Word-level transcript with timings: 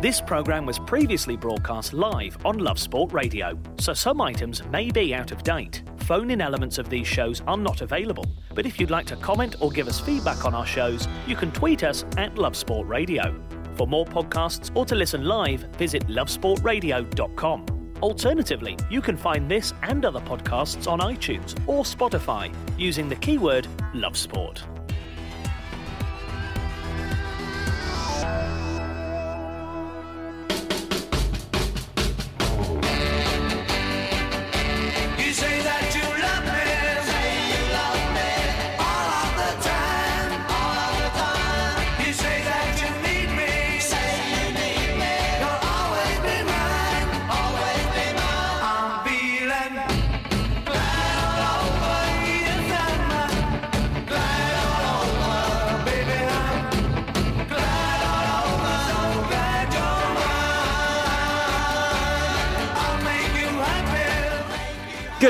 This 0.00 0.18
programme 0.18 0.64
was 0.64 0.78
previously 0.78 1.36
broadcast 1.36 1.92
live 1.92 2.38
on 2.46 2.56
Love 2.56 2.78
Sport 2.78 3.12
Radio, 3.12 3.58
so 3.78 3.92
some 3.92 4.22
items 4.22 4.64
may 4.68 4.90
be 4.90 5.14
out 5.14 5.30
of 5.30 5.42
date. 5.42 5.82
Phone 6.06 6.30
in 6.30 6.40
elements 6.40 6.78
of 6.78 6.88
these 6.88 7.06
shows 7.06 7.42
are 7.46 7.58
not 7.58 7.82
available, 7.82 8.24
but 8.54 8.64
if 8.64 8.80
you'd 8.80 8.90
like 8.90 9.04
to 9.08 9.16
comment 9.16 9.56
or 9.60 9.70
give 9.70 9.88
us 9.88 10.00
feedback 10.00 10.46
on 10.46 10.54
our 10.54 10.64
shows, 10.64 11.06
you 11.26 11.36
can 11.36 11.52
tweet 11.52 11.84
us 11.84 12.06
at 12.16 12.36
Love 12.36 12.56
Sport 12.56 12.88
Radio. 12.88 13.38
For 13.74 13.86
more 13.86 14.06
podcasts 14.06 14.74
or 14.74 14.86
to 14.86 14.94
listen 14.94 15.26
live, 15.26 15.64
visit 15.76 16.06
lovesportradio.com. 16.08 17.66
Alternatively, 18.00 18.78
you 18.90 19.02
can 19.02 19.18
find 19.18 19.50
this 19.50 19.74
and 19.82 20.06
other 20.06 20.20
podcasts 20.20 20.90
on 20.90 21.00
iTunes 21.00 21.54
or 21.66 21.84
Spotify 21.84 22.50
using 22.78 23.10
the 23.10 23.16
keyword 23.16 23.68
Love 23.92 24.16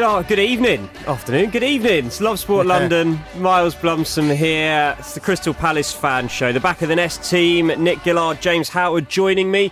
Good, 0.00 0.06
uh, 0.06 0.22
good 0.22 0.38
evening, 0.38 0.88
afternoon, 1.06 1.50
good 1.50 1.62
evening. 1.62 2.06
It's 2.06 2.22
Love 2.22 2.38
Sport 2.38 2.66
London. 2.66 3.20
Miles 3.36 3.74
Blumsom 3.74 4.34
here. 4.34 4.96
It's 4.98 5.12
the 5.12 5.20
Crystal 5.20 5.52
Palace 5.52 5.92
fan 5.92 6.26
show. 6.26 6.54
The 6.54 6.58
back 6.58 6.80
of 6.80 6.88
the 6.88 6.96
nest 6.96 7.22
team. 7.22 7.66
Nick 7.66 8.02
Gillard, 8.02 8.40
James 8.40 8.70
Howard 8.70 9.10
joining 9.10 9.50
me. 9.50 9.70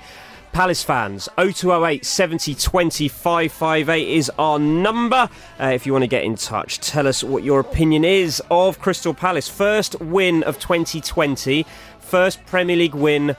Palace 0.52 0.82
fans, 0.82 1.30
0208 1.38 2.04
70 2.04 2.54
20 2.56 3.08
558 3.08 4.06
is 4.06 4.30
our 4.38 4.58
number. 4.58 5.30
Uh, 5.58 5.68
if 5.68 5.86
you 5.86 5.92
want 5.92 6.02
to 6.02 6.08
get 6.08 6.24
in 6.24 6.36
touch, 6.36 6.78
tell 6.80 7.06
us 7.06 7.24
what 7.24 7.42
your 7.42 7.58
opinion 7.58 8.04
is 8.04 8.42
of 8.50 8.78
Crystal 8.80 9.14
Palace. 9.14 9.48
First 9.48 9.98
win 9.98 10.42
of 10.42 10.58
2020, 10.58 11.64
first 12.00 12.44
Premier 12.44 12.76
League 12.76 12.94
win 12.94 13.34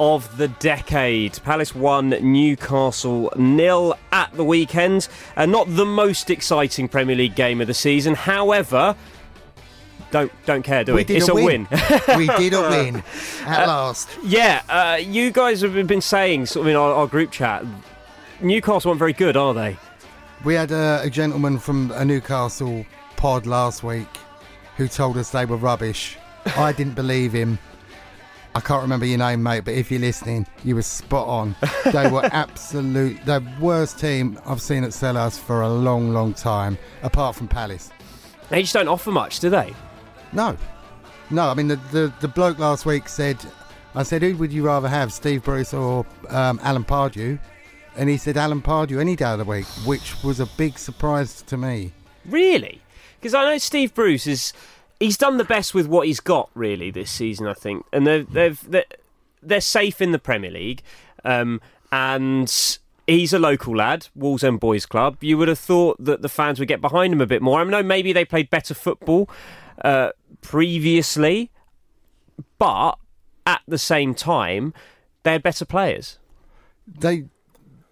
of 0.00 0.36
the 0.36 0.48
decade. 0.48 1.40
Palace 1.42 1.74
won 1.74 2.10
Newcastle 2.10 3.32
nil 3.36 3.96
at 4.10 4.32
the 4.32 4.44
weekend. 4.44 5.08
Uh, 5.36 5.46
not 5.46 5.66
the 5.68 5.84
most 5.84 6.30
exciting 6.30 6.88
Premier 6.88 7.16
League 7.16 7.34
game 7.34 7.60
of 7.60 7.66
the 7.66 7.74
season. 7.74 8.14
However, 8.14 8.96
don't 10.10 10.30
don't 10.44 10.62
care, 10.62 10.84
do 10.84 10.94
we? 10.94 11.04
did 11.04 11.16
it's 11.18 11.28
a 11.28 11.34
win. 11.34 11.66
win. 11.70 12.18
we 12.18 12.26
did 12.36 12.52
a 12.52 12.60
win 12.70 13.02
at 13.44 13.66
last. 13.66 14.08
yeah, 14.22 14.62
uh, 14.68 14.96
you 14.96 15.30
guys 15.30 15.62
have 15.62 15.74
been 15.86 16.00
saying 16.00 16.46
sort 16.46 16.66
of 16.66 16.70
in 16.70 16.76
our, 16.76 16.92
our 16.92 17.06
group 17.06 17.30
chat. 17.30 17.64
Newcastle 18.40 18.90
weren't 18.90 18.98
very 18.98 19.12
good, 19.12 19.36
are 19.36 19.54
they? 19.54 19.76
We 20.44 20.54
had 20.54 20.72
a, 20.72 21.00
a 21.02 21.10
gentleman 21.10 21.58
from 21.58 21.92
a 21.92 22.04
Newcastle 22.04 22.84
pod 23.16 23.46
last 23.46 23.82
week 23.84 24.08
who 24.76 24.88
told 24.88 25.16
us 25.16 25.30
they 25.30 25.46
were 25.46 25.56
rubbish. 25.56 26.18
I 26.56 26.72
didn't 26.72 26.94
believe 26.94 27.32
him. 27.32 27.58
I 28.54 28.60
can't 28.60 28.82
remember 28.82 29.06
your 29.06 29.18
name, 29.18 29.42
mate, 29.42 29.64
but 29.64 29.74
if 29.74 29.90
you're 29.90 30.00
listening, 30.00 30.46
you 30.62 30.74
were 30.74 30.82
spot 30.82 31.26
on. 31.26 31.56
They 31.90 32.10
were 32.10 32.24
absolute, 32.32 33.24
the 33.24 33.42
worst 33.58 33.98
team 33.98 34.38
I've 34.44 34.60
seen 34.60 34.84
at 34.84 34.90
Selhurst 34.90 35.40
for 35.40 35.62
a 35.62 35.68
long, 35.68 36.12
long 36.12 36.34
time, 36.34 36.76
apart 37.02 37.34
from 37.34 37.48
Palace. 37.48 37.90
They 38.50 38.60
just 38.60 38.74
don't 38.74 38.88
offer 38.88 39.10
much, 39.10 39.40
do 39.40 39.48
they? 39.48 39.72
No, 40.32 40.56
no. 41.30 41.48
I 41.48 41.54
mean, 41.54 41.68
the, 41.68 41.76
the, 41.92 42.12
the 42.20 42.28
bloke 42.28 42.58
last 42.58 42.84
week 42.84 43.08
said, 43.08 43.38
I 43.94 44.02
said, 44.02 44.20
who 44.20 44.36
would 44.36 44.52
you 44.52 44.66
rather 44.66 44.88
have, 44.88 45.14
Steve 45.14 45.42
Bruce 45.44 45.72
or 45.72 46.04
um, 46.28 46.60
Alan 46.62 46.84
Pardew? 46.84 47.38
And 47.96 48.10
he 48.10 48.18
said 48.18 48.36
Alan 48.36 48.60
Pardew 48.60 49.00
any 49.00 49.16
day 49.16 49.32
of 49.32 49.38
the 49.38 49.44
week, 49.44 49.66
which 49.86 50.22
was 50.22 50.40
a 50.40 50.46
big 50.58 50.78
surprise 50.78 51.40
to 51.42 51.56
me. 51.56 51.92
Really? 52.26 52.82
Because 53.18 53.34
I 53.34 53.44
know 53.44 53.58
Steve 53.58 53.94
Bruce 53.94 54.26
is 54.26 54.52
he's 55.02 55.16
done 55.18 55.36
the 55.36 55.44
best 55.44 55.74
with 55.74 55.86
what 55.86 56.06
he's 56.06 56.20
got 56.20 56.48
really 56.54 56.90
this 56.90 57.10
season, 57.10 57.46
I 57.46 57.54
think, 57.54 57.84
and 57.92 58.06
they've 58.06 58.32
they've 58.32 58.70
they're, 58.70 58.84
they're 59.42 59.60
safe 59.60 60.00
in 60.00 60.12
the 60.12 60.18
Premier 60.18 60.50
League, 60.50 60.82
um, 61.24 61.60
and. 61.90 62.78
He's 63.08 63.32
a 63.32 63.38
local 63.40 63.76
lad, 63.76 64.06
Wallsend 64.16 64.60
Boys 64.60 64.86
Club. 64.86 65.16
You 65.20 65.36
would 65.36 65.48
have 65.48 65.58
thought 65.58 65.96
that 65.98 66.22
the 66.22 66.28
fans 66.28 66.60
would 66.60 66.68
get 66.68 66.80
behind 66.80 67.12
him 67.12 67.20
a 67.20 67.26
bit 67.26 67.42
more. 67.42 67.60
I 67.60 67.64
know 67.64 67.82
maybe 67.82 68.12
they 68.12 68.24
played 68.24 68.48
better 68.48 68.74
football 68.74 69.28
uh, 69.84 70.10
previously, 70.40 71.50
but 72.58 72.96
at 73.44 73.60
the 73.66 73.76
same 73.76 74.14
time, 74.14 74.72
they're 75.24 75.40
better 75.40 75.64
players. 75.64 76.20
They, 76.86 77.24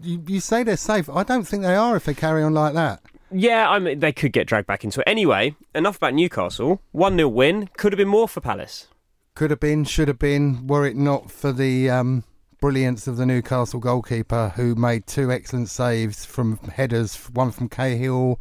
you, 0.00 0.22
you 0.28 0.40
say 0.40 0.62
they're 0.62 0.76
safe. 0.76 1.10
I 1.10 1.24
don't 1.24 1.46
think 1.46 1.64
they 1.64 1.74
are 1.74 1.96
if 1.96 2.04
they 2.04 2.14
carry 2.14 2.44
on 2.44 2.54
like 2.54 2.74
that. 2.74 3.02
Yeah, 3.32 3.68
I 3.70 3.78
mean, 3.78 4.00
they 4.00 4.12
could 4.12 4.32
get 4.32 4.46
dragged 4.46 4.66
back 4.66 4.84
into 4.84 5.00
it. 5.00 5.04
Anyway, 5.06 5.54
enough 5.74 5.96
about 5.96 6.14
Newcastle. 6.14 6.80
1 6.92 7.16
0 7.16 7.28
win. 7.28 7.68
Could 7.76 7.92
have 7.92 7.98
been 7.98 8.08
more 8.08 8.28
for 8.28 8.40
Palace. 8.40 8.88
Could 9.34 9.50
have 9.50 9.60
been, 9.60 9.84
should 9.84 10.08
have 10.08 10.18
been, 10.18 10.66
were 10.66 10.84
it 10.84 10.96
not 10.96 11.30
for 11.30 11.52
the 11.52 11.88
um, 11.88 12.24
brilliance 12.60 13.06
of 13.06 13.16
the 13.16 13.26
Newcastle 13.26 13.80
goalkeeper 13.80 14.52
who 14.56 14.74
made 14.74 15.06
two 15.06 15.30
excellent 15.30 15.68
saves 15.68 16.24
from 16.24 16.58
headers, 16.74 17.16
one 17.32 17.50
from 17.50 17.68
Cahill, 17.68 18.40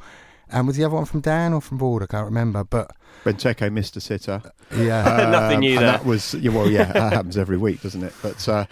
and 0.52 0.68
was 0.68 0.78
the 0.78 0.84
other 0.84 0.96
one 0.96 1.06
from 1.06 1.22
Dann 1.22 1.54
or 1.54 1.62
from 1.62 1.78
Ward? 1.78 2.04
I 2.04 2.08
can't 2.08 2.26
remember, 2.26 2.64
but 2.64 2.92
Benteke 3.24 3.72
missed 3.72 3.96
a 3.98 4.02
sitter. 4.02 4.42
yeah. 4.76 5.30
Nothing 5.32 5.60
new 5.60 5.74
and 5.74 5.82
there. 5.82 5.92
That 5.92 6.06
was 6.06 6.34
yeah, 6.34 6.52
well, 6.52 6.70
yeah, 6.70 6.92
that 6.92 7.14
happens 7.14 7.38
every 7.38 7.58
week, 7.58 7.82
doesn't 7.82 8.04
it? 8.04 8.14
But 8.22 8.48
uh, 8.50 8.66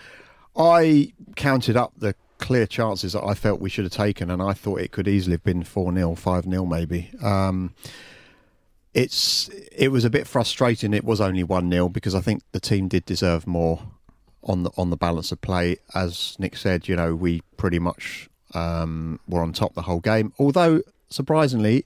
I 0.57 1.13
counted 1.35 1.77
up 1.77 1.93
the 1.97 2.15
clear 2.37 2.65
chances 2.65 3.13
that 3.13 3.23
I 3.23 3.33
felt 3.33 3.59
we 3.59 3.69
should 3.69 3.85
have 3.85 3.93
taken, 3.93 4.29
and 4.29 4.41
I 4.41 4.53
thought 4.53 4.79
it 4.81 4.91
could 4.91 5.07
easily 5.07 5.33
have 5.33 5.43
been 5.43 5.63
four 5.63 5.93
0 5.93 6.15
five 6.15 6.45
0 6.45 6.65
maybe. 6.65 7.11
Um, 7.21 7.73
it's 8.93 9.49
it 9.71 9.89
was 9.89 10.05
a 10.05 10.09
bit 10.09 10.27
frustrating. 10.27 10.93
It 10.93 11.03
was 11.03 11.21
only 11.21 11.43
one 11.43 11.69
0 11.71 11.89
because 11.89 12.15
I 12.15 12.21
think 12.21 12.43
the 12.51 12.59
team 12.59 12.87
did 12.87 13.05
deserve 13.05 13.45
more. 13.47 13.81
on 14.43 14.63
the 14.63 14.71
on 14.77 14.89
the 14.89 14.97
balance 14.97 15.31
of 15.31 15.41
play. 15.41 15.77
As 15.93 16.35
Nick 16.39 16.55
said, 16.55 16.87
you 16.87 16.95
know, 16.95 17.15
we 17.15 17.41
pretty 17.57 17.79
much 17.79 18.29
um, 18.53 19.19
were 19.27 19.41
on 19.41 19.51
top 19.53 19.73
the 19.73 19.81
whole 19.83 19.99
game. 19.99 20.33
Although 20.39 20.81
surprisingly, 21.09 21.85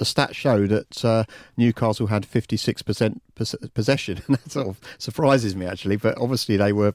the 0.00 0.06
stats 0.06 0.32
show 0.34 0.66
that 0.66 1.04
uh, 1.04 1.24
Newcastle 1.58 2.06
had 2.06 2.26
56% 2.26 3.20
pos- 3.34 3.54
possession, 3.74 4.22
and 4.26 4.36
that 4.36 4.50
sort 4.50 4.66
of 4.66 4.80
surprises 4.98 5.54
me 5.54 5.66
actually. 5.66 5.96
But 5.96 6.18
obviously, 6.18 6.56
they 6.56 6.72
were 6.72 6.94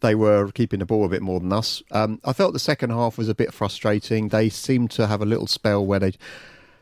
they 0.00 0.14
were 0.14 0.50
keeping 0.52 0.80
the 0.80 0.86
ball 0.86 1.04
a 1.04 1.08
bit 1.10 1.20
more 1.22 1.38
than 1.40 1.52
us. 1.52 1.82
Um, 1.92 2.20
I 2.24 2.32
felt 2.32 2.54
the 2.54 2.58
second 2.58 2.90
half 2.90 3.18
was 3.18 3.28
a 3.28 3.34
bit 3.34 3.52
frustrating. 3.52 4.28
They 4.28 4.48
seemed 4.48 4.90
to 4.92 5.06
have 5.06 5.20
a 5.20 5.26
little 5.26 5.46
spell 5.46 5.84
where 5.84 6.00
they 6.00 6.14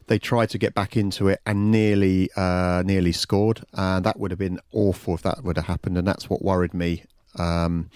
they 0.06 0.20
tried 0.20 0.50
to 0.50 0.58
get 0.58 0.72
back 0.72 0.96
into 0.96 1.26
it 1.26 1.40
and 1.44 1.72
nearly 1.72 2.30
uh, 2.36 2.84
nearly 2.86 3.12
scored. 3.12 3.64
And 3.74 4.04
that 4.04 4.20
would 4.20 4.30
have 4.30 4.38
been 4.38 4.60
awful 4.72 5.14
if 5.14 5.22
that 5.22 5.42
would 5.42 5.56
have 5.56 5.66
happened, 5.66 5.98
and 5.98 6.06
that's 6.06 6.30
what 6.30 6.42
worried 6.42 6.74
me. 6.74 7.02
Um, 7.38 7.90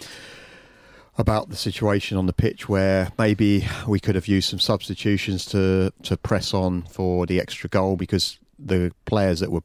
about 1.20 1.50
the 1.50 1.56
situation 1.56 2.17
on 2.17 2.26
the 2.26 2.32
pitch 2.32 2.69
where 2.69 3.12
maybe 3.19 3.67
we 3.87 4.00
could 4.00 4.14
have 4.14 4.26
used 4.26 4.49
some 4.49 4.58
substitutions 4.58 5.44
to 5.44 5.93
to 6.02 6.17
press 6.17 6.52
on 6.52 6.82
for 6.82 7.26
the 7.26 7.40
extra 7.40 7.69
goal 7.69 7.96
because 7.96 8.38
the 8.58 8.93
players 9.05 9.40
that 9.40 9.52
were 9.52 9.62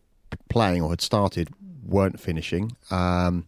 playing 0.50 0.82
or 0.82 0.90
had 0.90 1.02
started 1.02 1.50
weren't 1.86 2.20
finishing. 2.20 2.76
Um, 2.92 3.48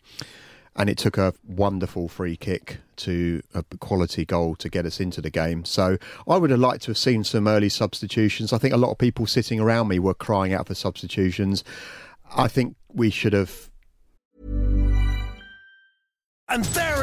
and 0.75 0.89
it 0.89 0.97
took 0.97 1.17
a 1.17 1.33
wonderful 1.47 2.07
free 2.07 2.37
kick 2.37 2.77
to 2.97 3.41
a 3.53 3.63
quality 3.79 4.25
goal 4.25 4.55
to 4.55 4.69
get 4.69 4.85
us 4.85 4.99
into 4.99 5.21
the 5.21 5.31
game. 5.31 5.65
So 5.65 5.97
I 6.27 6.37
would 6.37 6.51
have 6.51 6.59
liked 6.59 6.83
to 6.83 6.91
have 6.91 6.99
seen 6.99 7.23
some 7.23 7.47
early 7.47 7.69
substitutions. 7.69 8.53
I 8.53 8.59
think 8.59 8.75
a 8.75 8.77
lot 8.77 8.91
of 8.91 8.99
people 8.99 9.25
sitting 9.25 9.59
around 9.59 9.87
me 9.87 9.97
were 9.97 10.13
crying 10.13 10.53
out 10.53 10.67
for 10.67 10.75
substitutions. 10.75 11.63
I 12.35 12.47
think 12.47 12.75
we 12.93 13.09
should 13.09 13.33
have 13.33 13.69
And 16.49 16.63
there 16.65 16.96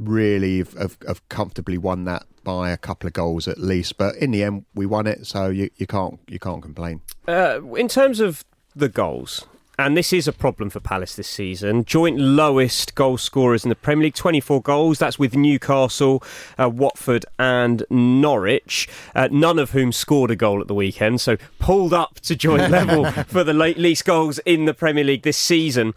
really 0.00 0.58
have, 0.58 0.72
have, 0.74 0.98
have 1.06 1.28
comfortably 1.28 1.78
won 1.78 2.04
that 2.04 2.24
by 2.42 2.70
a 2.70 2.76
couple 2.76 3.06
of 3.06 3.12
goals 3.12 3.46
at 3.46 3.58
least. 3.58 3.98
But 3.98 4.16
in 4.16 4.30
the 4.30 4.42
end, 4.42 4.64
we 4.74 4.86
won 4.86 5.06
it, 5.06 5.26
so 5.26 5.48
you, 5.48 5.70
you 5.76 5.86
can't 5.86 6.18
you 6.28 6.38
can't 6.38 6.62
complain. 6.62 7.02
Uh, 7.28 7.60
in 7.74 7.88
terms 7.88 8.20
of 8.20 8.44
the 8.74 8.88
goals, 8.88 9.46
and 9.80 9.96
this 9.96 10.12
is 10.12 10.28
a 10.28 10.32
problem 10.32 10.68
for 10.68 10.78
Palace 10.78 11.16
this 11.16 11.26
season. 11.26 11.86
Joint 11.86 12.18
lowest 12.18 12.94
goal 12.94 13.16
scorers 13.16 13.64
in 13.64 13.70
the 13.70 13.74
Premier 13.74 14.04
League, 14.04 14.14
24 14.14 14.60
goals. 14.60 14.98
That's 14.98 15.18
with 15.18 15.34
Newcastle, 15.34 16.22
uh, 16.58 16.68
Watford, 16.68 17.24
and 17.38 17.84
Norwich, 17.88 18.88
uh, 19.14 19.28
none 19.30 19.58
of 19.58 19.70
whom 19.70 19.90
scored 19.90 20.30
a 20.30 20.36
goal 20.36 20.60
at 20.60 20.68
the 20.68 20.74
weekend. 20.74 21.22
So 21.22 21.38
pulled 21.58 21.94
up 21.94 22.20
to 22.20 22.36
joint 22.36 22.70
level 22.70 23.10
for 23.28 23.42
the 23.42 23.54
le- 23.54 23.68
least 23.78 24.04
goals 24.04 24.38
in 24.40 24.66
the 24.66 24.74
Premier 24.74 25.04
League 25.04 25.22
this 25.22 25.38
season. 25.38 25.94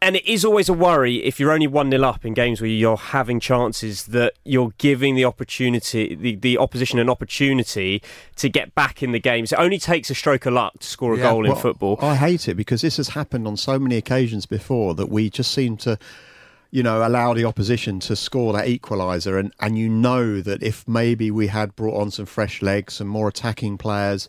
And 0.00 0.14
it 0.14 0.24
is 0.26 0.44
always 0.44 0.68
a 0.68 0.72
worry 0.72 1.16
if 1.24 1.40
you're 1.40 1.50
only 1.50 1.66
1 1.66 1.90
0 1.90 2.02
up 2.04 2.24
in 2.24 2.32
games 2.32 2.60
where 2.60 2.70
you're 2.70 2.96
having 2.96 3.40
chances 3.40 4.06
that 4.06 4.34
you're 4.44 4.72
giving 4.78 5.16
the 5.16 5.24
opportunity, 5.24 6.14
the, 6.14 6.36
the 6.36 6.56
opposition 6.56 7.00
an 7.00 7.10
opportunity 7.10 8.00
to 8.36 8.48
get 8.48 8.74
back 8.76 9.02
in 9.02 9.10
the 9.10 9.18
games. 9.18 9.52
It 9.52 9.58
only 9.58 9.78
takes 9.78 10.08
a 10.08 10.14
stroke 10.14 10.46
of 10.46 10.52
luck 10.52 10.78
to 10.78 10.86
score 10.86 11.14
a 11.14 11.16
Yeah, 11.16 11.30
goal 11.30 11.44
in 11.44 11.52
well, 11.52 11.60
football. 11.60 11.98
I 12.00 12.14
hate 12.14 12.46
it 12.48 12.54
because 12.54 12.80
this 12.82 12.96
has 12.98 13.08
happened 13.08 13.48
on 13.48 13.56
so 13.56 13.76
many 13.78 13.96
occasions 13.96 14.46
before 14.46 14.94
that 14.94 15.08
we 15.08 15.30
just 15.30 15.50
seem 15.50 15.76
to, 15.78 15.98
you 16.70 16.84
know, 16.84 17.04
allow 17.04 17.34
the 17.34 17.44
opposition 17.44 17.98
to 18.00 18.14
score 18.14 18.52
that 18.52 18.68
equaliser. 18.68 19.38
And, 19.40 19.52
and 19.58 19.76
you 19.76 19.88
know 19.88 20.40
that 20.42 20.62
if 20.62 20.86
maybe 20.86 21.32
we 21.32 21.48
had 21.48 21.74
brought 21.74 22.00
on 22.00 22.12
some 22.12 22.26
fresh 22.26 22.62
legs, 22.62 22.94
some 22.94 23.08
more 23.08 23.26
attacking 23.26 23.78
players, 23.78 24.28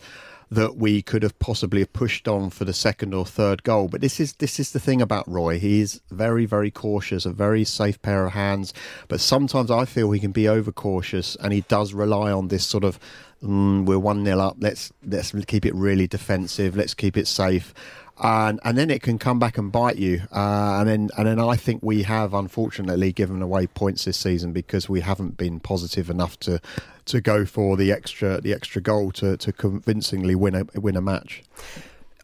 that 0.52 0.78
we 0.78 1.02
could 1.02 1.24
have 1.24 1.38
possibly 1.40 1.86
pushed 1.86 2.28
on 2.28 2.50
for 2.50 2.66
the 2.66 2.74
second 2.74 3.14
or 3.14 3.26
third 3.26 3.64
goal. 3.64 3.88
But 3.88 4.02
this 4.02 4.20
is 4.20 4.34
this 4.34 4.60
is 4.60 4.72
the 4.72 4.80
thing 4.80 5.02
about 5.02 5.28
Roy. 5.28 5.60
He's 5.60 6.02
very 6.10 6.46
very 6.46 6.72
cautious, 6.72 7.26
a 7.26 7.32
very 7.32 7.64
safe 7.64 8.02
pair 8.02 8.26
of 8.26 8.34
hands. 8.34 8.74
But 9.08 9.22
sometimes 9.22 9.70
I 9.70 9.86
feel 9.86 10.12
he 10.12 10.20
can 10.20 10.32
be 10.32 10.50
overcautious, 10.50 11.36
and 11.38 11.54
he 11.54 11.62
does 11.62 11.94
rely 11.94 12.32
on 12.32 12.48
this 12.48 12.66
sort 12.66 12.84
of 12.84 13.00
mm, 13.44 13.86
we're 13.86 14.00
one 14.00 14.26
0 14.26 14.40
up. 14.40 14.58
Let's 14.60 14.92
let's 15.06 15.32
keep 15.46 15.66
it 15.66 15.76
really 15.76 16.08
defensive. 16.08 16.76
Let's 16.76 16.94
keep 16.94 17.18
it 17.18 17.28
safe. 17.28 17.74
And 18.22 18.60
and 18.64 18.78
then 18.78 18.90
it 18.90 19.02
can 19.02 19.18
come 19.18 19.40
back 19.40 19.58
and 19.58 19.72
bite 19.72 19.98
you. 19.98 20.22
Uh, 20.32 20.78
and 20.80 20.90
then 20.90 21.10
and 21.18 21.28
then 21.28 21.40
I 21.40 21.56
think 21.56 21.82
we 21.82 22.04
have 22.04 22.34
unfortunately 22.34 23.12
given 23.12 23.42
away 23.42 23.68
points 23.68 24.06
this 24.06 24.18
season 24.18 24.52
because 24.52 24.90
we 24.90 25.02
haven't 25.02 25.38
been 25.38 25.60
positive 25.60 26.10
enough 26.10 26.40
to 26.42 26.60
to 27.06 27.22
go 27.22 27.46
for 27.46 27.78
the 27.78 27.92
extra 27.92 28.42
the 28.42 28.54
extra 28.54 28.82
goal 28.82 29.12
to, 29.14 29.38
to 29.38 29.52
convincingly 29.54 30.36
win 30.36 30.56
a 30.56 30.80
win 30.80 30.96
a 30.96 31.02
match. 31.02 31.44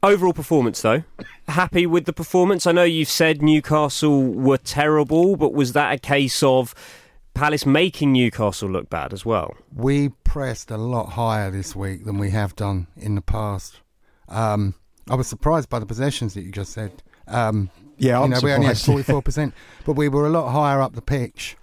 Overall 0.03 0.33
performance, 0.33 0.83
though, 0.83 1.03
happy 1.47 1.87
with 1.87 2.05
the 2.05 2.13
performance. 2.13 2.67
I 2.67 2.71
know 2.73 2.83
you've 2.83 3.09
said 3.09 3.41
Newcastle 3.41 4.23
were 4.23 4.59
terrible, 4.59 5.35
but 5.35 5.51
was 5.51 5.73
that 5.73 5.93
a 5.93 5.97
case 5.97 6.43
of 6.43 6.75
Palace 7.33 7.65
making 7.65 8.11
Newcastle 8.11 8.69
look 8.69 8.87
bad 8.87 9.13
as 9.13 9.25
well? 9.25 9.55
We 9.73 10.09
pressed 10.09 10.69
a 10.69 10.77
lot 10.77 11.13
higher 11.13 11.49
this 11.49 11.75
week 11.75 12.05
than 12.05 12.19
we 12.19 12.29
have 12.29 12.55
done 12.55 12.85
in 12.95 13.15
the 13.15 13.21
past. 13.21 13.79
Um, 14.27 14.75
I 15.09 15.15
was 15.15 15.27
surprised 15.27 15.69
by 15.69 15.79
the 15.79 15.85
possessions 15.85 16.33
that 16.33 16.41
you 16.41 16.51
just 16.51 16.73
said. 16.73 17.03
Um, 17.27 17.69
Yeah, 17.97 18.17
you 18.17 18.23
I'm 18.25 18.29
know, 18.31 18.39
we 18.41 18.51
only 18.51 18.67
had 18.67 18.77
forty 18.77 19.03
four 19.03 19.21
percent, 19.21 19.53
but 19.85 19.93
we 19.93 20.09
were 20.09 20.25
a 20.25 20.29
lot 20.29 20.51
higher 20.51 20.81
up 20.81 20.93
the 20.93 21.01
pitch, 21.01 21.57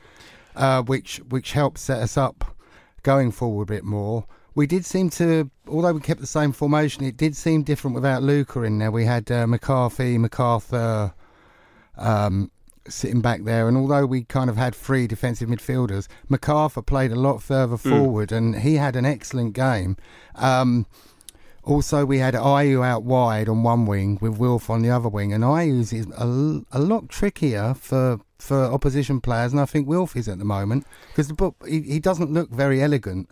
uh, 0.56 0.82
which 0.82 1.18
which 1.28 1.52
helped 1.52 1.78
set 1.78 1.98
us 2.00 2.16
up 2.16 2.56
going 3.02 3.32
forward 3.32 3.68
a 3.68 3.72
bit 3.72 3.84
more. 3.84 4.26
We 4.54 4.66
did 4.66 4.84
seem 4.84 5.08
to, 5.10 5.50
although 5.66 5.94
we 5.94 6.00
kept 6.00 6.20
the 6.20 6.26
same 6.26 6.52
formation, 6.52 7.04
it 7.04 7.16
did 7.16 7.34
seem 7.34 7.62
different 7.62 7.94
without 7.94 8.22
Luka 8.22 8.62
in 8.62 8.78
there. 8.78 8.90
We 8.90 9.06
had 9.06 9.30
uh, 9.30 9.46
McCarthy, 9.46 10.18
McArthur, 10.18 11.14
um, 11.96 12.50
sitting 12.86 13.22
back 13.22 13.44
there, 13.44 13.66
and 13.66 13.78
although 13.78 14.04
we 14.04 14.24
kind 14.24 14.50
of 14.50 14.58
had 14.58 14.74
three 14.74 15.06
defensive 15.06 15.48
midfielders, 15.48 16.06
McArthur 16.30 16.84
played 16.84 17.12
a 17.12 17.16
lot 17.16 17.42
further 17.42 17.78
forward, 17.78 18.30
and 18.30 18.58
he 18.58 18.74
had 18.74 18.94
an 18.94 19.06
excellent 19.06 19.54
game. 19.54 19.96
Um, 20.34 20.86
also, 21.64 22.04
we 22.04 22.18
had 22.18 22.34
Ayew 22.34 22.84
out 22.84 23.04
wide 23.04 23.48
on 23.48 23.62
one 23.62 23.86
wing 23.86 24.18
with 24.20 24.36
Wilf 24.36 24.68
on 24.68 24.82
the 24.82 24.90
other 24.90 25.08
wing, 25.08 25.32
and 25.32 25.44
Ayew's 25.44 25.92
is 25.92 26.06
a 26.18 26.26
lot 26.26 27.08
trickier 27.08 27.74
for 27.74 28.20
for 28.38 28.64
opposition 28.64 29.20
players, 29.20 29.52
and 29.52 29.60
I 29.60 29.66
think 29.66 29.86
Wilf 29.86 30.16
is 30.16 30.28
at 30.28 30.38
the 30.38 30.44
moment. 30.44 30.84
Because 31.08 31.28
the 31.28 31.34
ball, 31.34 31.54
he, 31.64 31.80
he 31.82 32.00
doesn't 32.00 32.32
look 32.32 32.50
very 32.50 32.82
elegant, 32.82 33.30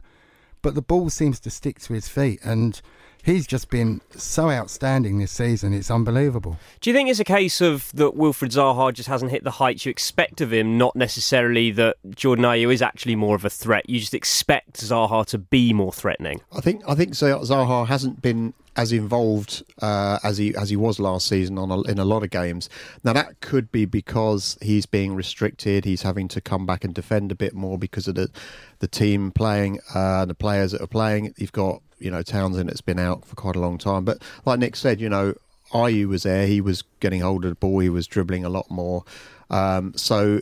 but 0.62 0.76
the 0.76 0.82
ball 0.82 1.10
seems 1.10 1.40
to 1.40 1.50
stick 1.50 1.80
to 1.80 1.92
his 1.92 2.06
feet, 2.06 2.38
and 2.44 2.80
he's 3.22 3.46
just 3.46 3.70
been 3.70 4.00
so 4.16 4.50
outstanding 4.50 5.18
this 5.18 5.32
season. 5.32 5.72
It's 5.72 5.90
unbelievable. 5.90 6.58
Do 6.80 6.90
you 6.90 6.94
think 6.94 7.08
it's 7.08 7.20
a 7.20 7.24
case 7.24 7.60
of 7.60 7.90
that 7.94 8.16
Wilfred 8.16 8.52
Zaha 8.52 8.92
just 8.92 9.08
hasn't 9.08 9.30
hit 9.30 9.44
the 9.44 9.52
heights 9.52 9.86
you 9.86 9.90
expect 9.90 10.40
of 10.40 10.52
him, 10.52 10.78
not 10.78 10.96
necessarily 10.96 11.70
that 11.72 11.96
Jordan 12.10 12.44
Ayew 12.44 12.72
is 12.72 12.82
actually 12.82 13.16
more 13.16 13.36
of 13.36 13.44
a 13.44 13.50
threat? 13.50 13.88
You 13.88 14.00
just 14.00 14.14
expect 14.14 14.80
Zaha 14.80 15.26
to 15.26 15.38
be 15.38 15.72
more 15.72 15.92
threatening. 15.92 16.40
I 16.52 16.60
think 16.60 16.82
I 16.86 16.94
think 16.94 17.12
Zaha 17.12 17.86
hasn't 17.86 18.22
been 18.22 18.54
as 18.80 18.92
involved 18.92 19.62
uh, 19.82 20.18
as 20.22 20.38
he 20.38 20.54
as 20.56 20.70
he 20.70 20.76
was 20.76 20.98
last 20.98 21.26
season 21.26 21.58
on 21.58 21.70
a, 21.70 21.82
in 21.82 21.98
a 21.98 22.04
lot 22.04 22.22
of 22.22 22.30
games. 22.30 22.70
Now 23.04 23.12
that 23.12 23.40
could 23.40 23.70
be 23.70 23.84
because 23.84 24.56
he's 24.62 24.86
being 24.86 25.14
restricted. 25.14 25.84
He's 25.84 26.00
having 26.00 26.28
to 26.28 26.40
come 26.40 26.64
back 26.64 26.82
and 26.82 26.94
defend 26.94 27.30
a 27.30 27.34
bit 27.34 27.54
more 27.54 27.76
because 27.76 28.08
of 28.08 28.14
the 28.14 28.30
the 28.78 28.88
team 28.88 29.32
playing, 29.32 29.80
uh, 29.94 30.24
the 30.24 30.34
players 30.34 30.72
that 30.72 30.80
are 30.80 30.86
playing. 30.86 31.34
You've 31.36 31.52
got 31.52 31.82
you 31.98 32.10
know 32.10 32.22
Townsend 32.22 32.70
that's 32.70 32.80
been 32.80 32.98
out 32.98 33.26
for 33.26 33.36
quite 33.36 33.54
a 33.54 33.60
long 33.60 33.76
time. 33.76 34.06
But 34.06 34.22
like 34.46 34.58
Nick 34.58 34.76
said, 34.76 35.00
you 35.00 35.10
know. 35.10 35.34
Ayew 35.72 36.08
was 36.08 36.24
there, 36.24 36.48
he 36.48 36.60
was 36.60 36.82
getting 36.98 37.20
hold 37.20 37.44
of 37.44 37.50
the 37.50 37.54
ball, 37.54 37.78
he 37.78 37.88
was 37.88 38.08
dribbling 38.08 38.44
a 38.44 38.48
lot 38.48 38.68
more. 38.68 39.04
Um, 39.50 39.92
so 39.94 40.40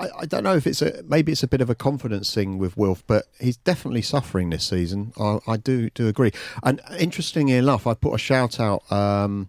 I, 0.00 0.20
I 0.20 0.26
don't 0.26 0.44
know 0.44 0.54
if 0.54 0.66
it's 0.66 0.82
a 0.82 1.02
maybe 1.06 1.32
it's 1.32 1.42
a 1.42 1.48
bit 1.48 1.60
of 1.60 1.70
a 1.70 1.74
confidence 1.74 2.34
thing 2.34 2.58
with 2.58 2.76
Wilf, 2.76 3.04
but 3.06 3.26
he's 3.38 3.56
definitely 3.58 4.02
suffering 4.02 4.50
this 4.50 4.64
season. 4.66 5.12
I, 5.20 5.38
I 5.46 5.56
do 5.56 5.90
do 5.90 6.08
agree. 6.08 6.32
And 6.62 6.80
interestingly 6.98 7.54
enough, 7.54 7.86
I 7.86 7.94
put 7.94 8.14
a 8.14 8.18
shout 8.18 8.58
out. 8.58 8.90
Um, 8.90 9.48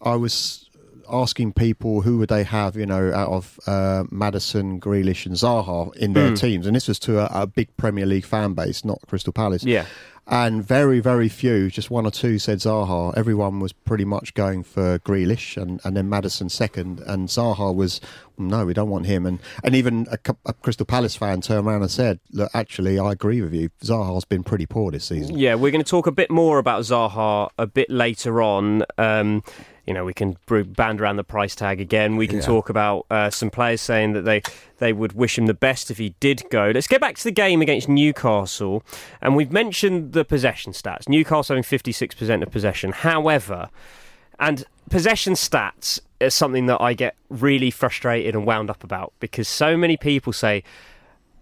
I 0.00 0.16
was 0.16 0.65
asking 1.10 1.52
people 1.54 2.02
who 2.02 2.18
would 2.18 2.28
they 2.28 2.44
have, 2.44 2.76
you 2.76 2.86
know, 2.86 3.12
out 3.12 3.28
of 3.30 3.58
uh, 3.66 4.04
Maddison, 4.10 4.80
Grealish, 4.80 5.26
and 5.26 5.34
Zaha 5.34 5.94
in 5.96 6.12
their 6.12 6.30
Mm. 6.32 6.38
teams, 6.40 6.66
and 6.66 6.74
this 6.76 6.88
was 6.88 6.98
to 7.00 7.18
a, 7.20 7.42
a 7.42 7.46
big 7.46 7.68
Premier 7.76 8.06
League 8.06 8.24
fan 8.24 8.54
base, 8.54 8.84
not 8.84 8.98
Crystal 9.08 9.32
Palace. 9.32 9.64
Yeah. 9.64 9.86
And 10.28 10.64
very, 10.66 10.98
very 10.98 11.28
few, 11.28 11.70
just 11.70 11.88
one 11.88 12.04
or 12.04 12.10
two 12.10 12.40
said 12.40 12.58
Zaha. 12.58 13.16
Everyone 13.16 13.60
was 13.60 13.72
pretty 13.72 14.04
much 14.04 14.34
going 14.34 14.64
for 14.64 14.98
Grealish 14.98 15.56
and, 15.56 15.80
and 15.84 15.96
then 15.96 16.08
Maddison 16.08 16.48
second. 16.48 16.98
And 17.06 17.28
Zaha 17.28 17.72
was, 17.72 18.00
no, 18.36 18.66
we 18.66 18.74
don't 18.74 18.90
want 18.90 19.06
him. 19.06 19.24
And 19.24 19.38
and 19.62 19.76
even 19.76 20.08
a, 20.10 20.18
a 20.44 20.52
Crystal 20.52 20.84
Palace 20.84 21.14
fan 21.14 21.42
turned 21.42 21.68
around 21.68 21.82
and 21.82 21.90
said, 21.92 22.18
look, 22.32 22.50
actually, 22.54 22.98
I 22.98 23.12
agree 23.12 23.40
with 23.40 23.54
you. 23.54 23.70
Zaha's 23.84 24.24
been 24.24 24.42
pretty 24.42 24.66
poor 24.66 24.90
this 24.90 25.04
season. 25.04 25.38
Yeah, 25.38 25.54
we're 25.54 25.70
going 25.70 25.84
to 25.84 25.88
talk 25.88 26.08
a 26.08 26.12
bit 26.12 26.28
more 26.28 26.58
about 26.58 26.82
Zaha 26.82 27.48
a 27.56 27.66
bit 27.68 27.88
later 27.88 28.42
on. 28.42 28.82
Um, 28.98 29.44
you 29.86 29.94
know, 29.94 30.04
we 30.04 30.12
can 30.14 30.36
band 30.48 31.00
around 31.00 31.16
the 31.16 31.24
price 31.24 31.54
tag 31.54 31.80
again. 31.80 32.16
We 32.16 32.26
can 32.26 32.36
Yeah. 32.38 32.42
talk 32.46 32.68
about 32.68 33.06
uh, 33.10 33.30
some 33.30 33.50
players 33.50 33.80
saying 33.80 34.14
that 34.14 34.22
they, 34.22 34.42
they 34.78 34.92
would 34.92 35.12
wish 35.12 35.38
him 35.38 35.46
the 35.46 35.54
best 35.54 35.90
if 35.90 35.98
he 35.98 36.14
did 36.20 36.42
go. 36.50 36.72
Let's 36.74 36.88
get 36.88 37.00
back 37.00 37.16
to 37.16 37.24
the 37.24 37.30
game 37.30 37.62
against 37.62 37.88
Newcastle. 37.88 38.82
And 39.22 39.36
we've 39.36 39.52
mentioned 39.52 40.12
the 40.12 40.24
possession 40.24 40.72
stats. 40.72 41.08
Newcastle 41.08 41.54
having 41.56 41.62
56% 41.62 42.42
of 42.42 42.50
possession. 42.50 42.92
However, 42.92 43.70
and 44.40 44.64
possession 44.90 45.34
stats 45.34 46.00
is 46.20 46.34
something 46.34 46.66
that 46.66 46.80
I 46.80 46.92
get 46.94 47.14
really 47.28 47.70
frustrated 47.70 48.34
and 48.34 48.44
wound 48.46 48.70
up 48.70 48.82
about 48.82 49.12
because 49.20 49.46
so 49.48 49.76
many 49.76 49.96
people 49.96 50.32
say, 50.32 50.62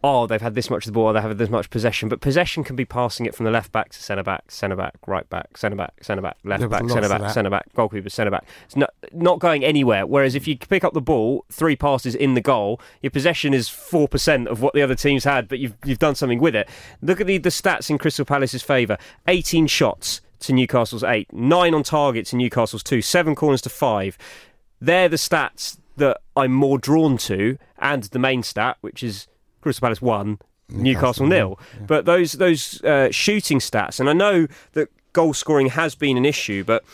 oh, 0.07 0.27
they've 0.27 0.43
had 0.43 0.55
this 0.55 0.69
much 0.69 0.85
of 0.85 0.93
the 0.93 0.93
ball, 0.93 1.15
they 1.15 1.21
have 1.23 1.39
this 1.39 1.49
much 1.49 1.71
possession, 1.71 2.11
but 2.11 2.21
possession 2.21 2.63
can 2.63 2.77
be 2.77 2.85
passing 2.85 3.25
it 3.25 3.35
from 3.35 3.45
the 3.45 3.51
left 3.51 3.73
back 3.73 3.89
to 3.89 4.03
centre 4.03 4.23
back, 4.23 4.51
centre 4.51 4.77
back, 4.77 4.93
right 5.07 5.27
back, 5.31 5.57
centre 5.57 5.77
back, 5.77 5.95
centre 6.03 6.21
back, 6.21 6.37
left 6.45 6.61
There 6.61 6.69
was 6.69 6.75
back, 6.75 6.83
lots 6.83 6.93
centre 6.93 7.07
of 7.07 7.11
back, 7.11 7.21
that. 7.23 7.33
centre 7.33 7.49
back, 7.49 7.73
goalkeeper, 7.75 8.11
centre 8.11 8.31
back. 8.31 8.45
It's 8.67 8.77
not 8.77 8.91
not 9.13 9.39
going 9.39 9.65
anywhere. 9.65 10.07
Whereas 10.07 10.35
if 10.35 10.47
you 10.47 10.59
pick 10.59 10.85
up 10.85 10.93
the 10.93 11.01
ball, 11.01 11.47
three 11.51 11.75
passes 11.75 12.15
in 12.15 12.35
the 12.35 12.43
goal, 12.43 12.83
your 13.01 13.13
possession 13.13 13.55
is 13.55 13.71
four 13.71 14.07
percent 14.07 14.47
of 14.47 14.61
what 14.61 14.75
the 14.75 14.83
other 14.83 14.95
teams 14.95 15.25
had, 15.25 15.49
but 15.49 15.59
you've 15.59 15.75
you've 15.87 15.99
done 15.99 16.15
something 16.15 16.39
with 16.39 16.55
it. 16.55 16.69
Look 17.01 17.23
at 17.23 17.27
the, 17.27 17.39
the 17.39 17.49
stats 17.49 17.89
in 17.89 17.97
Crystal 17.97 18.27
Palace's 18.27 18.63
favour: 18.63 18.99
eighteen 19.27 19.67
shots 19.67 20.21
to 20.41 20.53
Newcastle's 20.53 21.03
eight, 21.03 21.33
nine 21.33 21.73
on 21.73 21.83
target 21.83 22.27
to 22.27 22.37
Newcastle's 22.37 22.83
two, 22.83 23.01
seven 23.01 23.35
corners 23.35 23.63
to 23.63 23.71
five. 23.71 24.19
They're 24.83 25.09
the 25.09 25.17
stats 25.17 25.79
that 25.97 26.21
I'm 26.37 26.53
more 26.53 26.77
drawn 26.77 27.17
to, 27.19 27.57
and 27.79 28.03
the 28.03 28.19
main 28.19 28.43
stat, 28.43 28.77
which 28.83 29.03
is 29.03 29.29
Crystal 29.65 29.87
Palace 29.87 30.01
one, 30.01 30.39
Newcastle, 30.69 31.27
nil. 31.27 31.59
But 31.87 32.05
those 32.05 32.33
those 32.33 32.83
uh, 32.85 33.11
shooting 33.11 33.59
stats, 33.59 33.99
and 33.99 34.09
I 34.09 34.13
know 34.13 34.47
that 34.73 34.89
goal 35.13 35.35
scoring 35.35 35.69
has 35.69 35.95
been 35.95 36.17
an 36.17 36.25
issue, 36.25 36.63
but 36.65 36.85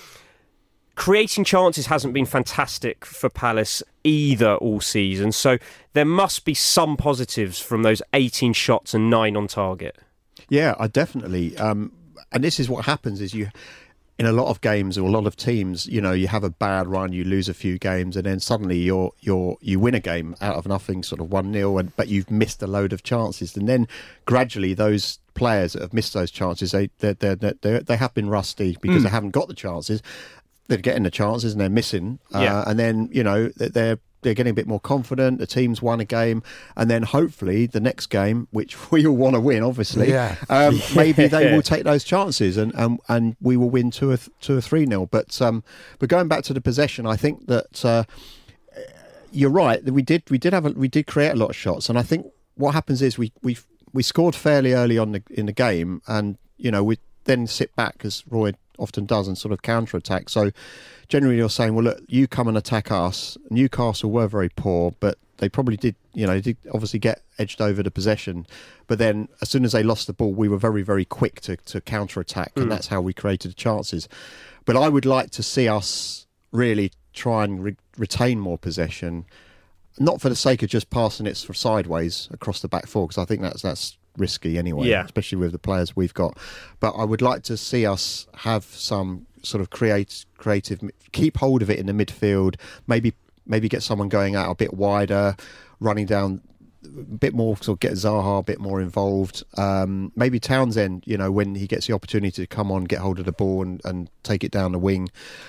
creating 0.95 1.45
chances 1.45 1.87
hasn't 1.87 2.15
been 2.15 2.27
fantastic 2.27 3.05
for 3.05 3.29
Palace 3.29 3.83
either 4.05 4.55
all 4.57 4.81
season. 4.81 5.33
So 5.33 5.59
there 5.93 6.05
must 6.05 6.45
be 6.45 6.55
some 6.55 6.97
positives 6.97 7.59
from 7.59 7.83
those 7.83 8.03
18 8.15 8.53
shots 8.53 8.95
and 8.95 9.11
nine 9.11 9.37
on 9.37 9.49
target. 9.49 9.99
Yeah, 10.49 10.75
I 10.79 10.87
definitely. 10.87 11.57
Um, 11.59 11.93
and 12.33 12.45
this 12.45 12.61
is 12.61 12.69
what 12.69 12.85
happens: 12.85 13.21
is 13.21 13.35
you 13.35 13.49
in 14.21 14.27
a 14.27 14.33
lot 14.33 14.49
of 14.49 14.61
games 14.61 14.99
or 14.99 15.09
a 15.09 15.11
lot 15.11 15.27
of 15.27 15.35
teams, 15.35 15.87
you 15.87 15.99
know, 15.99 16.13
you 16.13 16.29
have 16.29 16.45
a 16.45 16.51
bad 16.51 16.87
run, 16.87 17.11
you 17.11 17.25
lose 17.25 17.49
a 17.49 17.55
few 17.55 17.79
games, 17.79 18.17
and 18.19 18.27
then 18.27 18.39
suddenly 18.39 18.77
you're 18.79 19.13
you're 19.21 19.57
you 19.63 19.81
win 19.81 19.95
a 19.95 20.01
game 20.01 20.37
out 20.43 20.57
of 20.57 20.67
nothing, 20.69 21.03
sort 21.03 21.23
of 21.23 21.33
one 21.33 21.51
0 21.55 21.79
and 21.79 21.97
but 21.97 22.09
you've 22.09 22.31
missed 22.31 22.63
a 22.63 22.67
load 22.67 22.93
of 22.93 23.03
chances, 23.03 23.57
and 23.57 23.67
then 23.67 23.89
gradually 24.27 24.75
those 24.75 25.19
players 25.33 25.73
that 25.73 25.81
have 25.81 25.95
missed 25.95 26.13
those 26.13 26.31
chances, 26.31 26.73
they 26.73 26.91
they 26.99 27.15
they 27.15 27.35
they 27.63 27.79
they 27.79 27.97
have 27.97 28.13
been 28.13 28.29
rusty 28.29 28.77
because 28.83 29.01
Mm. 29.01 29.05
they 29.05 29.11
haven't 29.11 29.31
got 29.31 29.49
the 29.49 29.55
chances. 29.55 30.03
They're 30.71 30.79
getting 30.79 31.03
the 31.03 31.11
chances 31.11 31.53
and 31.53 31.61
they're 31.61 31.69
missing, 31.69 32.19
uh, 32.35 32.41
Yeah. 32.41 32.65
and 32.67 32.79
then 32.79 33.11
you 33.13 33.23
know 33.23 33.51
they're- 33.57 33.69
they're 33.69 33.99
they're 34.23 34.35
getting 34.35 34.51
a 34.51 34.55
bit 34.55 34.67
more 34.67 34.79
confident. 34.81 35.39
The 35.39 35.47
team's 35.47 35.81
won 35.81 35.99
a 35.99 36.05
game, 36.05 36.43
and 36.77 36.91
then 36.91 37.05
hopefully 37.05 37.65
the 37.67 37.81
next 37.81 38.09
game, 38.09 38.49
which 38.51 38.77
we 38.93 39.07
all 39.07 39.17
want 39.17 39.35
to 39.35 39.41
win, 39.41 39.63
obviously, 39.63 40.11
Yeah. 40.11 40.37
um, 40.51 40.79
maybe 40.95 41.27
they 41.27 41.53
will 41.55 41.63
take 41.63 41.85
those 41.85 42.05
chances 42.05 42.57
and, 42.59 42.73
and 42.75 43.01
and 43.09 43.37
we 43.41 43.57
will 43.57 43.71
win 43.71 43.91
two 43.91 44.11
or 44.11 44.17
th- 44.19 44.29
two 44.41 44.57
or 44.59 44.61
three 44.61 44.85
nil. 44.87 45.07
But 45.07 45.41
um, 45.43 45.65
but 45.99 46.09
going 46.11 46.29
back 46.29 46.43
to 46.45 46.53
the 46.55 46.61
possession, 46.61 47.07
I 47.07 47.17
think 47.17 47.47
that 47.47 47.85
uh, 47.85 48.05
you're 49.33 49.51
right. 49.51 49.85
that 49.85 49.93
We 49.93 50.03
did 50.03 50.23
we 50.31 50.39
did 50.39 50.53
have 50.53 50.67
a, 50.67 50.71
we 50.71 50.89
did 50.89 51.07
create 51.07 51.31
a 51.33 51.37
lot 51.37 51.51
of 51.51 51.57
shots, 51.57 51.89
and 51.89 51.99
I 51.99 52.03
think 52.03 52.27
what 52.55 52.73
happens 52.75 53.01
is 53.03 53.17
we 53.19 53.33
we 53.43 53.57
we 53.93 54.03
scored 54.03 54.35
fairly 54.35 54.73
early 54.73 54.99
on 54.99 55.13
the, 55.13 55.23
in 55.31 55.47
the 55.47 55.53
game, 55.53 56.03
and 56.07 56.37
you 56.57 56.71
know 56.71 56.83
we 56.85 56.99
then 57.25 57.47
sit 57.47 57.75
back 57.77 58.03
as 58.05 58.25
Roy 58.29 58.53
often 58.79 59.05
does 59.05 59.29
and 59.29 59.37
sort 59.37 59.53
of 59.53 59.63
counter 59.63 59.97
attack. 59.97 60.29
So 60.29 60.51
generally, 61.09 61.37
you're 61.37 61.51
saying, 61.51 61.75
well, 61.75 61.85
look, 61.85 62.01
you 62.09 62.27
come 62.27 62.49
and 62.49 62.57
attack 62.57 62.91
us. 62.91 63.37
Newcastle 63.51 64.11
were 64.11 64.27
very 64.27 64.49
poor, 64.49 64.95
but 65.01 65.19
they 65.37 65.49
probably 65.49 65.77
did, 65.77 65.95
you 66.15 66.27
know, 66.27 66.41
did 66.41 66.57
obviously 66.73 66.99
get 66.99 67.23
edged 67.39 67.61
over 67.61 67.83
the 67.83 67.91
possession. 67.91 68.47
But 68.87 68.99
then, 68.99 69.29
as 69.43 69.49
soon 69.51 69.65
as 69.65 69.73
they 69.73 69.83
lost 69.83 70.07
the 70.07 70.13
ball, 70.13 70.33
we 70.33 70.49
were 70.49 70.59
very, 70.59 70.83
very 70.83 71.05
quick 71.05 71.41
to, 71.43 71.57
to 71.57 71.81
counter 71.81 72.21
attack, 72.21 72.55
Mm. 72.55 72.63
and 72.63 72.73
that's 72.73 72.89
how 72.89 73.01
we 73.01 73.13
created 73.13 73.51
the 73.51 73.55
chances. 73.55 74.09
But 74.65 74.77
I 74.77 74.89
would 74.89 75.07
like 75.07 75.31
to 75.33 75.43
see 75.43 75.69
us 75.69 76.27
really 76.53 76.93
try 77.13 77.45
and 77.45 77.63
re- 77.63 77.77
retain 77.99 78.39
more 78.39 78.59
possession, 78.59 79.25
not 79.99 80.21
for 80.21 80.29
the 80.29 80.37
sake 80.37 80.63
of 80.63 80.71
just 80.71 80.91
passing 80.91 81.27
it 81.27 81.37
sideways 81.37 82.29
across 82.33 82.61
the 82.61 82.69
back 82.69 82.87
four, 82.87 83.07
because 83.07 83.19
I 83.19 83.25
think 83.25 83.43
that's 83.43 83.63
that's 83.63 83.97
risky 84.21 84.59
anyway, 84.59 84.87
Yeah. 84.89 85.05
especially 85.05 85.39
with 85.39 85.53
the 85.53 85.59
players 85.59 85.97
we've 85.97 86.15
got. 86.15 86.37
But 86.79 86.93
I 86.93 87.05
would 87.05 87.23
like 87.23 87.43
to 87.45 87.57
see 87.57 87.85
us 87.87 88.27
have 88.39 88.65
some 88.65 89.27
sort 89.43 89.61
of 89.63 89.71
create 89.71 90.27
creative, 90.39 90.81
keep 91.13 91.39
hold 91.39 91.63
of 91.63 91.71
it 91.71 91.79
in 91.79 91.87
the 91.87 91.93
midfield. 91.93 92.55
Maybe 92.87 93.15
maybe 93.47 93.69
get 93.69 93.83
someone 93.83 94.09
going 94.09 94.37
out 94.37 94.51
a 94.51 94.55
bit 94.55 94.75
wider, 94.75 95.35
running 95.81 96.07
down 96.07 96.41
a 96.85 96.89
bit 97.25 97.35
more, 97.35 97.57
sort 97.57 97.77
of 97.77 97.81
get 97.81 97.93
Zaha 97.93 98.39
a 98.41 98.43
bit 98.43 98.61
more 98.61 98.81
involved. 98.81 99.43
Um, 99.57 100.13
maybe 100.15 100.39
Townsend, 100.39 101.03
you 101.07 101.17
know, 101.19 101.31
when 101.33 101.55
he 101.55 101.67
gets 101.67 101.87
the 101.87 101.93
opportunity 101.95 102.31
to 102.43 102.47
come 102.47 102.71
on, 102.71 102.85
get 102.85 103.01
hold 103.01 103.19
of 103.19 103.25
the 103.27 103.33
ball 103.33 103.63
and, 103.63 103.81
and 103.85 104.09
take 104.23 104.45
it 104.45 104.51
down 104.53 104.73
the 104.73 104.79
wing, 104.79 105.09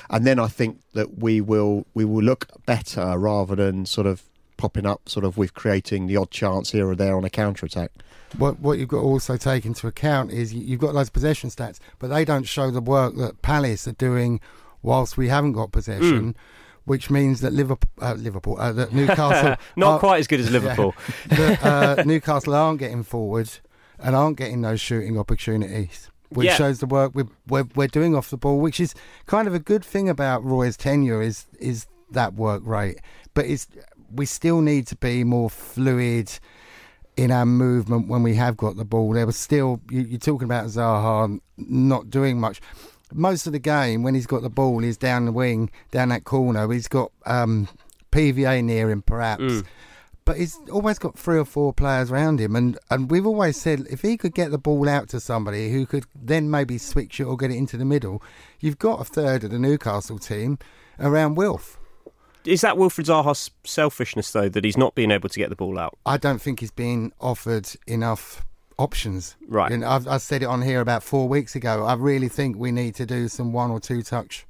and 0.09 0.25
then 0.25 0.39
I 0.39 0.47
think 0.47 0.79
that 0.93 1.19
we 1.19 1.39
will 1.41 1.85
we 1.93 2.05
will 2.05 2.23
look 2.23 2.47
better 2.65 3.17
rather 3.17 3.55
than 3.55 3.85
sort 3.85 4.07
of 4.07 4.23
popping 4.61 4.85
up 4.85 5.09
sort 5.09 5.25
of 5.25 5.37
with 5.37 5.53
creating 5.55 6.05
the 6.07 6.15
odd 6.17 6.29
chance 6.29 6.71
here 6.71 6.87
or 6.87 6.95
there 6.95 7.17
on 7.17 7.23
a 7.25 7.29
counter 7.29 7.65
attack. 7.65 7.91
What 8.37 8.59
what 8.59 8.77
you've 8.77 8.87
got 8.89 8.97
to 9.01 9.03
also 9.03 9.35
take 9.37 9.65
into 9.65 9.87
account 9.87 10.31
is 10.31 10.53
you- 10.53 10.61
you've 10.61 10.79
got 10.79 10.93
those 10.93 11.09
possession 11.09 11.49
stats, 11.49 11.79
but 11.99 12.09
they 12.09 12.23
don't 12.23 12.43
show 12.47 12.69
the 12.71 12.79
work 12.79 13.15
that 13.17 13.41
Palace 13.41 13.87
are 13.87 13.93
doing 13.93 14.39
whilst 14.83 15.17
we 15.17 15.27
haven't 15.29 15.53
got 15.53 15.71
possession. 15.71 16.35
Which 16.85 17.11
means 17.11 17.41
that 17.41 17.53
Liverpool, 17.53 17.89
uh, 18.01 18.13
Liverpool, 18.13 18.57
uh, 18.59 18.71
that 18.73 18.91
Newcastle, 18.99 19.55
Not 19.75 19.87
aren't- 19.87 19.99
quite 19.99 20.19
as 20.19 20.27
good 20.27 20.39
as 20.39 20.49
Liverpool. 20.57 20.95
that 21.27 21.63
uh, 21.63 22.03
Newcastle 22.03 22.55
aren't 22.55 22.79
getting 22.79 23.03
forward 23.03 23.49
and 23.99 24.15
aren't 24.15 24.37
getting 24.37 24.61
those 24.61 24.81
shooting 24.81 25.17
opportunities, 25.19 26.09
which 26.29 26.47
Yeah. 26.47 26.55
shows 26.55 26.79
the 26.79 26.87
work 26.87 27.11
we're, 27.13 27.27
we're 27.47 27.67
we're 27.75 27.87
doing 27.87 28.15
off 28.15 28.29
the 28.31 28.37
ball, 28.37 28.59
which 28.59 28.79
is 28.79 28.95
kind 29.27 29.47
of 29.47 29.53
a 29.53 29.59
good 29.59 29.83
thing 29.85 30.09
about 30.09 30.43
Roy's 30.43 30.75
tenure 30.77 31.21
is 31.21 31.45
is 31.59 31.85
that 32.09 32.33
work 32.33 32.61
rate, 32.65 32.97
but 33.35 33.45
it's 33.45 33.67
we 34.15 34.25
still 34.25 34.61
need 34.61 34.87
to 34.87 34.95
be 34.95 35.23
more 35.23 35.49
fluid 35.49 36.31
in 37.17 37.31
our 37.31 37.45
movement 37.45 38.07
when 38.07 38.23
we 38.23 38.35
have 38.35 38.55
got 38.57 38.77
the 38.77 38.85
ball. 38.85 39.11
There 39.13 39.25
was 39.25 39.37
still 39.37 39.81
you, 39.89 40.01
you're 40.01 40.19
talking 40.19 40.45
about 40.45 40.65
Zaha 40.67 41.39
not 41.57 42.09
doing 42.09 42.39
much. 42.39 42.61
Most 43.13 43.45
of 43.45 43.51
the 43.53 43.59
game 43.59 44.03
when 44.03 44.15
he's 44.15 44.27
got 44.27 44.41
the 44.41 44.49
ball, 44.49 44.79
he's 44.79 44.97
down 44.97 45.25
the 45.25 45.31
wing, 45.33 45.69
down 45.91 46.09
that 46.09 46.23
corner. 46.23 46.71
He's 46.71 46.87
got 46.87 47.11
um, 47.25 47.67
PVA 48.11 48.63
near 48.63 48.89
him, 48.89 49.01
perhaps 49.01 49.43
Mm. 49.43 49.65
but 50.23 50.37
he's 50.37 50.57
always 50.71 50.97
got 50.97 51.19
three 51.19 51.37
or 51.37 51.43
four 51.43 51.73
players 51.73 52.09
around 52.11 52.39
him, 52.39 52.55
and 52.55 52.77
and 52.89 53.11
we've 53.11 53.25
always 53.25 53.57
said 53.59 53.85
if 53.89 54.01
he 54.01 54.15
could 54.15 54.33
get 54.33 54.51
the 54.51 54.57
ball 54.57 54.87
out 54.87 55.09
to 55.09 55.19
somebody 55.19 55.71
who 55.73 55.85
could 55.85 56.05
then 56.15 56.49
maybe 56.49 56.77
switch 56.77 57.19
it 57.19 57.25
or 57.25 57.35
get 57.35 57.51
it 57.51 57.57
into 57.57 57.75
the 57.75 57.83
middle, 57.85 58.23
you've 58.61 58.79
got 58.79 59.01
a 59.01 59.03
third 59.03 59.43
of 59.43 59.51
the 59.51 59.59
Newcastle 59.59 60.17
team 60.19 60.57
around 60.99 61.35
Wilf. 61.35 61.77
Is 62.45 62.61
that 62.61 62.77
Wilfred 62.77 63.07
Zaha's 63.07 63.51
selfishness, 63.63 64.31
though, 64.31 64.49
that 64.49 64.63
he's 64.63 64.77
not 64.77 64.95
being 64.95 65.11
able 65.11 65.29
to 65.29 65.39
get 65.39 65.49
the 65.49 65.55
ball 65.55 65.77
out? 65.77 65.97
I 66.05 66.17
don't 66.17 66.41
think 66.41 66.59
he's 66.59 66.71
been 66.71 67.13
offered 67.19 67.69
enough 67.87 68.43
options. 68.77 69.35
Right. 69.47 69.71
And 69.71 69.85
I've, 69.85 70.07
I 70.07 70.17
said 70.17 70.41
it 70.41 70.47
on 70.47 70.61
here 70.61 70.81
about 70.81 71.03
four 71.03 71.27
weeks 71.27 71.55
ago. 71.55 71.85
I 71.85 71.93
really 71.93 72.29
think 72.29 72.57
we 72.57 72.71
need 72.71 72.95
to 72.95 73.05
do 73.05 73.27
some 73.27 73.53
one 73.53 73.69
or 73.71 73.79
two 73.79 74.01
touch 74.01 74.45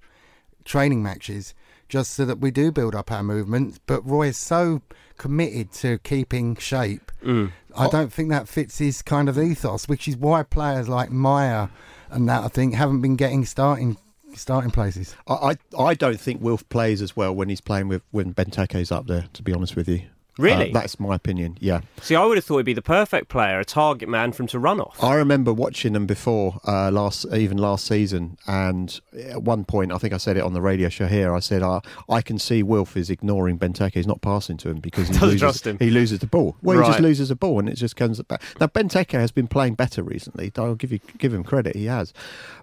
training 0.63 1.03
matches 1.03 1.53
just 1.89 2.11
so 2.11 2.23
that 2.23 2.39
we 2.39 2.51
do 2.51 2.71
build 2.71 2.95
up 2.95 3.11
our 3.11 3.23
movement. 3.23 3.79
But 3.85 4.07
Roy 4.07 4.27
is 4.27 4.37
so 4.37 4.81
committed 5.17 5.73
to 5.73 5.99
keeping 5.99 6.55
shape. 6.55 7.11
Mm. 7.23 7.51
I 7.75 7.89
don't 7.89 8.11
think 8.11 8.29
that 8.29 8.47
fits 8.47 8.77
his 8.77 9.01
kind 9.01 9.27
of 9.27 9.37
ethos, 9.37 9.87
which 9.87 10.07
is 10.07 10.15
why 10.15 10.43
players 10.43 10.87
like 10.87 11.11
Meyer 11.11 11.69
and 12.09 12.27
that 12.29 12.43
I 12.43 12.47
think 12.47 12.73
haven't 12.73 13.01
been 13.01 13.15
getting 13.15 13.45
starting 13.45 13.97
starting 14.35 14.71
places. 14.71 15.15
I, 15.27 15.55
I 15.77 15.83
I 15.83 15.93
don't 15.93 16.19
think 16.19 16.41
Wilf 16.41 16.67
plays 16.69 17.01
as 17.01 17.15
well 17.15 17.33
when 17.33 17.49
he's 17.49 17.61
playing 17.61 17.87
with 17.87 18.01
when 18.11 18.33
Benteke's 18.33 18.91
up 18.91 19.07
there. 19.07 19.27
To 19.33 19.43
be 19.43 19.53
honest 19.53 19.75
with 19.75 19.87
you, 19.87 20.03
Really? 20.37 20.69
Uh, 20.69 20.73
that's 20.73 20.99
my 20.99 21.15
opinion. 21.15 21.57
Yeah, 21.59 21.81
See, 22.01 22.15
I 22.15 22.25
would 22.25 22.37
have 22.37 22.45
thought 22.45 22.57
he'd 22.57 22.65
be 22.65 22.73
the 22.73 22.81
perfect 22.81 23.27
player, 23.27 23.59
a 23.59 23.65
target 23.65 24.07
man 24.07 24.31
for 24.31 24.43
him 24.43 24.47
to 24.47 24.59
run 24.59 24.79
off. 24.79 25.03
I 25.03 25.15
remember 25.15 25.51
watching 25.51 25.93
them 25.93 26.05
before 26.05 26.59
uh, 26.65 26.89
last, 26.89 27.25
even 27.33 27.57
last 27.57 27.85
season, 27.85 28.37
and 28.47 28.99
at 29.29 29.43
one 29.43 29.65
point, 29.65 29.91
I 29.91 29.97
think 29.97 30.13
I 30.13 30.17
said 30.17 30.37
it 30.37 30.43
on 30.43 30.53
the 30.53 30.61
radio 30.61 30.89
show 30.89 31.07
here. 31.07 31.33
I 31.33 31.39
said, 31.39 31.61
uh, 31.61 31.81
"I 32.09 32.21
can 32.21 32.39
see 32.39 32.63
Wilf 32.63 32.95
is 32.95 33.09
ignoring 33.09 33.59
Benteke. 33.59 33.93
He's 33.93 34.07
not 34.07 34.21
passing 34.21 34.57
to 34.57 34.69
him 34.69 34.77
because 34.77 35.09
he 35.09 35.13
loses, 35.19 35.39
trust 35.41 35.67
him. 35.67 35.77
He 35.79 35.89
loses 35.89 36.19
the 36.19 36.27
ball. 36.27 36.55
Well, 36.61 36.81
he 36.81 36.87
just 36.87 37.01
loses 37.01 37.29
the 37.29 37.35
ball, 37.35 37.59
and 37.59 37.67
it 37.67 37.75
just 37.75 37.95
comes 37.95 38.21
back. 38.23 38.41
Now 38.59 38.67
Benteke 38.67 39.11
has 39.19 39.31
been 39.31 39.47
playing 39.47 39.75
better 39.75 40.01
recently. 40.01 40.51
I'll 40.57 40.75
give 40.75 40.91
you 40.91 40.99
give 41.17 41.33
him 41.33 41.43
credit. 41.43 41.75
He 41.75 41.85
has, 41.85 42.13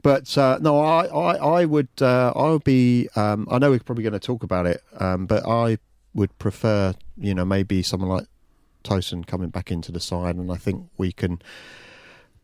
but 0.02 0.36
uh, 0.38 0.58
no, 0.60 0.80
I 0.80 1.06
I, 1.06 1.60
I 1.60 1.64
would 1.66 1.88
uh, 2.00 2.32
I 2.34 2.50
would 2.50 2.64
be. 2.64 3.08
Um, 3.14 3.46
I 3.50 3.58
know 3.58 3.70
we're 3.70 3.80
probably 3.80 4.04
going 4.04 4.12
to 4.14 4.18
talk 4.18 4.42
about 4.42 4.66
it, 4.66 4.82
um, 4.98 5.26
but 5.26 5.46
I 5.46 5.78
would 6.18 6.36
prefer, 6.38 6.94
you 7.16 7.34
know, 7.34 7.44
maybe 7.44 7.82
someone 7.82 8.10
like 8.10 8.26
Tosun 8.84 9.26
coming 9.26 9.48
back 9.50 9.70
into 9.70 9.90
the 9.92 10.00
side, 10.00 10.36
and 10.36 10.50
I 10.52 10.56
think 10.56 10.88
we 10.98 11.12
can 11.12 11.40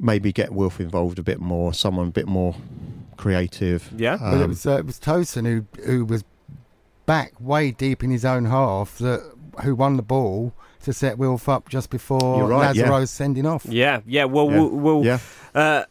maybe 0.01 0.33
get 0.33 0.53
Wilf 0.53 0.81
involved 0.81 1.19
a 1.19 1.23
bit 1.23 1.41
more, 1.41 1.73
someone 1.75 2.09
a 2.09 2.11
bit 2.11 2.27
more 2.27 2.55
creative. 3.17 3.91
Yeah. 3.97 4.17
But 4.21 4.35
it 4.41 4.43
Um, 4.45 4.49
was 4.51 4.67
uh, 4.67 4.79
it 4.79 4.87
was 4.87 4.99
Tosun 4.99 5.45
who 5.47 5.67
who 5.85 6.05
was 6.05 6.25
back 7.07 7.33
way 7.41 7.71
deep 7.71 8.03
in 8.03 8.11
his 8.11 8.25
own 8.25 8.47
half 8.47 8.99
that 8.99 9.21
who 9.63 9.75
won 9.75 9.97
the 9.97 10.03
ball 10.03 10.53
to 10.85 10.93
set 10.93 11.17
Wilf 11.19 11.49
up 11.49 11.69
just 11.69 11.89
before 11.91 12.39
You're 12.39 12.49
right, 12.49 12.75
yeah. 12.75 12.83
Lazaro's 12.91 13.11
sending 13.11 13.47
off. 13.47 13.65
Yeah, 13.67 14.01
yeah. 14.07 14.25
Well, 14.25 14.51
Yeah. 14.51 14.57
we'll, 14.61 14.69
we'll 14.71 15.05
yeah. 15.05 15.19
uh, 15.55 15.85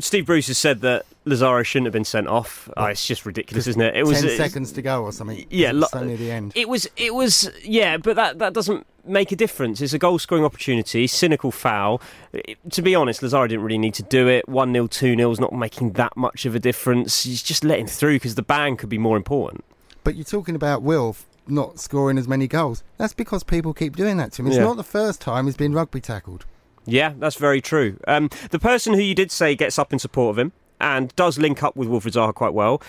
Steve 0.00 0.26
Bruce 0.26 0.46
has 0.48 0.58
said 0.58 0.80
that 0.82 1.06
Lazaro 1.24 1.62
shouldn't 1.62 1.86
have 1.86 1.92
been 1.92 2.04
sent 2.04 2.28
off. 2.28 2.68
Oh, 2.76 2.84
it's 2.86 3.06
just 3.06 3.26
ridiculous, 3.26 3.66
isn't 3.66 3.80
it? 3.80 3.96
It 3.96 4.06
was 4.06 4.20
ten 4.20 4.30
uh, 4.30 4.36
seconds 4.36 4.72
to 4.72 4.82
go 4.82 5.02
or 5.02 5.12
something. 5.12 5.44
Yeah, 5.50 5.70
it's 5.70 5.92
lo- 5.94 6.00
only 6.00 6.16
the 6.16 6.30
end. 6.30 6.52
It 6.54 6.68
was, 6.68 6.88
it 6.96 7.14
was, 7.14 7.50
yeah, 7.62 7.96
but 7.96 8.16
that, 8.16 8.38
that 8.38 8.52
doesn't 8.54 8.86
make 9.04 9.32
a 9.32 9.36
difference. 9.36 9.80
It's 9.80 9.92
a 9.92 9.98
goal 9.98 10.18
scoring 10.18 10.44
opportunity, 10.44 11.06
cynical 11.06 11.50
foul. 11.50 12.00
It- 12.32 12.58
to 12.70 12.82
be 12.82 12.94
honest, 12.94 13.22
Lazaro 13.22 13.46
didn't 13.46 13.64
really 13.64 13.78
need 13.78 13.94
to 13.94 14.02
do 14.02 14.28
it. 14.28 14.48
1 14.48 14.72
0, 14.72 14.86
2 14.86 15.16
0 15.16 15.30
is 15.30 15.40
not 15.40 15.52
making 15.52 15.92
that 15.92 16.16
much 16.16 16.46
of 16.46 16.54
a 16.54 16.58
difference. 16.58 17.24
He's 17.24 17.42
just 17.42 17.64
letting 17.64 17.86
through 17.86 18.16
because 18.16 18.34
the 18.36 18.42
ban 18.42 18.76
could 18.76 18.88
be 18.88 18.98
more 18.98 19.16
important. 19.16 19.64
But 20.04 20.14
you're 20.14 20.24
talking 20.24 20.54
about 20.54 20.82
Wilf 20.82 21.26
not 21.46 21.80
scoring 21.80 22.18
as 22.18 22.28
many 22.28 22.46
goals. 22.46 22.82
That's 22.98 23.14
because 23.14 23.42
people 23.42 23.72
keep 23.72 23.96
doing 23.96 24.18
that 24.18 24.32
to 24.32 24.42
him. 24.42 24.48
It's 24.48 24.56
Yeah. 24.56 24.64
not 24.64 24.76
the 24.76 24.84
first 24.84 25.20
time 25.20 25.46
he's 25.46 25.56
been 25.56 25.72
rugby 25.72 26.00
tackled. 26.00 26.44
Yeah, 26.88 27.12
that's 27.18 27.36
very 27.36 27.60
true. 27.60 27.98
Um, 28.06 28.30
the 28.50 28.58
person 28.58 28.94
who 28.94 29.00
you 29.00 29.14
did 29.14 29.30
say 29.30 29.54
gets 29.54 29.78
up 29.78 29.92
in 29.92 29.98
support 29.98 30.34
of 30.34 30.38
him 30.38 30.52
and 30.80 31.14
does 31.16 31.38
link 31.38 31.62
up 31.62 31.76
with 31.76 31.88
Wilfred 31.88 32.14
Zaha 32.14 32.34
quite 32.34 32.54
well, 32.54 32.82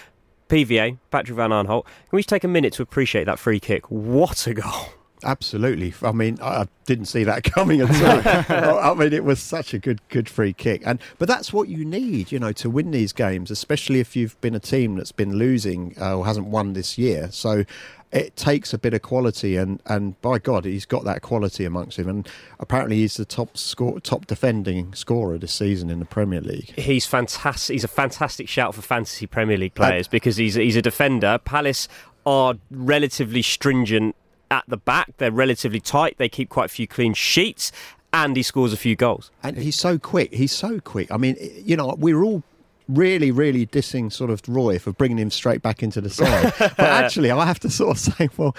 PVA, 0.48 0.98
Patrick 1.12 1.36
Van 1.36 1.52
Aanholt. 1.52 1.84
Can 1.84 1.94
we 2.14 2.20
just 2.20 2.30
take 2.30 2.44
a 2.44 2.48
minute 2.48 2.74
to 2.74 2.82
appreciate 2.82 3.26
that 3.26 3.40
free 3.40 3.60
kick? 3.60 3.90
What 3.92 4.48
a 4.48 4.54
goal! 4.54 4.90
Absolutely. 5.24 5.94
I 6.02 6.14
mean, 6.14 6.38
I 6.42 6.62
I 6.62 6.68
didn't 6.86 7.06
see 7.06 7.24
that 7.26 7.44
coming 7.56 7.82
at 7.82 8.50
all. 8.50 8.80
I 8.80 8.94
mean, 8.94 9.14
it 9.14 9.24
was 9.24 9.40
such 9.40 9.74
a 9.74 9.80
good, 9.80 10.02
good 10.10 10.30
free 10.30 10.54
kick, 10.54 10.82
and 10.86 11.00
but 11.18 11.28
that's 11.28 11.52
what 11.52 11.68
you 11.68 11.84
need, 11.84 12.32
you 12.32 12.40
know, 12.40 12.52
to 12.54 12.70
win 12.70 12.92
these 12.92 13.14
games, 13.14 13.52
especially 13.52 14.00
if 14.00 14.16
you've 14.16 14.40
been 14.42 14.56
a 14.56 14.60
team 14.60 14.96
that's 14.96 15.12
been 15.12 15.36
losing 15.36 15.96
uh, 16.00 16.18
or 16.18 16.26
hasn't 16.26 16.48
won 16.48 16.74
this 16.74 16.98
year. 16.98 17.30
So 17.32 17.66
it 18.12 18.36
takes 18.36 18.74
a 18.74 18.78
bit 18.78 18.94
of 18.94 19.02
quality, 19.02 19.56
and 19.56 19.82
and 19.86 20.20
by 20.22 20.40
God, 20.40 20.66
he's 20.66 20.86
got 20.86 21.04
that 21.06 21.22
quality 21.22 21.66
amongst 21.66 22.00
him, 22.00 22.10
and 22.10 22.28
apparently 22.60 22.98
he's 22.98 23.18
the 23.18 23.26
top 23.26 23.58
score, 23.58 24.00
top 24.00 24.26
defending 24.26 24.94
scorer 24.94 25.38
this 25.38 25.54
season 25.54 25.90
in 25.90 26.00
the 26.00 26.06
Premier 26.06 26.42
League. 26.42 26.74
He's 26.80 27.06
fantastic. 27.06 27.74
He's 27.74 27.84
a 27.84 27.90
fantastic 27.90 28.50
shout 28.50 28.74
for 28.74 28.82
fantasy 28.82 29.28
Premier 29.28 29.58
League 29.58 29.76
players 29.76 30.08
because 30.08 30.38
he's 30.38 30.56
he's 30.56 30.76
a 30.76 30.82
defender. 30.82 31.40
Palace 31.44 31.88
are 32.26 32.56
relatively 32.72 33.42
stringent 33.42 34.16
at 34.52 34.64
the 34.68 34.78
back. 34.78 35.14
They're 35.18 35.32
relatively 35.32 35.80
tight. 35.80 36.18
They 36.18 36.30
keep 36.30 36.50
quite 36.50 36.66
a 36.66 36.70
few 36.70 36.88
clean 36.88 37.14
sheets, 37.14 37.72
and 38.12 38.36
he 38.36 38.44
scores 38.44 38.74
a 38.74 38.78
few 38.78 38.96
goals. 38.96 39.30
And 39.44 39.58
he's 39.58 39.76
so 39.76 40.00
quick. 40.00 40.34
He's 40.34 40.52
so 40.52 40.80
quick. 40.80 41.12
I 41.12 41.18
mean, 41.18 41.38
you 41.64 41.78
know, 41.78 41.96
we're 41.98 42.24
all 42.24 42.44
really, 42.90 43.32
really 43.32 43.66
dissing 43.66 44.12
sort 44.12 44.32
of 44.32 44.42
Roy 44.48 44.80
for 44.80 44.92
bringing 44.92 45.18
him 45.18 45.32
straight 45.32 45.62
back 45.62 45.82
into 45.82 46.02
the 46.02 46.10
side. 46.10 46.54
but 46.60 46.80
actually, 46.80 47.32
I 47.32 47.46
have 47.46 47.60
to 47.62 47.70
sort 47.70 47.92
of 47.92 48.00
say, 48.18 48.30
well, 48.36 48.56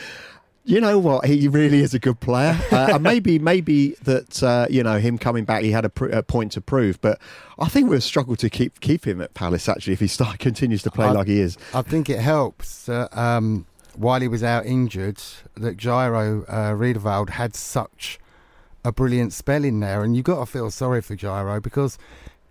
you 0.65 0.81
know 0.81 0.99
what? 0.99 1.27
He 1.27 1.49
really 1.49 1.81
is 1.81 1.95
a 1.95 1.99
good 1.99 2.21
player. 2.21 2.59
Uh, 2.71 2.91
and 2.95 3.03
maybe, 3.03 3.39
maybe 3.39 3.97
that 4.05 4.43
uh, 4.43 4.67
you 4.71 4.83
know 4.83 4.99
him 4.99 5.19
coming 5.19 5.45
back, 5.45 5.63
he 5.63 5.73
had 5.73 5.85
a, 5.85 5.89
pr- 5.89 6.11
a 6.11 6.23
point 6.23 6.53
to 6.53 6.61
prove. 6.61 7.01
But 7.01 7.19
I 7.59 7.69
think 7.69 7.91
we'll 7.91 8.01
struggle 8.01 8.37
to 8.37 8.49
keep 8.49 8.81
keep 8.81 9.07
him 9.07 9.21
at 9.21 9.35
Palace 9.35 9.69
actually 9.69 9.95
if 9.95 10.01
he 10.01 10.07
start 10.07 10.39
continues 10.49 10.83
to 10.85 10.91
play 10.91 11.07
I- 11.07 11.13
like 11.13 11.27
he 11.27 11.41
is. 11.41 11.59
I 11.75 11.83
think 11.83 12.09
it 12.09 12.21
helps 12.21 12.87
that 12.87 13.17
um, 13.17 13.67
while 13.97 14.21
he 14.21 14.29
was 14.29 14.43
out 14.43 14.67
injured, 14.67 15.21
that 15.57 15.77
Jairo 15.77 16.45
uh, 16.49 16.75
Riedewald 16.75 17.31
had 17.31 17.55
such 17.55 18.19
a 18.85 18.93
brilliant 18.93 19.33
spell 19.33 19.65
in 19.65 19.81
there, 19.81 20.03
and 20.03 20.15
you've 20.15 20.25
got 20.25 20.41
to 20.41 20.47
feel 20.47 20.71
sorry 20.71 21.01
for 21.03 21.17
Jairo 21.17 21.61
because 21.61 21.99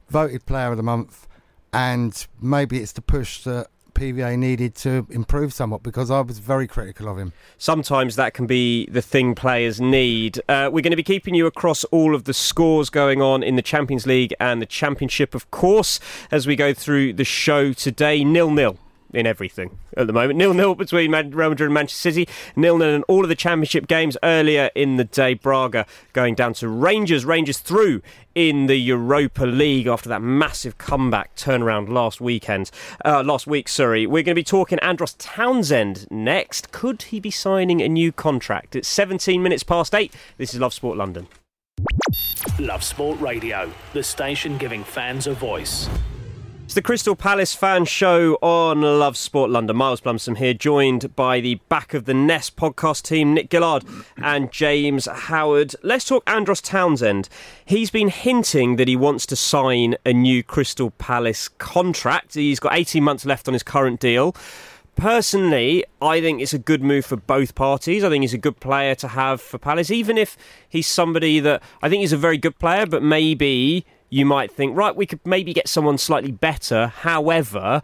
voted 0.10 0.46
Player 0.46 0.72
of 0.72 0.78
the 0.78 0.84
Month, 0.84 1.28
and 1.74 2.28
maybe 2.42 2.80
it's 2.80 2.94
the 2.94 3.02
push 3.02 3.44
that 3.44 3.68
PVA 3.94 4.38
needed 4.38 4.76
to 4.76 5.06
improve 5.10 5.54
somewhat 5.54 5.84
because 5.84 6.10
I 6.10 6.22
was 6.22 6.40
very 6.40 6.68
critical 6.68 7.10
of 7.10 7.18
him. 7.18 7.34
Sometimes 7.58 8.16
that 8.16 8.34
can 8.34 8.48
be 8.48 8.86
the 8.88 9.02
thing 9.02 9.36
players 9.36 9.82
need. 9.82 10.42
Uh, 10.48 10.70
we're 10.72 10.82
going 10.82 10.92
to 10.92 10.96
be 10.98 11.04
keeping 11.04 11.36
you 11.36 11.46
across 11.46 11.84
all 11.86 12.16
of 12.16 12.24
the 12.24 12.34
scores 12.34 12.90
going 12.90 13.22
on 13.22 13.44
in 13.44 13.58
the 13.58 13.62
Champions 13.62 14.08
League 14.08 14.34
and 14.40 14.62
the 14.62 14.66
Championship, 14.66 15.36
of 15.36 15.52
course, 15.52 16.00
as 16.32 16.48
we 16.48 16.56
go 16.56 16.74
through 16.74 17.14
the 17.14 17.26
show 17.26 17.74
today. 17.74 18.24
Nil 18.24 18.52
nil 18.52 18.78
in 19.13 19.26
everything 19.26 19.78
at 19.98 20.08
the 20.08 20.13
moment. 20.13 20.38
Nil 20.38 20.54
nil 20.54 20.76
between 20.76 21.12
Real 21.12 21.50
Madrid 21.50 21.67
and 21.67 21.74
Manchester 21.74 22.12
City. 22.12 22.28
Nil 22.56 22.78
nil 22.78 22.89
in 22.89 23.04
all 23.04 23.24
of 23.24 23.30
the 23.30 23.36
Championship 23.36 23.88
games 23.88 24.17
earlier 24.24 24.69
in 24.76 24.98
the 24.98 25.04
day. 25.04 25.34
Braga 25.34 25.86
going 26.13 26.36
down 26.36 26.54
to 26.56 26.67
Rangers. 26.67 27.26
Rangers 27.26 27.60
through 27.60 28.02
in 28.36 28.67
the 28.67 28.78
Europa 28.78 29.45
League 29.45 29.88
after 29.88 30.08
that 30.10 30.22
massive 30.22 30.78
comeback 30.78 31.36
turnaround 31.36 31.89
last 31.89 32.22
weekend. 32.22 32.72
Uh, 33.04 33.24
last 33.24 33.48
week, 33.48 33.67
sorry. 33.67 34.06
We're 34.06 34.24
going 34.24 34.36
to 34.36 34.36
be 34.36 34.43
talking 34.43 34.80
Andros 34.80 35.13
Townsend 35.13 36.10
next. 36.10 36.72
Could 36.72 37.04
he 37.04 37.19
be 37.19 37.32
signing 37.32 37.82
a 37.82 37.89
new 37.89 38.12
contract? 38.12 38.76
It's 38.76 38.88
17 38.88 39.41
minutes 39.41 39.63
past 39.63 39.95
eight. 39.95 40.13
This 40.38 40.54
is 40.54 40.60
Love 40.60 40.74
Sport 40.74 40.98
London. 40.98 41.28
Love 42.60 42.84
Sport 42.84 43.19
Radio, 43.19 43.72
the 43.93 44.04
station 44.04 44.58
giving 44.58 44.84
fans 44.84 45.28
a 45.28 45.34
voice. 45.34 45.89
It's 46.70 46.76
the 46.76 46.84
Crystal 46.84 47.16
Palace 47.16 47.56
fan 47.56 47.86
show 47.86 48.36
on 48.44 48.82
Love 48.82 49.18
Sport 49.18 49.50
London. 49.50 49.76
Miles 49.76 50.02
Blumsom 50.02 50.38
here, 50.38 50.54
joined 50.54 51.16
by 51.16 51.40
the 51.40 51.56
back 51.68 51.96
of 51.96 52.06
the 52.06 52.14
Nest 52.14 52.58
podcast 52.58 53.02
team, 53.02 53.34
Nick 53.34 53.52
Gillard 53.52 53.84
and 54.18 54.52
James 54.52 55.08
Howard. 55.08 55.74
Let's 55.82 56.06
talk 56.06 56.22
Andros 56.28 56.62
Townsend. 56.62 57.28
He's 57.66 57.90
been 57.90 58.10
hinting 58.10 58.76
that 58.76 58.88
he 58.88 58.96
wants 58.96 59.26
to 59.26 59.36
sign 59.36 59.96
a 60.06 60.14
new 60.14 60.44
Crystal 60.44 60.92
Palace 60.92 61.48
contract. 61.48 62.36
He's 62.36 62.60
got 62.60 62.76
18 62.76 63.04
months 63.04 63.26
left 63.26 63.48
on 63.48 63.56
his 63.56 63.64
current 63.64 64.00
deal. 64.00 64.36
Personally, 64.96 65.84
I 66.04 66.22
think 66.22 66.40
it's 66.40 66.54
a 66.54 66.60
good 66.60 66.84
move 66.84 67.04
for 67.04 67.18
both 67.18 67.56
parties. 67.56 68.04
I 68.04 68.10
think 68.10 68.22
he's 68.22 68.36
a 68.36 68.38
good 68.38 68.60
player 68.60 68.94
to 68.94 69.08
have 69.08 69.42
for 69.42 69.58
Palace, 69.58 69.90
even 69.90 70.20
if 70.20 70.38
he's 70.70 70.86
somebody 70.86 71.40
that 71.40 71.64
I 71.82 71.90
think 71.90 72.02
he's 72.02 72.14
a 72.14 72.18
very 72.18 72.38
good 72.38 72.60
player, 72.60 72.86
but 72.86 73.02
maybe 73.02 73.88
you 74.10 74.26
might 74.26 74.52
think, 74.52 74.76
right, 74.76 74.95
we 74.95 75.06
could 75.06 75.19
maybe 75.26 75.54
get 75.54 75.67
someone 75.67 75.98
slightly 75.98 76.32
better. 76.32 76.88
However, 76.88 77.82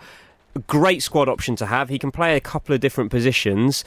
great 0.67 1.03
squad 1.03 1.29
option 1.29 1.55
to 1.57 1.65
have. 1.65 1.89
He 1.89 1.99
can 1.99 2.11
play 2.11 2.35
a 2.35 2.39
couple 2.39 2.73
of 2.73 2.81
different 2.81 3.11
positions. 3.11 3.83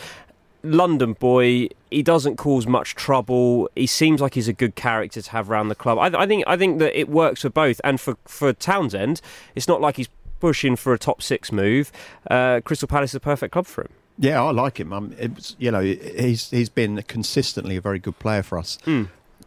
London 0.63 1.13
boy, 1.13 1.69
he 1.91 2.03
doesn't 2.03 2.37
cause 2.37 2.67
much 2.67 2.95
trouble. 2.95 3.69
He 3.77 3.87
seems 3.87 4.21
like 4.21 4.35
he's 4.35 4.49
a 4.49 4.53
good 4.53 4.75
character 4.75 5.23
to 5.23 5.31
have 5.31 5.51
around 5.51 5.69
the 5.69 5.75
club. 5.75 5.99
I, 5.99 6.23
I 6.23 6.27
think 6.27 6.45
I 6.47 6.57
think 6.57 6.81
that 6.81 6.99
it 6.99 7.09
works 7.09 7.43
for 7.43 7.51
both. 7.51 7.81
And 7.85 8.01
for 8.01 8.17
for 8.25 8.53
Townsend, 8.53 9.21
it's 9.55 9.69
not 9.69 9.81
like 9.81 9.97
he's 9.97 10.09
pushing 10.41 10.77
for 10.77 10.93
a 10.93 10.99
top 10.99 11.23
six 11.23 11.53
move. 11.53 11.93
Uh, 12.31 12.61
Crystal 12.65 12.89
Palace 12.89 13.13
is 13.13 13.17
a 13.17 13.21
perfect 13.21 13.53
club 13.53 13.67
for 13.67 13.83
him. 13.83 13.91
Yeah, 14.19 14.43
I 14.43 14.51
like 14.51 14.81
him. 14.81 14.93
Um, 14.93 15.15
it's, 15.17 15.55
you 15.61 15.71
know, 15.71 15.81
he's 15.81 16.51
he's 16.51 16.69
been 16.69 17.03
consistently 17.05 17.77
a 17.77 17.81
very 17.81 18.01
good 18.01 18.19
player 18.19 18.43
for 18.43 18.59
us. 18.59 18.79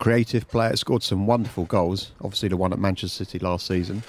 Creative 0.02 0.48
player, 0.50 0.76
scored 0.76 1.04
some 1.04 1.28
wonderful 1.28 1.66
goals. 1.66 2.12
Obviously, 2.22 2.50
the 2.50 2.58
one 2.58 2.74
at 2.74 2.80
Manchester 2.80 3.24
City 3.24 3.38
last 3.40 3.68
season. 3.68 4.02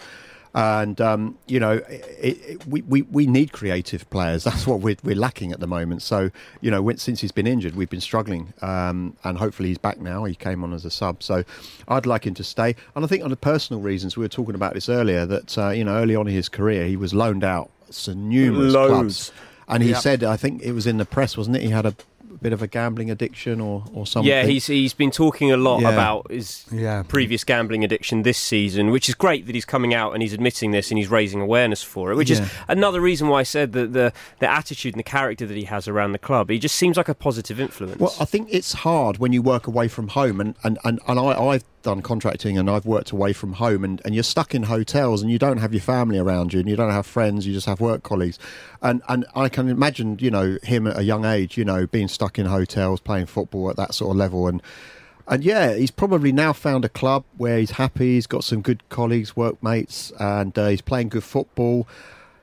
And 0.54 1.00
um, 1.00 1.38
you 1.46 1.60
know, 1.60 1.72
it, 1.88 2.38
it, 2.46 2.66
we, 2.66 2.80
we 2.82 3.02
we 3.02 3.26
need 3.26 3.52
creative 3.52 4.08
players. 4.10 4.44
That's 4.48 4.66
what 4.66 4.80
we're 4.80 4.96
we're 5.02 5.14
lacking 5.16 5.52
at 5.52 5.60
the 5.60 5.66
moment. 5.66 6.00
So 6.02 6.30
you 6.62 6.70
know, 6.70 6.80
when, 6.82 6.96
since 6.96 7.20
he's 7.20 7.30
been 7.32 7.46
injured, 7.46 7.74
we've 7.74 7.90
been 7.90 8.00
struggling. 8.00 8.54
Um, 8.62 9.16
and 9.24 9.36
hopefully, 9.36 9.68
he's 9.68 9.78
back 9.78 9.98
now. 10.00 10.24
He 10.24 10.34
came 10.34 10.64
on 10.64 10.72
as 10.72 10.84
a 10.86 10.90
sub, 10.90 11.22
so 11.22 11.44
I'd 11.88 12.06
like 12.06 12.26
him 12.26 12.34
to 12.34 12.44
stay. 12.44 12.74
And 12.94 13.04
I 13.04 13.08
think 13.08 13.22
on 13.22 13.30
the 13.30 13.36
personal 13.36 13.82
reasons, 13.82 14.16
we 14.16 14.24
were 14.24 14.28
talking 14.28 14.54
about 14.54 14.72
this 14.74 14.88
earlier. 14.88 15.26
That 15.26 15.58
uh, 15.58 15.70
you 15.70 15.84
know, 15.84 15.94
early 15.94 16.16
on 16.16 16.26
in 16.26 16.32
his 16.34 16.48
career, 16.48 16.86
he 16.86 16.96
was 16.96 17.12
loaned 17.14 17.44
out 17.44 17.70
to 18.02 18.14
numerous 18.14 18.72
Loads. 18.72 18.90
clubs. 18.90 19.32
And 19.68 19.82
he 19.82 19.90
Yep. 19.90 20.02
said, 20.02 20.24
I 20.24 20.36
think 20.36 20.60
it 20.62 20.72
was 20.72 20.86
in 20.86 20.98
the 20.98 21.04
press, 21.06 21.36
wasn't 21.36 21.56
it? 21.56 21.62
He 21.62 21.68
had 21.70 21.86
a 21.86 21.94
bit 22.42 22.52
of 22.52 22.60
a 22.60 22.66
gambling 22.66 23.10
addiction 23.10 23.60
or 23.60 23.84
or 23.94 24.06
something. 24.06 24.28
Yeah, 24.28 24.44
he's 24.44 24.66
he's 24.66 24.92
been 24.94 25.10
talking 25.10 25.52
a 25.52 25.56
lot 25.56 25.80
Yeah. 25.80 25.90
about 25.92 26.30
his 26.30 26.64
Yeah. 26.72 27.02
previous 27.06 27.44
gambling 27.44 27.84
addiction 27.84 28.22
this 28.22 28.38
season, 28.38 28.90
which 28.90 29.08
is 29.08 29.14
great 29.14 29.46
that 29.46 29.54
he's 29.54 29.64
coming 29.64 29.94
out 29.94 30.12
and 30.12 30.22
he's 30.22 30.32
admitting 30.32 30.72
this 30.72 30.90
and 30.90 30.98
he's 30.98 31.08
raising 31.08 31.40
awareness 31.40 31.82
for 31.82 32.10
it. 32.12 32.16
Which 32.16 32.30
Yeah. 32.30 32.42
is 32.42 32.50
another 32.68 33.00
reason 33.00 33.28
why 33.28 33.40
I 33.40 33.44
said 33.44 33.72
that 33.72 33.92
the 33.92 34.12
the 34.40 34.50
attitude 34.50 34.94
and 34.94 34.98
the 34.98 35.04
character 35.18 35.46
that 35.46 35.56
he 35.56 35.64
has 35.64 35.86
around 35.88 36.12
the 36.12 36.18
club, 36.18 36.50
he 36.50 36.58
just 36.58 36.74
seems 36.76 36.96
like 36.96 37.08
a 37.08 37.14
positive 37.14 37.60
influence. 37.60 37.98
Well, 38.00 38.14
I 38.20 38.24
think 38.24 38.48
it's 38.50 38.72
hard 38.72 39.18
when 39.18 39.32
you 39.32 39.42
work 39.42 39.66
away 39.66 39.88
from 39.88 40.08
home, 40.08 40.40
and 40.40 40.54
and 40.64 40.78
and, 40.84 40.98
and 41.06 41.18
I, 41.18 41.24
I've 41.50 41.64
done 41.82 42.02
contracting 42.02 42.56
and 42.56 42.70
I've 42.70 42.86
worked 42.86 43.10
away 43.10 43.32
from 43.32 43.54
home, 43.54 43.84
and, 43.84 44.00
and 44.04 44.14
you're 44.14 44.24
stuck 44.24 44.54
in 44.54 44.64
hotels 44.64 45.22
and 45.22 45.30
you 45.30 45.38
don't 45.38 45.58
have 45.58 45.72
your 45.72 45.82
family 45.82 46.18
around 46.18 46.52
you, 46.52 46.60
and 46.60 46.68
you 46.68 46.76
don't 46.76 46.90
have 46.90 47.06
friends, 47.06 47.46
you 47.46 47.52
just 47.52 47.66
have 47.66 47.80
work 47.80 48.02
colleagues, 48.02 48.38
and 48.80 49.02
and 49.08 49.26
I 49.34 49.48
can 49.48 49.68
imagine, 49.68 50.18
you 50.20 50.30
know, 50.30 50.58
him 50.62 50.86
at 50.86 50.98
a 50.98 51.02
young 51.02 51.24
age, 51.24 51.58
you 51.58 51.64
know, 51.64 51.86
being 51.86 52.08
stuck 52.08 52.38
in 52.38 52.46
hotels, 52.46 53.00
playing 53.00 53.26
football 53.26 53.70
at 53.70 53.76
that 53.76 53.94
sort 53.94 54.10
of 54.10 54.16
level, 54.16 54.48
and. 54.48 54.62
And 55.28 55.44
yeah, 55.44 55.74
he's 55.74 55.92
probably 55.92 56.32
now 56.32 56.52
found 56.52 56.84
a 56.84 56.88
club 56.88 57.22
where 57.36 57.56
he's 57.56 57.70
happy. 57.70 58.14
He's 58.14 58.26
got 58.26 58.42
some 58.42 58.60
good 58.60 58.86
colleagues, 58.88 59.36
workmates, 59.36 60.12
and 60.18 60.58
uh, 60.58 60.66
he's 60.66 60.80
playing 60.80 61.10
good 61.10 61.22
football. 61.22 61.86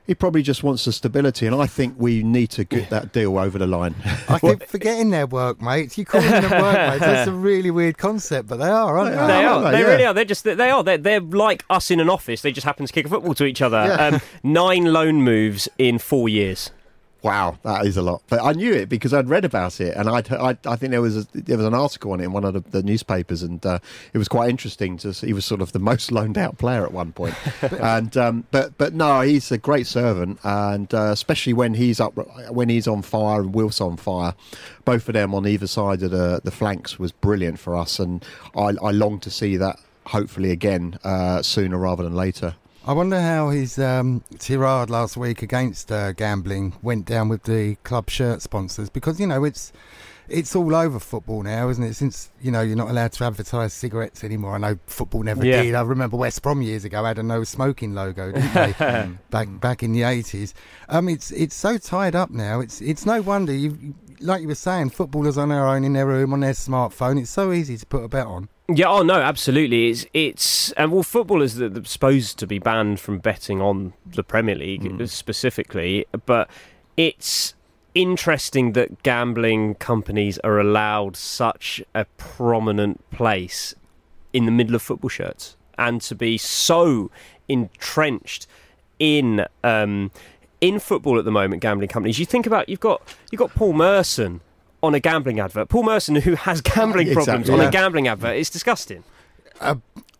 He 0.09 0.15
probably 0.15 0.41
just 0.41 0.63
wants 0.63 0.85
the 0.85 0.91
stability, 0.91 1.45
and 1.45 1.55
I 1.55 1.67
think 1.67 1.93
we 1.99 2.23
need 2.23 2.47
to 2.49 2.63
get 2.63 2.89
that 2.89 3.13
deal 3.13 3.37
over 3.37 3.59
the 3.59 3.67
line. 3.67 3.93
I 4.27 4.39
keep 4.39 4.63
forgetting 4.63 5.11
their 5.11 5.27
workmates. 5.27 5.99
You 5.99 6.05
call 6.05 6.21
them 6.21 6.41
workmates. 6.49 6.99
That's 6.99 7.27
a 7.27 7.31
really 7.31 7.69
weird 7.69 7.99
concept, 7.99 8.47
but 8.49 8.57
they 8.57 8.69
are, 8.69 8.97
aren't 8.97 9.11
they? 9.11 9.27
They 9.27 9.45
are. 9.45 9.61
they? 9.61 9.71
They 9.71 9.79
Yeah. 9.81 9.87
really 9.87 10.05
are. 10.05 10.13
They're 10.15 10.25
just. 10.25 10.45
They 10.45 10.71
are. 10.71 10.83
They're, 10.83 10.97
they're 10.97 11.21
like 11.21 11.63
us 11.69 11.91
in 11.91 11.99
an 11.99 12.09
office. 12.09 12.41
They 12.41 12.51
just 12.51 12.65
happen 12.65 12.87
to 12.87 12.91
kick 12.91 13.05
a 13.05 13.09
football 13.09 13.35
to 13.35 13.45
each 13.45 13.61
other. 13.61 13.77
Yeah. 13.85 14.07
Um, 14.15 14.21
nine 14.41 14.85
loan 14.85 15.21
moves 15.21 15.69
in 15.77 15.99
four 15.99 16.27
years. 16.27 16.71
Wow, 17.21 17.57
that 17.63 17.85
is 17.85 17.97
a 17.97 18.01
lot. 18.01 18.21
But 18.29 18.41
I 18.41 18.53
knew 18.53 18.73
it 18.73 18.87
because 18.87 19.13
I'd 19.13 19.27
read 19.27 19.43
about 19.43 19.81
it, 19.81 19.95
and 19.95 20.07
I'd, 20.07 20.31
I, 20.31 20.57
I 20.65 20.75
think 20.77 20.91
there 20.91 21.01
was 21.01 21.17
a, 21.17 21.27
there 21.33 21.57
was 21.57 21.65
an 21.65 21.73
article 21.73 22.13
on 22.13 22.21
it 22.21 22.25
in 22.25 22.31
one 22.31 22.45
of 22.45 22.53
the, 22.53 22.61
the 22.61 22.81
newspapers, 22.81 23.43
and 23.43 23.63
uh, 23.65 23.79
it 24.13 24.17
was 24.17 24.29
quite 24.29 24.49
interesting 24.49 24.97
to 24.99 25.13
see. 25.13 25.27
He 25.27 25.33
was 25.33 25.45
sort 25.45 25.61
of 25.61 25.73
the 25.73 25.79
most 25.89 26.11
loaned 26.11 26.37
out 26.37 26.57
player 26.57 26.85
at 26.85 26.93
one 26.93 27.11
point, 27.11 27.35
and 27.61 28.15
um, 28.15 28.45
but 28.51 28.77
but 28.77 28.93
no, 28.93 29.21
he's 29.21 29.51
a 29.51 29.57
great 29.57 29.85
servant, 29.85 30.39
and 30.43 30.93
uh, 30.93 31.09
especially 31.11 31.53
when 31.53 31.73
he's 31.73 31.99
up 31.99 32.13
when 32.49 32.69
he's 32.69 32.87
on 32.87 33.01
fire 33.01 33.41
and 33.41 33.53
Wilf's 33.53 33.81
on 33.81 33.97
fire, 33.97 34.33
both 34.85 35.09
of 35.09 35.13
them 35.13 35.35
on 35.35 35.45
either 35.45 35.67
side 35.67 36.01
of 36.03 36.11
the 36.11 36.39
the 36.43 36.51
flanks 36.51 36.97
was 36.97 37.11
brilliant 37.11 37.59
for 37.59 37.75
us, 37.75 37.99
and 37.99 38.23
I, 38.55 38.75
I 38.81 38.91
long 38.91 39.19
to 39.21 39.29
see 39.29 39.57
that 39.57 39.77
hopefully 40.05 40.51
again 40.51 40.97
uh, 41.03 41.41
sooner 41.41 41.77
rather 41.77 42.03
than 42.03 42.15
later. 42.15 42.55
I 42.85 42.93
wonder 42.93 43.19
how 43.21 43.49
his 43.49 43.77
um, 43.77 44.23
tirade 44.39 44.89
last 44.89 45.17
week 45.17 45.41
against 45.41 45.91
uh, 45.91 46.13
gambling 46.13 46.73
went 46.81 47.05
down 47.05 47.29
with 47.29 47.43
the 47.43 47.75
club 47.83 48.09
shirt 48.09 48.41
sponsors 48.41 48.89
because 48.89 49.19
you 49.19 49.27
know 49.27 49.43
it's 49.43 49.71
it's 50.27 50.55
all 50.55 50.73
over 50.75 50.99
football 50.99 51.43
now, 51.43 51.69
isn't 51.69 51.83
it? 51.83 51.93
Since 51.95 52.31
you 52.41 52.51
know 52.51 52.61
you're 52.61 52.77
not 52.77 52.89
allowed 52.89 53.11
to 53.13 53.25
advertise 53.25 53.73
cigarettes 53.73 54.23
anymore. 54.23 54.55
I 54.55 54.57
know 54.59 54.79
football 54.87 55.23
never 55.23 55.45
Yeah. 55.45 55.61
did. 55.61 55.75
I 55.75 55.81
remember 55.81 56.17
West 56.17 56.41
Brom 56.41 56.61
years 56.61 56.85
ago 56.85 57.03
had 57.03 57.19
a 57.19 57.23
no 57.23 57.43
smoking 57.43 57.93
logo, 57.93 58.31
didn't 58.31 58.53
they? 58.53 59.09
back 59.29 59.47
back 59.59 59.83
in 59.83 59.91
the 59.91 60.03
eighties. 60.03 60.53
Um, 60.87 61.09
it's 61.09 61.31
it's 61.31 61.55
so 61.55 61.77
tied 61.77 62.15
up 62.15 62.31
now. 62.31 62.59
It's 62.61 62.81
it's 62.81 63.05
no 63.05 63.21
wonder 63.21 63.53
you 63.53 63.93
like 64.21 64.41
you 64.41 64.47
were 64.47 64.55
saying, 64.55 64.89
footballers 64.91 65.37
on 65.37 65.49
their 65.49 65.65
own 65.65 65.83
in 65.83 65.93
their 65.93 66.07
room 66.07 66.33
on 66.33 66.39
their 66.39 66.53
smartphone. 66.53 67.19
It's 67.21 67.29
so 67.29 67.51
easy 67.51 67.77
to 67.77 67.85
put 67.85 68.03
a 68.03 68.07
bet 68.07 68.25
on. 68.25 68.49
Yeah, 68.71 68.87
oh 68.89 69.01
no, 69.01 69.15
absolutely. 69.15 69.89
It's 69.89 70.05
it's 70.13 70.71
and 70.73 70.91
well, 70.91 71.03
footballers 71.03 71.55
that 71.55 71.75
are 71.77 71.83
supposed 71.85 72.37
to 72.39 72.47
be 72.47 72.59
banned 72.59 72.99
from 72.99 73.17
betting 73.19 73.61
on 73.61 73.93
the 74.05 74.23
Premier 74.23 74.55
League 74.55 74.83
Mm. 74.83 75.09
specifically, 75.09 76.05
but 76.25 76.49
it's 76.95 77.55
interesting 77.95 78.73
that 78.73 79.01
gambling 79.01 79.73
companies 79.75 80.37
are 80.39 80.59
allowed 80.59 81.15
such 81.15 81.81
a 81.95 82.05
prominent 82.17 83.09
place 83.09 83.73
in 84.33 84.45
the 84.45 84.51
middle 84.51 84.75
of 84.75 84.81
football 84.83 85.09
shirts 85.09 85.57
and 85.77 85.99
to 86.01 86.13
be 86.13 86.37
so 86.37 87.09
entrenched 87.47 88.45
in 88.99 89.45
um, 89.63 90.11
in 90.61 90.77
football 90.79 91.17
at 91.17 91.25
the 91.25 91.31
moment. 91.31 91.61
Gambling 91.63 91.89
companies. 91.89 92.19
You 92.19 92.25
think 92.27 92.45
about 92.45 92.69
you've 92.69 92.79
got 92.79 93.01
you've 93.31 93.39
got 93.39 93.55
Paul 93.55 93.73
Merson 93.73 94.41
on 94.81 94.95
a 94.95 94.99
gambling 94.99 95.39
advert. 95.39 95.69
Paul 95.69 95.83
Merson 95.83 96.15
who 96.15 96.35
has 96.35 96.61
gambling 96.75 97.07
Exactly, 97.07 97.25
problems 97.25 97.49
on 97.49 97.59
yeah. 97.59 97.67
a 97.67 97.71
gambling 97.71 98.07
advert. 98.07 98.37
It's 98.37 98.49
disgusting. 98.49 99.03
uh, 99.59 99.75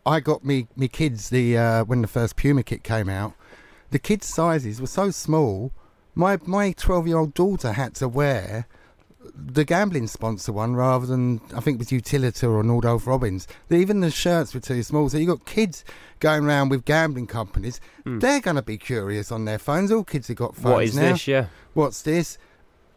I 0.05 0.19
got 0.19 0.43
me 0.43 0.67
me 0.75 0.87
kids 0.87 1.29
the 1.29 1.57
uh, 1.57 1.83
when 1.85 2.01
the 2.01 2.07
first 2.07 2.35
Puma 2.35 2.63
kit 2.63 2.83
came 2.83 3.09
out. 3.09 3.33
The 3.91 3.99
kids' 3.99 4.27
sizes 4.27 4.79
were 4.81 4.87
so 4.87 5.11
small. 5.11 5.71
My 6.15 6.37
my 6.45 6.71
twelve 6.71 7.07
year 7.07 7.17
old 7.17 7.33
daughter 7.33 7.73
had 7.73 7.95
to 7.95 8.07
wear 8.07 8.67
the 9.35 9.63
gambling 9.63 10.07
sponsor 10.07 10.51
one 10.51 10.75
rather 10.75 11.05
than 11.05 11.39
I 11.55 11.59
think 11.59 11.75
it 11.75 11.79
was 11.79 11.89
Utilita 11.89 12.43
or 12.49 12.63
Nordoff 12.63 13.05
Robbins. 13.05 13.47
Even 13.69 13.99
the 13.99 14.11
shirts 14.11 14.53
were 14.53 14.59
too 14.59 14.81
small. 14.83 15.09
So 15.09 15.17
you 15.17 15.27
got 15.27 15.45
kids 15.45 15.83
going 16.19 16.45
around 16.45 16.69
with 16.69 16.85
gambling 16.85 17.27
companies. 17.27 17.79
They're 18.05 18.41
going 18.41 18.55
to 18.55 18.61
be 18.61 18.77
curious 18.77 19.31
on 19.31 19.45
their 19.45 19.59
phones. 19.59 19.91
All 19.91 20.03
kids 20.03 20.27
have 20.29 20.37
got 20.37 20.55
phones 20.55 20.73
what 20.73 20.83
is 20.83 20.95
now. 20.95 21.11
this? 21.11 21.27
Yeah. 21.27 21.45
What's 21.73 22.01
this? 22.01 22.37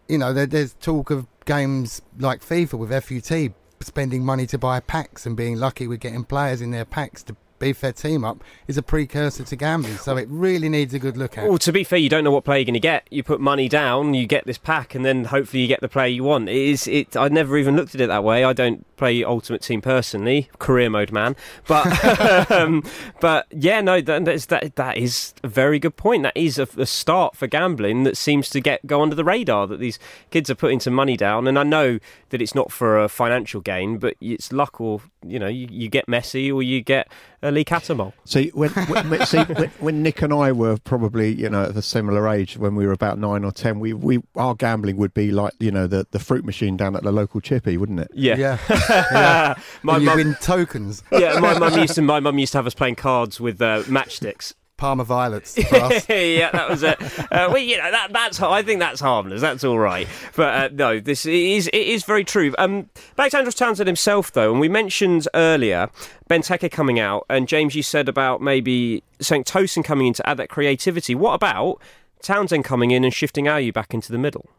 You 0.08 0.18
know, 0.18 0.32
there, 0.32 0.46
there's 0.46 0.74
talk 0.74 1.10
of 1.10 1.26
games 1.44 2.02
like 2.18 2.40
FIFA 2.40 2.74
with 2.74 3.04
FUT 3.04 3.52
spending 3.80 4.24
money 4.24 4.46
to 4.46 4.58
buy 4.58 4.80
packs 4.80 5.26
and 5.26 5.36
being 5.36 5.56
lucky 5.56 5.86
with 5.86 6.00
getting 6.00 6.24
players 6.24 6.60
in 6.60 6.70
their 6.70 6.84
packs 6.84 7.22
to 7.24 7.36
beef 7.62 7.80
their 7.80 7.92
team 7.92 8.24
up 8.24 8.42
is 8.66 8.76
a 8.76 8.82
precursor 8.82 9.44
to 9.44 9.54
gambling. 9.54 9.96
So 9.96 10.16
it 10.16 10.26
really 10.28 10.68
needs 10.68 10.92
a 10.94 10.98
good 10.98 11.16
look 11.16 11.38
at. 11.38 11.48
Well, 11.48 11.58
to 11.58 11.72
be 11.72 11.84
fair, 11.84 12.00
you 12.00 12.08
don't 12.08 12.24
know 12.24 12.32
what 12.32 12.42
player 12.42 12.58
you're 12.58 12.64
going 12.64 12.74
to 12.74 12.80
get. 12.80 13.06
You 13.08 13.22
put 13.22 13.40
money 13.40 13.68
down, 13.68 14.14
you 14.14 14.26
get 14.26 14.44
this 14.46 14.58
pack, 14.58 14.96
and 14.96 15.04
then 15.04 15.26
hopefully 15.26 15.62
you 15.62 15.68
get 15.68 15.80
the 15.80 15.88
player 15.88 16.08
you 16.08 16.24
want. 16.24 16.48
It 16.48 16.56
is. 16.56 16.88
It. 16.88 17.16
I 17.16 17.28
never 17.28 17.56
even 17.56 17.76
looked 17.76 17.94
at 17.94 18.00
it 18.00 18.08
that 18.08 18.24
way. 18.24 18.42
I 18.42 18.52
don't 18.52 18.84
play 18.96 19.22
Ultimate 19.22 19.62
Team 19.62 19.80
personally, 19.80 20.48
career 20.58 20.90
mode 20.90 21.12
man. 21.12 21.36
But 21.68 22.50
um, 22.50 22.82
but 23.20 23.46
yeah, 23.52 23.80
no, 23.80 24.00
that, 24.00 24.24
that 24.24 24.74
that 24.74 24.96
is 24.98 25.32
a 25.44 25.48
very 25.48 25.78
good 25.78 25.96
point. 25.96 26.24
That 26.24 26.36
is 26.36 26.58
a, 26.58 26.66
a 26.76 26.86
start 26.86 27.36
for 27.36 27.46
gambling 27.46 28.02
that 28.02 28.16
seems 28.16 28.50
to 28.50 28.60
get 28.60 28.84
go 28.88 29.02
under 29.02 29.14
the 29.14 29.24
radar. 29.24 29.68
That 29.68 29.78
these 29.78 30.00
kids 30.30 30.50
are 30.50 30.56
putting 30.56 30.80
some 30.80 30.94
money 30.94 31.16
down, 31.16 31.46
and 31.46 31.56
I 31.56 31.62
know 31.62 32.00
that 32.30 32.42
it's 32.42 32.56
not 32.56 32.72
for 32.72 32.98
a 32.98 33.08
financial 33.08 33.60
gain, 33.60 33.98
but 33.98 34.14
it's 34.20 34.50
luck 34.50 34.80
or 34.80 35.00
you 35.24 35.38
know 35.38 35.48
you, 35.48 35.68
you 35.70 35.88
get 35.88 36.08
messy 36.08 36.50
or 36.50 36.62
you 36.62 36.80
get 36.80 37.08
a 37.42 37.50
Lee 37.50 37.64
Catamol. 37.64 38.12
See, 38.24 38.50
when, 38.54 38.70
when, 38.70 39.10
when- 39.10 39.26
see, 39.26 39.42
when, 39.42 39.70
when 39.80 40.02
Nick 40.02 40.22
and 40.22 40.32
I 40.32 40.52
were 40.52 40.76
probably, 40.78 41.32
you 41.34 41.50
know, 41.50 41.64
at 41.64 41.76
a 41.76 41.82
similar 41.82 42.28
age, 42.28 42.56
when 42.56 42.74
we 42.74 42.86
were 42.86 42.92
about 42.92 43.18
nine 43.18 43.44
or 43.44 43.52
ten, 43.52 43.80
we, 43.80 43.92
we 43.92 44.20
our 44.36 44.54
gambling 44.54 44.96
would 44.96 45.12
be 45.14 45.30
like, 45.32 45.52
you 45.58 45.70
know, 45.70 45.86
the, 45.86 46.06
the 46.10 46.18
fruit 46.18 46.44
machine 46.44 46.76
down 46.76 46.94
at 46.96 47.02
the 47.02 47.12
local 47.12 47.40
chippy, 47.40 47.76
wouldn't 47.76 48.00
it? 48.00 48.10
Yeah. 48.14 48.36
yeah, 48.36 48.58
yeah. 49.10 49.54
my 49.82 49.96
you 49.98 50.06
mum, 50.06 50.16
win 50.16 50.36
tokens. 50.40 51.02
yeah, 51.12 51.38
my 51.40 51.58
mum 51.58 51.76
used 51.78 51.94
to 51.96 52.02
my 52.02 52.20
mum 52.20 52.38
used 52.38 52.52
to 52.52 52.58
have 52.58 52.66
us 52.66 52.74
playing 52.74 52.94
cards 52.96 53.40
with 53.40 53.60
uh, 53.60 53.82
matchsticks. 53.84 54.54
Parma 54.82 55.04
Violets. 55.04 55.54
for 55.62 55.76
us. 55.76 56.06
yeah, 56.08 56.50
that 56.50 56.68
was 56.68 56.82
it. 56.82 57.00
Uh, 57.00 57.48
well, 57.48 57.58
you 57.58 57.78
know 57.78 57.88
that 57.88 58.12
that's 58.12 58.40
I 58.42 58.62
think 58.62 58.80
that's 58.80 58.98
harmless. 58.98 59.40
That's 59.40 59.62
all 59.62 59.78
right. 59.78 60.08
But 60.34 60.54
uh, 60.54 60.74
no, 60.74 60.98
this 60.98 61.24
is 61.24 61.68
it 61.68 61.74
is 61.74 62.02
very 62.02 62.24
true. 62.24 62.52
Um, 62.58 62.90
back 63.14 63.30
to 63.30 63.38
Andros 63.38 63.54
Townsend 63.54 63.86
himself 63.86 64.32
though, 64.32 64.50
and 64.50 64.58
we 64.58 64.68
mentioned 64.68 65.28
earlier 65.34 65.88
Ben 66.26 66.42
Benteke 66.42 66.68
coming 66.72 66.98
out, 66.98 67.24
and 67.30 67.46
James, 67.46 67.76
you 67.76 67.82
said 67.84 68.08
about 68.08 68.42
maybe 68.42 69.04
St. 69.20 69.46
Tosun 69.46 69.84
coming 69.84 70.08
in 70.08 70.14
to 70.14 70.28
add 70.28 70.38
that 70.38 70.48
creativity. 70.48 71.14
What 71.14 71.34
about 71.34 71.80
Townsend 72.20 72.64
coming 72.64 72.90
in 72.90 73.04
and 73.04 73.14
shifting 73.14 73.44
Ayew 73.44 73.72
back 73.72 73.94
into 73.94 74.10
the 74.10 74.18
middle? 74.18 74.50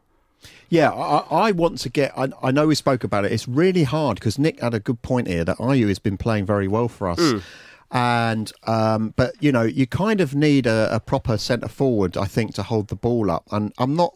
Yeah, 0.69 0.91
I, 0.91 1.47
I 1.47 1.51
want 1.51 1.79
to 1.79 1.89
get. 1.89 2.17
I, 2.17 2.29
I 2.41 2.51
know 2.51 2.67
we 2.67 2.75
spoke 2.75 3.03
about 3.03 3.25
it. 3.25 3.33
It's 3.33 3.47
really 3.47 3.83
hard 3.83 4.19
because 4.19 4.39
Nick 4.39 4.61
had 4.61 4.73
a 4.73 4.79
good 4.79 5.01
point 5.01 5.27
here 5.27 5.43
that 5.43 5.57
Ayew 5.57 5.89
has 5.89 5.99
been 5.99 6.17
playing 6.17 6.45
very 6.45 6.69
well 6.69 6.87
for 6.87 7.09
us. 7.09 7.43
And 7.93 8.51
um, 8.65 9.13
but 9.15 9.35
you 9.39 9.51
know 9.51 9.61
you 9.61 9.85
kind 9.85 10.19
of 10.19 10.33
need 10.33 10.65
a, 10.65 10.93
a 10.93 10.99
proper 10.99 11.37
centre 11.37 11.67
forward, 11.67 12.17
I 12.17 12.25
think, 12.25 12.55
to 12.55 12.63
hold 12.63 12.87
the 12.87 12.95
ball 12.95 13.29
up. 13.29 13.45
And 13.51 13.71
I'm 13.77 13.95
not 13.95 14.15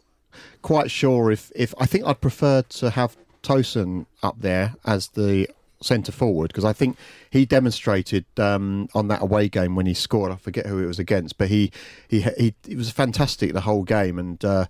quite 0.62 0.90
sure 0.90 1.30
if 1.30 1.52
if 1.54 1.74
I 1.78 1.86
think 1.86 2.04
I'd 2.04 2.20
prefer 2.20 2.62
to 2.62 2.90
have 2.90 3.16
Tosun 3.42 4.06
up 4.22 4.40
there 4.40 4.74
as 4.84 5.08
the 5.08 5.48
centre 5.80 6.10
forward 6.10 6.48
because 6.48 6.64
I 6.64 6.72
think 6.72 6.96
he 7.30 7.46
demonstrated 7.46 8.24
um, 8.36 8.88
on 8.94 9.06
that 9.08 9.22
away 9.22 9.48
game 9.48 9.76
when 9.76 9.86
he 9.86 9.94
scored. 9.94 10.32
I 10.32 10.36
forget 10.36 10.66
who 10.66 10.82
it 10.82 10.86
was 10.86 10.98
against, 10.98 11.38
but 11.38 11.48
he 11.48 11.70
he 12.08 12.26
he, 12.66 12.74
was 12.74 12.90
fantastic 12.90 13.52
the 13.52 13.62
whole 13.62 13.84
game 13.84 14.18
and. 14.18 14.44
Uh, 14.44 14.66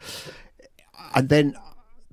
and 1.15 1.29
then 1.29 1.57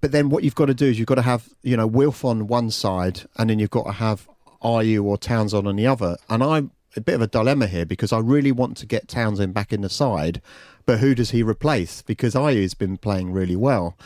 but 0.02 0.12
then 0.12 0.30
what 0.30 0.44
you've 0.44 0.56
got 0.56 0.68
to 0.68 0.74
do 0.74 0.86
is 0.86 1.00
you've 1.00 1.08
got 1.08 1.16
to 1.16 1.22
have 1.22 1.50
you 1.62 1.76
know 1.76 1.88
Wilf 1.88 2.24
on 2.24 2.48
one 2.48 2.72
side 2.72 3.24
and 3.38 3.50
then 3.50 3.60
you've 3.60 3.72
got 3.72 3.86
to 3.86 3.92
have 3.94 4.28
Ayew 4.64 5.04
or 5.04 5.18
Townsend 5.18 5.68
on 5.68 5.76
the 5.76 5.88
other 5.88 6.18
and 6.30 6.44
I'm 6.44 6.72
a 6.96 7.02
bit 7.02 7.16
of 7.16 7.22
a 7.22 7.28
dilemma 7.28 7.68
here 7.68 7.86
because 7.86 8.14
I 8.14 8.20
really 8.20 8.52
want 8.52 8.78
to 8.78 8.86
get 8.86 9.08
Townsend 9.08 9.54
back 9.54 9.74
in 9.74 9.82
the 9.82 9.90
side 9.90 10.42
but 10.86 11.00
who 11.00 11.16
does 11.16 11.32
he 11.32 11.44
replace 11.44 12.02
because 12.02 12.36
Ayew's 12.36 12.74
been 12.74 12.98
playing 12.98 13.32
really 13.32 13.56
well 13.56 13.98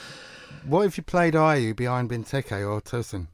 what 0.65 0.85
if 0.85 0.97
you 0.97 1.03
played 1.03 1.33
Ayew 1.33 1.75
behind 1.75 2.09
Benteke 2.09 2.67
or 2.67 2.81
Tosun? 2.81 3.27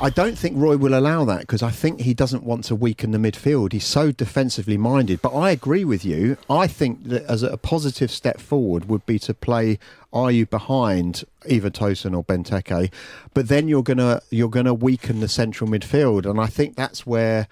I 0.00 0.10
don't 0.10 0.38
think 0.38 0.56
Roy 0.56 0.76
will 0.76 0.96
allow 0.96 1.24
that 1.24 1.40
because 1.40 1.62
I 1.62 1.70
think 1.70 2.00
he 2.00 2.14
doesn't 2.14 2.44
want 2.44 2.64
to 2.64 2.74
weaken 2.74 3.10
the 3.10 3.18
midfield. 3.18 3.72
He's 3.72 3.86
so 3.86 4.12
defensively 4.12 4.76
minded. 4.76 5.20
But 5.20 5.34
I 5.34 5.50
agree 5.50 5.84
with 5.84 6.04
you. 6.04 6.36
I 6.48 6.66
think 6.66 7.04
that 7.04 7.24
as 7.24 7.42
a 7.42 7.56
positive 7.56 8.10
step 8.10 8.40
forward 8.40 8.88
would 8.88 9.04
be 9.06 9.18
to 9.20 9.34
play 9.34 9.78
Ayu 10.12 10.48
behind 10.48 11.24
either 11.46 11.70
Tosun 11.70 12.16
or 12.16 12.24
Benteke, 12.24 12.92
but 13.34 13.48
then 13.48 13.68
you're 13.68 13.82
gonna 13.82 14.22
you're 14.30 14.48
gonna 14.48 14.74
weaken 14.74 15.20
the 15.20 15.28
central 15.28 15.68
midfield, 15.68 16.28
and 16.28 16.40
I 16.40 16.46
think 16.46 16.76
that's 16.76 17.06
where 17.06 17.48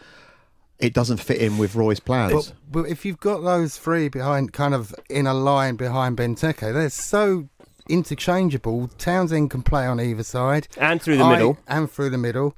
it 0.79 0.93
doesn't 0.95 1.19
fit 1.19 1.39
in 1.41 1.57
with 1.59 1.75
Roy's 1.75 2.01
plans. 2.01 2.33
But, 2.33 2.53
but 2.83 2.91
if 2.91 3.05
you've 3.05 3.21
got 3.21 3.41
those 3.43 3.77
three 3.79 4.09
behind, 4.09 4.53
kind 4.53 4.75
of 4.75 4.95
in 5.09 5.27
a 5.27 5.35
line 5.35 5.77
behind 5.77 6.17
Benteke, 6.17 6.73
they're 6.73 6.91
so 6.91 7.49
interchangeable. 7.89 8.89
Townsend 8.99 9.51
can 9.51 9.63
play 9.63 9.87
on 9.87 10.01
either 10.01 10.23
side 10.23 10.69
And 10.77 11.01
through 11.01 11.17
the 11.19 11.25
I- 11.25 11.33
middle. 11.35 11.59
and 11.67 11.91
through 11.91 12.11
the 12.11 12.19
middle. 12.19 12.57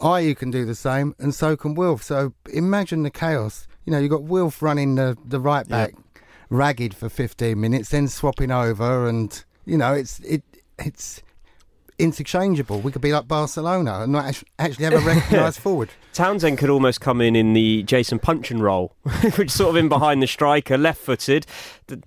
Ayew 0.00 0.36
can 0.36 0.50
do 0.50 0.66
the 0.66 0.74
same, 0.74 1.14
and 1.18 1.34
so 1.34 1.56
can 1.56 1.74
Wilf. 1.74 2.02
So 2.02 2.34
imagine 2.52 3.02
the 3.02 3.10
chaos. 3.10 3.66
You 3.86 3.92
know, 3.92 3.98
you've 3.98 4.10
got 4.10 4.24
Wilf 4.24 4.60
running 4.60 4.94
the, 4.96 5.16
the 5.24 5.40
right 5.40 5.66
back, 5.66 5.94
ragged 6.50 6.92
for 6.94 7.08
15 7.08 7.58
minutes, 7.58 7.88
then 7.88 8.06
swapping 8.08 8.50
over, 8.50 9.08
and 9.08 9.42
you 9.64 9.78
know, 9.78 9.94
it's 9.94 10.20
it 10.20 10.42
it's 10.78 11.22
interchangeable. 11.98 12.80
We 12.80 12.92
could 12.92 13.02
be 13.02 13.12
like 13.12 13.28
Barcelona 13.28 14.00
and 14.00 14.12
not 14.12 14.42
actually 14.58 14.84
have 14.84 14.94
a 14.94 14.98
recognised 14.98 15.58
forward. 15.62 15.90
Townsend 16.12 16.58
could 16.58 16.70
almost 16.70 17.00
come 17.00 17.20
in 17.20 17.36
in 17.36 17.52
the 17.52 17.82
Jason 17.82 18.18
Puncheon 18.18 18.62
role, 18.62 18.94
which 19.36 19.50
sort 19.50 19.70
of 19.70 19.76
in 19.76 19.88
behind 19.88 20.22
the 20.22 20.26
striker, 20.26 20.78
left-footed. 20.78 21.46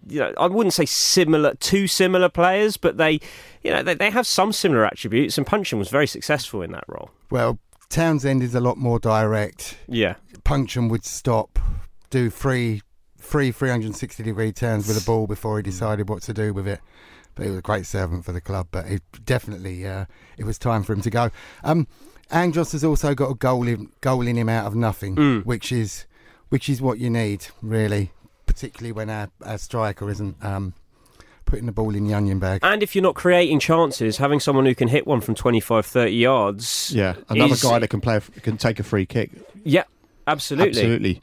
You 0.07 0.19
know, 0.19 0.33
I 0.37 0.47
wouldn't 0.47 0.73
say 0.73 0.85
similar, 0.85 1.55
two 1.55 1.87
similar 1.87 2.29
players, 2.29 2.77
but 2.77 2.97
they, 2.97 3.19
you 3.63 3.71
know, 3.71 3.83
they, 3.83 3.93
they 3.93 4.09
have 4.09 4.27
some 4.27 4.51
similar 4.51 4.85
attributes. 4.85 5.37
And 5.37 5.45
Puncheon 5.45 5.79
was 5.79 5.89
very 5.89 6.07
successful 6.07 6.61
in 6.61 6.71
that 6.71 6.85
role. 6.87 7.11
Well, 7.29 7.59
Townsend 7.89 8.43
is 8.43 8.55
a 8.55 8.59
lot 8.59 8.77
more 8.77 8.99
direct. 8.99 9.77
Yeah, 9.87 10.15
Puncheon 10.43 10.89
would 10.89 11.05
stop, 11.05 11.59
do 12.09 12.29
three, 12.29 12.81
three 13.17 13.51
360 13.51 14.23
degree 14.23 14.51
turns 14.51 14.87
with 14.87 14.97
the 14.97 15.05
ball 15.11 15.27
before 15.27 15.57
he 15.57 15.63
decided 15.63 16.09
what 16.09 16.21
to 16.23 16.33
do 16.33 16.53
with 16.53 16.67
it. 16.67 16.79
But 17.39 17.45
he 17.45 17.51
was 17.51 17.59
a 17.59 17.63
great 17.63 17.85
servant 17.85 18.25
for 18.25 18.33
the 18.33 18.41
club. 18.41 18.67
But 18.71 18.85
it 18.87 19.01
definitely, 19.25 19.87
uh, 19.87 20.05
it 20.37 20.43
was 20.43 20.57
time 20.59 20.83
for 20.83 20.91
him 20.93 21.01
to 21.01 21.09
go. 21.09 21.31
Um, 21.63 21.87
Andros 22.31 22.73
has 22.73 22.83
also 22.83 23.15
got 23.15 23.31
a 23.31 23.33
goal 23.33 23.65
in, 23.67 23.91
goal 24.01 24.27
in 24.27 24.35
him 24.35 24.49
out 24.49 24.65
of 24.67 24.75
nothing, 24.75 25.15
Mm. 25.15 25.45
which 25.45 25.71
is, 25.71 26.05
which 26.49 26.67
is 26.69 26.81
what 26.81 26.99
you 26.99 27.09
need 27.09 27.47
really, 27.61 28.11
particularly 28.45 28.91
when 28.91 29.09
our, 29.09 29.29
our 29.45 29.57
striker 29.57 30.09
isn't 30.09 30.35
um, 30.43 30.73
putting 31.45 31.65
the 31.65 31.71
ball 31.71 31.95
in 31.95 32.05
the 32.05 32.13
onion 32.13 32.37
bag. 32.39 32.59
and 32.61 32.83
if 32.83 32.93
you're 32.93 33.01
not 33.01 33.15
creating 33.15 33.59
chances, 33.59 34.17
having 34.17 34.39
someone 34.39 34.65
who 34.65 34.75
can 34.75 34.89
hit 34.89 35.07
one 35.07 35.21
from 35.21 35.33
25, 35.33 35.85
30 35.85 36.11
yards, 36.11 36.91
yeah, 36.93 37.15
another 37.29 37.53
is- 37.53 37.63
guy 37.63 37.79
that 37.79 37.87
can 37.87 38.01
play 38.01 38.17
a- 38.17 38.21
can 38.41 38.57
take 38.57 38.79
a 38.79 38.83
free 38.83 39.05
kick. 39.07 39.31
yeah, 39.63 39.83
absolutely. 40.27 40.69
Absolutely. 40.81 41.21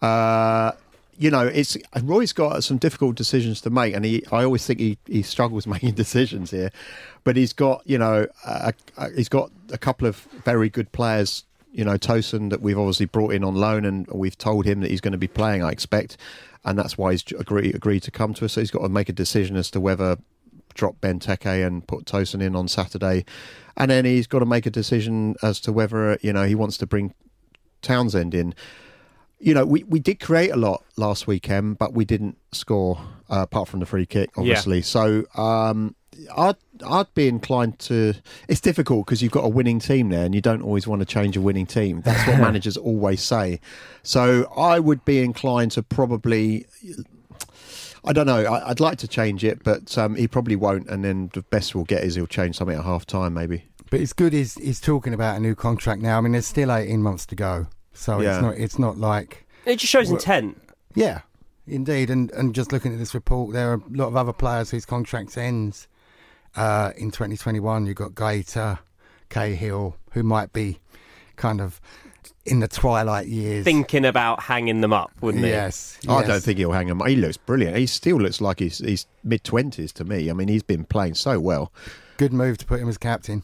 Uh, 0.00 0.72
you 1.18 1.30
know, 1.30 1.46
it's 1.46 1.76
Roy's 2.02 2.32
got 2.32 2.62
some 2.62 2.76
difficult 2.76 3.16
decisions 3.16 3.60
to 3.62 3.70
make, 3.70 3.94
and 3.94 4.04
he. 4.04 4.24
I 4.30 4.44
always 4.44 4.66
think 4.66 4.80
he, 4.80 4.98
he 5.06 5.22
struggles 5.22 5.66
making 5.66 5.92
decisions 5.92 6.50
here, 6.50 6.70
but 7.24 7.36
he's 7.36 7.52
got 7.52 7.82
you 7.84 7.98
know 7.98 8.26
a, 8.44 8.74
a, 8.96 9.10
he's 9.12 9.28
got 9.28 9.50
a 9.72 9.78
couple 9.78 10.06
of 10.06 10.16
very 10.44 10.68
good 10.68 10.92
players. 10.92 11.44
You 11.72 11.84
know, 11.84 11.98
Tosun 11.98 12.50
that 12.50 12.62
we've 12.62 12.78
obviously 12.78 13.06
brought 13.06 13.34
in 13.34 13.44
on 13.44 13.54
loan, 13.54 13.84
and 13.84 14.06
we've 14.08 14.36
told 14.36 14.66
him 14.66 14.80
that 14.80 14.90
he's 14.90 15.00
going 15.00 15.12
to 15.12 15.18
be 15.18 15.28
playing. 15.28 15.62
I 15.62 15.70
expect, 15.70 16.16
and 16.64 16.78
that's 16.78 16.98
why 16.98 17.12
he's 17.12 17.24
agreed 17.38 17.74
agreed 17.74 18.02
to 18.04 18.10
come 18.10 18.34
to 18.34 18.44
us. 18.44 18.54
So 18.54 18.60
he's 18.60 18.70
got 18.70 18.82
to 18.82 18.88
make 18.88 19.08
a 19.08 19.14
decision 19.14 19.56
as 19.56 19.70
to 19.72 19.80
whether 19.80 20.18
drop 20.74 21.00
Benteke 21.00 21.66
and 21.66 21.86
put 21.86 22.04
Tosun 22.04 22.42
in 22.42 22.54
on 22.54 22.68
Saturday, 22.68 23.24
and 23.76 23.90
then 23.90 24.04
he's 24.04 24.26
got 24.26 24.40
to 24.40 24.46
make 24.46 24.66
a 24.66 24.70
decision 24.70 25.36
as 25.42 25.60
to 25.60 25.72
whether 25.72 26.18
you 26.20 26.32
know 26.32 26.44
he 26.44 26.54
wants 26.54 26.76
to 26.78 26.86
bring 26.86 27.14
Townsend 27.80 28.34
in 28.34 28.54
you 29.38 29.54
know, 29.54 29.66
we, 29.66 29.84
we 29.84 30.00
did 30.00 30.20
create 30.20 30.50
a 30.50 30.56
lot 30.56 30.82
last 30.96 31.26
weekend, 31.26 31.78
but 31.78 31.92
we 31.92 32.04
didn't 32.04 32.38
score 32.52 32.98
uh, 33.30 33.40
apart 33.42 33.68
from 33.68 33.80
the 33.80 33.86
free 33.86 34.06
kick, 34.06 34.30
obviously. 34.36 34.80
So 34.82 35.24
um, 35.36 35.94
I'd 36.36 36.56
I'd 36.86 37.12
be 37.14 37.28
inclined 37.28 37.78
to. 37.80 38.14
It's 38.48 38.60
difficult 38.60 39.06
because 39.06 39.22
you've 39.22 39.32
got 39.32 39.44
a 39.44 39.48
winning 39.48 39.78
team 39.78 40.08
there, 40.08 40.24
and 40.24 40.34
you 40.34 40.40
don't 40.40 40.62
always 40.62 40.86
want 40.86 41.00
to 41.00 41.06
change 41.06 41.36
a 41.36 41.40
winning 41.40 41.66
team. 41.66 42.00
That's 42.02 42.26
what 42.26 42.40
managers 42.40 42.76
always 42.76 43.22
say. 43.22 43.60
So 44.02 44.50
I 44.56 44.78
would 44.78 45.04
be 45.04 45.20
inclined 45.20 45.72
to 45.72 45.82
probably. 45.82 46.66
I 48.04 48.12
don't 48.12 48.26
know. 48.26 48.44
I, 48.44 48.70
I'd 48.70 48.78
like 48.78 48.98
to 48.98 49.08
change 49.08 49.42
it, 49.42 49.64
but 49.64 49.98
um, 49.98 50.14
he 50.14 50.28
probably 50.28 50.54
won't. 50.54 50.88
And 50.88 51.04
then 51.04 51.30
the 51.34 51.42
best 51.42 51.74
we'll 51.74 51.84
get 51.84 52.04
is 52.04 52.14
he'll 52.14 52.28
change 52.28 52.56
something 52.56 52.78
at 52.78 52.84
half 52.84 53.04
time, 53.04 53.34
maybe. 53.34 53.64
But 53.90 54.00
it's 54.00 54.12
good 54.12 54.32
he's, 54.32 54.54
he's 54.54 54.80
talking 54.80 55.12
about 55.12 55.36
a 55.36 55.40
new 55.40 55.56
contract 55.56 56.02
now. 56.02 56.18
I 56.18 56.20
mean, 56.20 56.30
there's 56.30 56.46
still 56.46 56.70
18 56.70 57.02
months 57.02 57.26
to 57.26 57.34
go. 57.34 57.66
So 57.96 58.20
Yeah. 58.20 58.34
it's 58.36 58.42
not 58.42 58.54
it's 58.56 58.78
not 58.78 58.98
like 58.98 59.46
It 59.64 59.76
just 59.78 59.90
shows 59.90 60.10
intent. 60.10 60.60
Yeah, 60.94 61.20
indeed. 61.66 62.10
And 62.10 62.30
and 62.32 62.54
just 62.54 62.72
looking 62.72 62.92
at 62.92 62.98
this 62.98 63.14
report, 63.14 63.52
there 63.52 63.70
are 63.72 63.74
a 63.74 63.82
lot 63.90 64.08
of 64.08 64.16
other 64.16 64.32
players 64.32 64.70
whose 64.70 64.86
contracts 64.86 65.36
ends 65.36 65.88
uh, 66.56 66.92
in 66.96 67.10
2021. 67.10 67.86
You've 67.86 67.96
got 67.96 68.12
Guaita, 68.14 68.78
Cahill, 69.28 69.96
who 70.12 70.22
might 70.22 70.52
be 70.52 70.78
kind 71.36 71.60
of 71.60 71.80
in 72.46 72.60
the 72.60 72.68
twilight 72.68 73.26
years. 73.26 73.64
Thinking 73.64 74.04
about 74.04 74.42
hanging 74.44 74.80
them 74.80 74.92
up, 74.92 75.10
wouldn't 75.20 75.44
he? 75.44 75.50
yes, 75.50 75.98
I 76.08 76.22
don't 76.22 76.42
think 76.42 76.58
he'll 76.58 76.72
hang 76.72 76.88
him. 76.88 77.00
He 77.04 77.16
looks 77.16 77.36
brilliant. 77.36 77.76
He 77.76 77.86
still 77.86 78.18
looks 78.18 78.40
like 78.40 78.60
he's 78.60 78.78
he's 78.78 79.06
mid 79.24 79.42
twenties 79.44 79.92
to 79.94 80.04
me. 80.04 80.30
I 80.30 80.32
mean, 80.32 80.48
he's 80.48 80.62
been 80.62 80.84
playing 80.84 81.14
so 81.14 81.38
well. 81.40 81.72
Good 82.16 82.32
move 82.32 82.56
to 82.58 82.64
put 82.66 82.80
him 82.80 82.88
as 82.88 82.96
captain. 82.98 83.42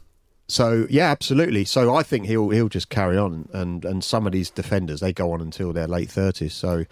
So 0.53 0.87
yeah, 0.91 1.11
absolutely. 1.11 1.65
So 1.65 1.95
I 1.95 2.03
think 2.03 2.27
he'll 2.27 2.51
he'll 2.51 2.69
just 2.69 2.91
carry 2.91 3.17
on, 3.17 3.49
and 3.55 3.87
and 3.87 4.05
some 4.05 4.27
of 4.27 4.33
these 4.35 4.51
defenders 4.51 5.01
they 5.01 5.11
go 5.11 5.33
on 5.33 5.41
until 5.41 5.73
their 5.73 5.87
late 5.89 6.11
thirties. 6.11 6.53
So 6.53 6.85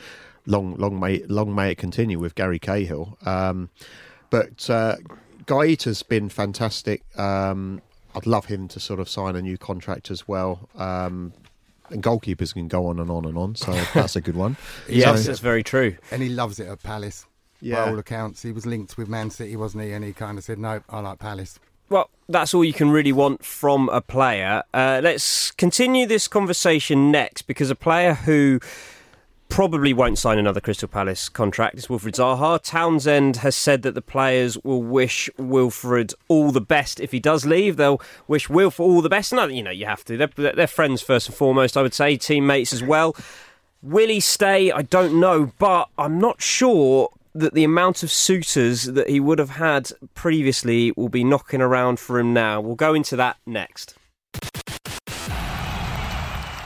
long 0.46 0.76
long 0.76 0.98
may 0.98 1.22
long 1.26 1.54
may 1.54 1.72
it 1.72 1.76
continue 1.76 2.18
with 2.18 2.34
Gary 2.34 2.58
Cahill. 2.58 3.18
Um, 3.26 3.68
but 4.30 4.70
uh, 4.70 4.96
Guaita's 5.44 6.02
been 6.02 6.30
fantastic. 6.30 7.02
Um, 7.18 7.82
I'd 8.14 8.26
love 8.26 8.46
him 8.46 8.66
to 8.68 8.80
sort 8.80 8.98
of 8.98 9.10
sign 9.10 9.36
a 9.36 9.42
new 9.42 9.58
contract 9.58 10.10
as 10.10 10.26
well. 10.26 10.70
Um, 10.76 11.34
and 11.90 12.02
goalkeepers 12.02 12.54
can 12.54 12.66
go 12.66 12.86
on 12.86 12.98
and 12.98 13.10
on 13.10 13.26
and 13.26 13.36
on. 13.36 13.56
So 13.56 13.72
that's 13.94 14.16
a 14.16 14.22
good 14.22 14.36
one. 14.36 14.56
Yes, 14.88 15.20
So- 15.22 15.26
that's 15.28 15.40
very 15.40 15.62
true. 15.62 15.98
And 16.10 16.22
he 16.22 16.30
loves 16.30 16.60
it 16.60 16.66
at 16.66 16.82
Palace. 16.82 17.26
Yeah. 17.60 17.84
By 17.84 17.90
all 17.90 17.98
accounts, 17.98 18.40
he 18.40 18.52
was 18.52 18.64
linked 18.64 18.96
with 18.96 19.06
Man 19.08 19.28
City, 19.28 19.54
wasn't 19.54 19.84
he? 19.84 19.92
And 19.92 20.02
he 20.02 20.14
kind 20.14 20.38
of 20.38 20.44
said, 20.44 20.58
"No, 20.58 20.80
I 20.88 21.00
like 21.00 21.18
Palace." 21.18 21.58
Well, 21.90 22.08
that's 22.28 22.54
all 22.54 22.64
you 22.64 22.72
can 22.72 22.92
really 22.92 23.10
want 23.10 23.44
from 23.44 23.88
a 23.88 24.00
player. 24.00 24.62
Uh, 24.72 25.00
let's 25.02 25.50
continue 25.50 26.06
this 26.06 26.28
conversation 26.28 27.10
next 27.10 27.42
because 27.42 27.68
a 27.68 27.74
player 27.74 28.14
who 28.14 28.60
probably 29.48 29.92
won't 29.92 30.16
sign 30.16 30.38
another 30.38 30.60
Crystal 30.60 30.86
Palace 30.86 31.28
contract 31.28 31.76
is 31.76 31.90
Wilfred 31.90 32.14
Zaha. 32.14 32.62
Townsend 32.62 33.38
has 33.38 33.56
said 33.56 33.82
that 33.82 33.96
the 33.96 34.02
players 34.02 34.56
will 34.58 34.84
wish 34.84 35.28
Wilfred 35.36 36.14
all 36.28 36.52
the 36.52 36.60
best 36.60 37.00
if 37.00 37.10
he 37.10 37.18
does 37.18 37.44
leave. 37.44 37.76
They'll 37.76 38.00
wish 38.28 38.48
Wilf 38.48 38.78
all 38.78 39.02
the 39.02 39.08
best. 39.08 39.32
No, 39.32 39.46
you 39.46 39.64
know, 39.64 39.72
you 39.72 39.86
have 39.86 40.04
to. 40.04 40.16
They're, 40.16 40.52
they're 40.52 40.68
friends 40.68 41.02
first 41.02 41.26
and 41.26 41.36
foremost, 41.36 41.76
I 41.76 41.82
would 41.82 41.92
say, 41.92 42.16
teammates 42.16 42.72
as 42.72 42.84
well. 42.84 43.16
Will 43.82 44.08
he 44.08 44.20
stay? 44.20 44.70
I 44.70 44.82
don't 44.82 45.18
know, 45.18 45.50
but 45.58 45.88
I'm 45.98 46.20
not 46.20 46.40
sure 46.40 47.10
that 47.34 47.54
the 47.54 47.64
amount 47.64 48.02
of 48.02 48.10
suitors 48.10 48.84
that 48.84 49.08
he 49.08 49.20
would 49.20 49.38
have 49.38 49.50
had 49.50 49.90
previously 50.14 50.92
will 50.96 51.08
be 51.08 51.24
knocking 51.24 51.60
around 51.60 51.98
for 52.00 52.18
him 52.18 52.32
now. 52.32 52.60
We'll 52.60 52.74
go 52.74 52.94
into 52.94 53.16
that 53.16 53.36
next. 53.46 53.94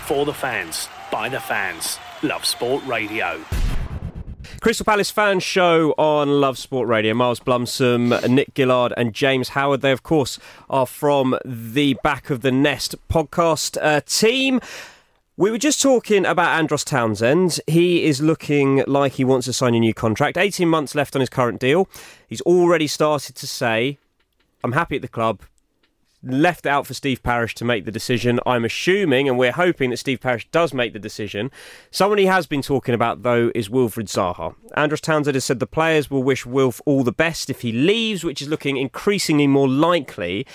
For 0.07 0.25
the 0.25 0.35
fans, 0.35 0.89
by 1.11 1.29
the 1.29 1.41
fans. 1.41 1.99
Love 2.23 2.45
Sport 2.45 2.85
Radio. 2.87 3.43
Crystal 4.61 4.85
Palace 4.85 5.11
fan 5.11 5.41
show 5.41 5.93
on 5.99 6.41
Love 6.41 6.57
Sport 6.57 6.89
Radio. 6.89 7.13
Miles 7.13 7.39
Blumsom, 7.41 8.15
Nick 8.31 8.53
Gillard, 8.57 8.95
and 8.97 9.13
James 9.13 9.51
Howard. 9.51 9.83
They, 9.83 9.93
of 9.93 10.03
course, 10.03 10.39
are 10.71 10.87
from 10.87 11.39
the 11.45 11.99
Back 12.03 12.31
of 12.31 12.41
the 12.41 12.51
Nest 12.51 12.95
podcast 13.11 13.77
uh, 13.83 14.01
team. 14.07 14.61
We 15.37 15.51
were 15.51 15.59
just 15.59 15.83
talking 15.83 16.25
about 16.25 16.57
Andros 16.57 16.85
Townsend. 16.85 17.59
He 17.67 18.05
is 18.05 18.23
looking 18.23 18.85
like 18.87 19.15
he 19.15 19.25
wants 19.25 19.47
to 19.47 19.53
sign 19.53 19.75
a 19.75 19.81
new 19.81 19.93
contract. 19.93 20.37
18 20.37 20.69
months 20.69 20.95
left 20.95 21.17
on 21.17 21.21
his 21.21 21.29
current 21.29 21.59
deal. 21.59 21.89
He's 22.29 22.41
already 22.43 22.87
started 22.87 23.35
to 23.35 23.49
say, 23.49 23.99
I'm 24.63 24.71
happy 24.73 24.95
at 24.95 25.03
the 25.03 25.09
club. 25.09 25.41
Left 26.23 26.67
it 26.67 26.69
out 26.69 26.87
for 26.87 26.95
Steve 26.95 27.21
Parish 27.25 27.57
to 27.57 27.65
make 27.65 27.85
the 27.85 27.91
decision. 27.91 28.39
I'm 28.47 28.65
assuming, 28.65 29.29
and 29.29 29.37
we're 29.37 29.51
hoping 29.51 29.91
that 29.91 29.97
Steve 29.97 30.21
Parish 30.21 30.49
does 30.53 30.73
make 30.73 30.93
the 30.93 31.01
decision. 31.01 31.51
Someone 31.91 32.19
he 32.19 32.27
has 32.27 32.47
been 32.47 32.63
talking 32.63 32.95
about, 32.95 33.25
though, 33.25 33.51
is 33.57 33.69
Wilfred 33.69 34.07
Zaha. 34.07 34.55
Andros 34.77 35.01
Townsend 35.01 35.35
has 35.35 35.45
said 35.45 35.59
the 35.59 35.67
players 35.67 36.09
will 36.09 36.23
wish 36.23 36.47
Wilf 36.47 36.81
all 36.87 37.03
the 37.03 37.11
best 37.11 37.51
if 37.51 37.63
he 37.63 37.73
leaves, 37.73 38.23
which 38.23 38.41
is 38.41 38.47
looking 38.47 38.77
increasingly 38.77 39.49
more 39.49 39.69
likely. 39.69 40.47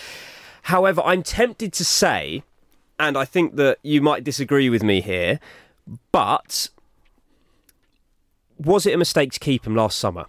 However, 0.64 1.02
I'm 1.04 1.22
tempted 1.22 1.74
to 1.74 1.84
say, 1.84 2.44
and 3.00 3.18
I 3.18 3.26
think 3.26 3.56
that 3.56 3.80
you 3.82 4.02
might 4.02 4.24
disagree 4.24 4.70
with 4.70 4.84
me 4.84 5.00
here, 5.00 5.40
but 6.12 6.70
was 8.58 8.86
it 8.86 8.94
a 8.94 8.98
mistake 8.98 9.32
to 9.32 9.40
keep 9.40 9.66
him 9.66 9.76
last 9.76 9.98
summer? 9.98 10.26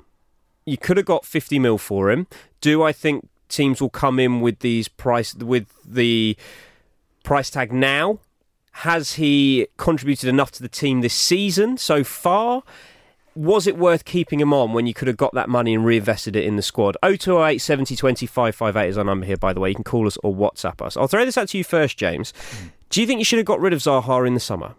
You 0.65 0.79
could 0.79 0.97
have 0.97 1.07
got 1.07 1.25
50 1.25 1.59
mil 1.59 1.79
for 1.79 2.11
him. 2.11 2.29
Do 2.61 2.83
I 2.83 2.93
think 2.93 3.29
teams 3.49 3.81
will 3.81 3.91
come 3.91 4.21
in 4.21 4.41
with 4.41 4.61
these 4.61 4.87
price 4.87 5.35
with 5.35 5.67
the 5.85 6.37
price 7.25 7.51
tag 7.51 7.73
now? 7.73 8.21
Has 8.73 9.15
he 9.15 9.67
contributed 9.77 10.29
enough 10.29 10.53
to 10.53 10.63
the 10.63 10.69
team 10.69 11.01
this 11.01 11.13
season 11.13 11.77
so 11.77 12.05
far? 12.05 12.63
Was 13.41 13.67
it 13.67 13.79
worth 13.79 14.05
keeping 14.05 14.39
him 14.39 14.53
on 14.53 14.73
when 14.75 14.87
you 14.87 14.93
could 14.93 15.09
have 15.09 15.17
got 15.17 15.33
that 15.35 15.49
money 15.49 15.73
and 15.75 15.83
reinvested 15.85 16.37
it 16.37 16.45
in 16.45 16.57
the 16.57 16.63
squad? 16.63 16.97
0208 17.03 17.59
70 17.59 17.97
20 17.97 18.27
558 18.27 18.89
is 18.91 18.99
our 18.99 19.05
number 19.05 19.25
here, 19.25 19.37
by 19.39 19.53
the 19.55 19.61
way. 19.61 19.71
You 19.71 19.75
can 19.75 19.85
call 19.85 20.07
us 20.07 20.19
or 20.23 20.35
WhatsApp 20.35 20.83
us. 20.85 20.97
I'll 20.97 21.09
throw 21.09 21.25
this 21.25 21.39
out 21.39 21.49
to 21.49 21.59
you 21.59 21.65
first, 21.65 21.97
James. 21.97 22.35
Do 22.91 23.01
you 23.01 23.07
think 23.07 23.19
you 23.19 23.25
should 23.25 23.39
have 23.39 23.47
got 23.47 23.61
rid 23.61 23.73
of 23.73 23.79
Zaha 23.79 24.27
in 24.27 24.35
the 24.35 24.41
summer? 24.41 24.75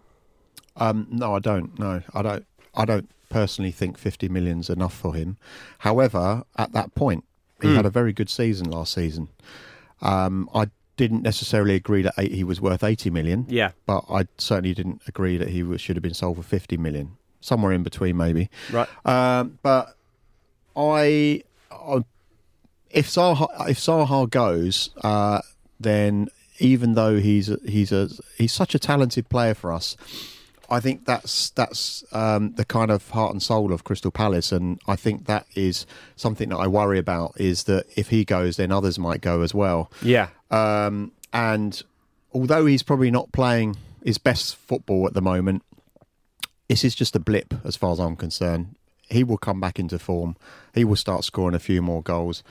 Um, 0.76 1.08
no, 1.10 1.34
I 1.34 1.38
don't. 1.40 1.76
No, 1.78 2.02
I 2.14 2.22
don't. 2.22 2.46
I 2.74 2.84
don't 2.84 3.10
personally 3.30 3.72
think 3.72 3.98
50 3.98 4.28
million's 4.28 4.70
enough 4.70 4.94
for 4.94 5.14
him. 5.14 5.38
However, 5.78 6.44
at 6.56 6.72
that 6.72 6.94
point, 6.94 7.24
he 7.60 7.68
Mm. 7.68 7.76
had 7.76 7.86
a 7.86 7.90
very 7.90 8.12
good 8.12 8.30
season 8.30 8.70
last 8.70 8.92
season. 8.94 9.28
Um, 10.00 10.48
I 10.54 10.66
didn't 10.96 11.22
necessarily 11.22 11.74
agree 11.74 12.02
that 12.02 12.14
eight, 12.18 12.32
he 12.32 12.44
was 12.44 12.60
worth 12.60 12.84
80 12.84 13.10
million. 13.10 13.46
Yeah. 13.48 13.72
but 13.86 14.04
I 14.10 14.26
certainly 14.38 14.74
didn't 14.74 15.02
agree 15.08 15.36
that 15.38 15.48
he 15.48 15.62
was, 15.62 15.80
should 15.80 15.96
have 15.96 16.02
been 16.02 16.14
sold 16.14 16.36
for 16.36 16.42
50 16.42 16.76
million. 16.76 17.16
Somewhere 17.42 17.72
in 17.72 17.82
between, 17.82 18.16
maybe. 18.16 18.48
Right. 18.72 18.88
Um, 19.04 19.58
but 19.62 19.94
I, 20.74 21.42
I, 21.70 22.04
if 22.90 23.08
Zaha 23.08 23.68
if 23.68 23.78
Zaha 23.78 24.30
goes, 24.30 24.90
uh, 25.02 25.42
then 25.78 26.28
even 26.58 26.94
though 26.94 27.18
he's 27.18 27.50
a, 27.50 27.58
he's 27.66 27.92
a 27.92 28.08
he's 28.38 28.52
such 28.52 28.74
a 28.74 28.78
talented 28.78 29.28
player 29.28 29.54
for 29.54 29.72
us, 29.72 29.96
I 30.70 30.80
think 30.80 31.04
that's 31.04 31.50
that's 31.50 32.02
um, 32.12 32.54
the 32.54 32.64
kind 32.64 32.90
of 32.90 33.10
heart 33.10 33.32
and 33.32 33.42
soul 33.42 33.72
of 33.72 33.84
Crystal 33.84 34.10
Palace, 34.10 34.52
and 34.52 34.80
I 34.88 34.96
think 34.96 35.26
that 35.26 35.46
is 35.54 35.84
something 36.16 36.48
that 36.48 36.56
I 36.56 36.66
worry 36.66 36.98
about. 36.98 37.34
Is 37.36 37.64
that 37.64 37.86
if 37.96 38.08
he 38.08 38.24
goes, 38.24 38.56
then 38.56 38.72
others 38.72 38.98
might 38.98 39.20
go 39.20 39.42
as 39.42 39.54
well. 39.54 39.90
Yeah. 40.02 40.28
Um, 40.50 41.12
and 41.32 41.82
although 42.32 42.66
he's 42.66 42.82
probably 42.82 43.10
not 43.10 43.32
playing 43.32 43.76
his 44.04 44.18
best 44.18 44.56
football 44.56 45.06
at 45.06 45.14
the 45.14 45.20
moment, 45.20 45.62
this 46.72 46.84
is 46.84 46.94
just 46.94 47.14
a 47.14 47.20
blip 47.20 47.52
as 47.64 47.76
far 47.76 47.92
as 47.92 47.98
I'm 48.00 48.16
concerned. 48.16 48.74
He 49.10 49.22
will 49.24 49.36
come 49.36 49.60
back 49.60 49.78
into 49.78 49.98
form. 49.98 50.36
He 50.74 50.84
will 50.84 50.96
start 50.96 51.22
scoring 51.22 51.54
a 51.54 51.58
few 51.58 51.82
more 51.82 52.00
goals. 52.02 52.42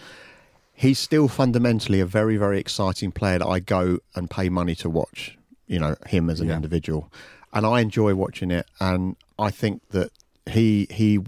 He's 0.76 1.00
still 1.00 1.28
fundamentally 1.28 2.00
a 2.00 2.06
very, 2.06 2.38
very 2.38 2.60
exciting 2.60 3.12
player 3.12 3.40
that 3.40 3.48
I 3.48 3.60
go 3.60 3.98
and 4.14 4.30
pay 4.30 4.48
money 4.50 4.76
to 4.76 4.92
watch. 4.92 5.40
You 5.66 5.80
know 5.80 5.96
him 6.06 6.30
as 6.30 6.40
an 6.40 6.50
Yeah. 6.50 6.58
individual, 6.58 7.12
and 7.52 7.66
I 7.66 7.80
enjoy 7.80 8.14
watching 8.14 8.52
it. 8.52 8.68
And 8.80 9.16
I 9.40 9.50
think 9.50 9.82
that 9.90 10.12
he 10.46 10.86
he, 10.92 11.20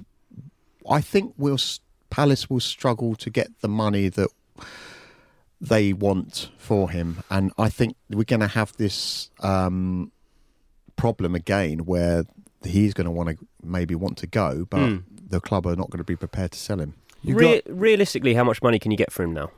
I 0.88 1.02
think 1.02 1.34
will 1.36 1.58
Palace 2.12 2.48
will 2.48 2.60
struggle 2.60 3.16
to 3.16 3.30
get 3.32 3.48
the 3.62 3.68
money 3.68 4.08
that 4.10 4.30
they 5.60 5.94
want 5.94 6.52
for 6.60 6.92
him, 6.92 7.24
and 7.32 7.52
I 7.58 7.70
think 7.70 7.96
we're 8.08 8.24
going 8.36 8.42
to 8.50 8.56
have 8.60 8.78
this 8.78 9.32
um, 9.40 10.12
problem 10.96 11.34
again 11.34 11.86
where 11.86 12.26
he's 12.65 12.93
going 12.93 13.06
to 13.06 13.12
want 13.12 13.30
to 13.30 13.38
maybe 13.63 13.95
want 13.95 14.17
to 14.19 14.28
go, 14.28 14.65
but 14.69 14.78
Hmm. 14.80 14.97
the 15.30 15.39
club 15.39 15.65
are 15.67 15.76
not 15.76 15.89
going 15.89 15.97
to 15.99 16.04
be 16.04 16.15
prepared 16.15 16.52
to 16.54 16.60
sell 16.60 16.80
him. 16.80 16.95
You 17.21 17.36
Re- 17.36 17.62
realistically, 17.67 18.34
how 18.34 18.43
much 18.43 18.62
money 18.62 18.80
can 18.80 18.91
you 18.91 18.97
get 18.97 19.12
for 19.12 19.23
him 19.23 19.34
now? 19.34 19.52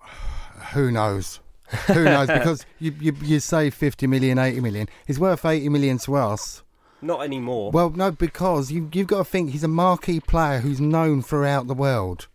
Who 0.72 0.90
knows? 0.90 1.40
Who 1.88 2.04
knows? 2.04 2.28
Because 2.28 2.64
you, 2.78 2.94
you 3.00 3.16
you 3.22 3.40
say 3.40 3.70
50 3.70 4.06
million, 4.06 4.38
80 4.38 4.60
million. 4.60 4.88
He's 5.06 5.18
worth 5.18 5.44
80 5.44 5.68
million 5.68 5.98
to 5.98 6.14
us. 6.16 6.62
Not 7.02 7.22
anymore. 7.22 7.70
Well, 7.72 7.90
no, 7.90 8.10
because 8.10 8.70
you, 8.72 8.88
you've 8.92 9.08
got 9.08 9.18
to 9.18 9.24
think 9.24 9.50
he's 9.50 9.64
a 9.64 9.68
marquee 9.68 10.20
player 10.20 10.60
who's 10.60 10.80
known 10.80 11.22
throughout 11.22 11.66
the 11.66 11.74
world. 11.74 12.26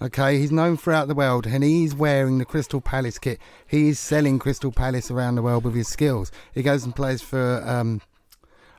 Okay, 0.00 0.38
he's 0.38 0.50
known 0.50 0.76
throughout 0.76 1.06
the 1.08 1.14
world, 1.14 1.46
and 1.46 1.62
he's 1.62 1.94
wearing 1.94 2.38
the 2.38 2.44
Crystal 2.44 2.80
Palace 2.80 3.18
kit. 3.18 3.38
He 3.66 3.88
is 3.88 3.98
selling 4.00 4.38
Crystal 4.38 4.72
Palace 4.72 5.10
around 5.10 5.34
the 5.36 5.42
world 5.42 5.64
with 5.64 5.74
his 5.74 5.88
skills. 5.88 6.32
He 6.52 6.62
goes 6.62 6.84
and 6.84 6.94
plays 6.96 7.22
for 7.22 7.62
um, 7.66 8.00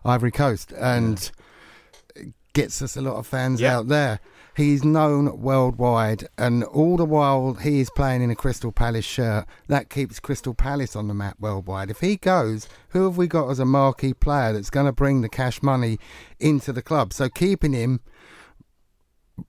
Ivory 0.06 0.32
Coast 0.32 0.72
and 0.74 1.32
gets 2.54 2.82
us 2.82 2.96
a 2.96 3.02
lot 3.02 3.16
of 3.18 3.28
fans 3.28 3.60
Yeah. 3.60 3.78
out 3.78 3.88
there. 3.90 4.20
He's 4.56 4.86
known 4.86 5.42
worldwide, 5.42 6.30
and 6.38 6.64
all 6.64 6.96
the 6.96 7.04
while 7.04 7.56
he 7.56 7.82
is 7.82 7.90
playing 7.90 8.22
in 8.22 8.32
a 8.32 8.36
Crystal 8.36 8.72
Palace 8.72 9.04
shirt, 9.04 9.46
that 9.68 9.90
keeps 9.90 10.22
Crystal 10.22 10.54
Palace 10.54 10.96
on 10.96 11.10
the 11.10 11.14
map 11.14 11.36
worldwide. 11.42 11.90
If 11.92 12.00
he 12.00 12.16
goes, 12.16 12.70
who 12.90 13.04
have 13.04 13.18
we 13.18 13.28
got 13.28 13.50
as 13.50 13.60
a 13.60 13.66
marquee 13.66 14.14
player 14.14 14.54
that's 14.54 14.70
going 14.70 14.86
to 14.86 14.94
bring 14.94 15.20
the 15.20 15.28
cash 15.28 15.62
money 15.62 16.00
into 16.40 16.72
the 16.72 16.82
club? 16.82 17.12
So 17.12 17.28
keeping 17.28 17.74
him, 17.74 18.00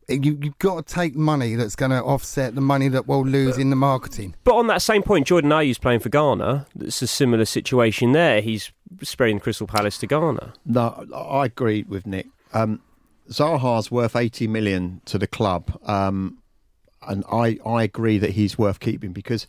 you, 0.09 0.39
you've 0.43 0.59
got 0.59 0.87
to 0.87 0.95
take 0.95 1.15
money 1.15 1.55
that's 1.55 1.77
going 1.77 1.91
to 1.91 2.03
offset 2.03 2.55
the 2.55 2.61
money 2.61 2.89
that 2.89 3.07
we'll 3.07 3.25
lose 3.27 3.59
in 3.59 3.71
the 3.71 3.77
marketing. 3.77 4.35
But 4.45 4.57
on 4.57 4.67
that 4.69 4.83
same 4.83 5.03
point, 5.03 5.27
Jordan 5.27 5.53
Ayew's 5.53 5.79
playing 5.79 6.01
for 6.01 6.09
Ghana. 6.09 6.67
It's 6.81 7.03
a 7.03 7.07
similar 7.07 7.45
situation 7.45 8.13
there. 8.13 8.41
He's 8.41 8.73
spreading 9.03 9.39
Crystal 9.41 9.67
Palace 9.67 9.99
to 9.99 10.07
Ghana. 10.07 10.55
No, 10.65 11.07
I 11.15 11.47
agree 11.47 11.85
with 11.89 12.07
Nick. 12.07 12.27
Um, 12.53 12.81
Zaha's 13.31 13.91
worth 13.91 14.15
80 14.17 14.47
million 14.49 15.01
to 15.07 15.19
the 15.19 15.27
club, 15.27 15.77
um, 15.85 16.39
and 17.07 17.25
I, 17.31 17.59
I 17.67 17.83
agree 17.83 18.19
that 18.19 18.31
he's 18.31 18.57
worth 18.57 18.79
keeping 18.81 19.13
because 19.13 19.47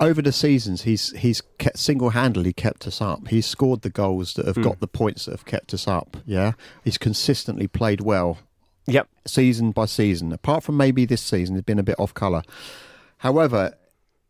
over 0.00 0.20
the 0.22 0.32
seasons 0.32 0.82
he's 0.82 1.10
he's 1.18 1.40
kept, 1.58 1.78
single-handedly 1.78 2.52
kept 2.52 2.86
us 2.86 3.00
up. 3.00 3.28
He's 3.28 3.46
scored 3.46 3.82
the 3.82 3.90
goals 3.90 4.34
that 4.34 4.46
have 4.46 4.56
Hmm. 4.56 4.62
got 4.62 4.80
the 4.80 4.88
points 4.88 5.24
that 5.26 5.32
have 5.32 5.44
kept 5.44 5.72
us 5.74 5.86
up. 5.86 6.16
Yeah, 6.26 6.52
he's 6.84 6.98
consistently 6.98 7.66
played 7.68 8.00
well 8.00 8.38
Yep. 8.86 9.08
season 9.26 9.70
by 9.70 9.86
season. 9.86 10.32
Apart 10.32 10.64
from 10.64 10.76
maybe 10.76 11.04
this 11.04 11.22
season, 11.22 11.54
he's 11.54 11.62
been 11.64 11.78
a 11.78 11.82
bit 11.84 11.98
off 11.98 12.12
colour. 12.14 12.42
However, 13.18 13.74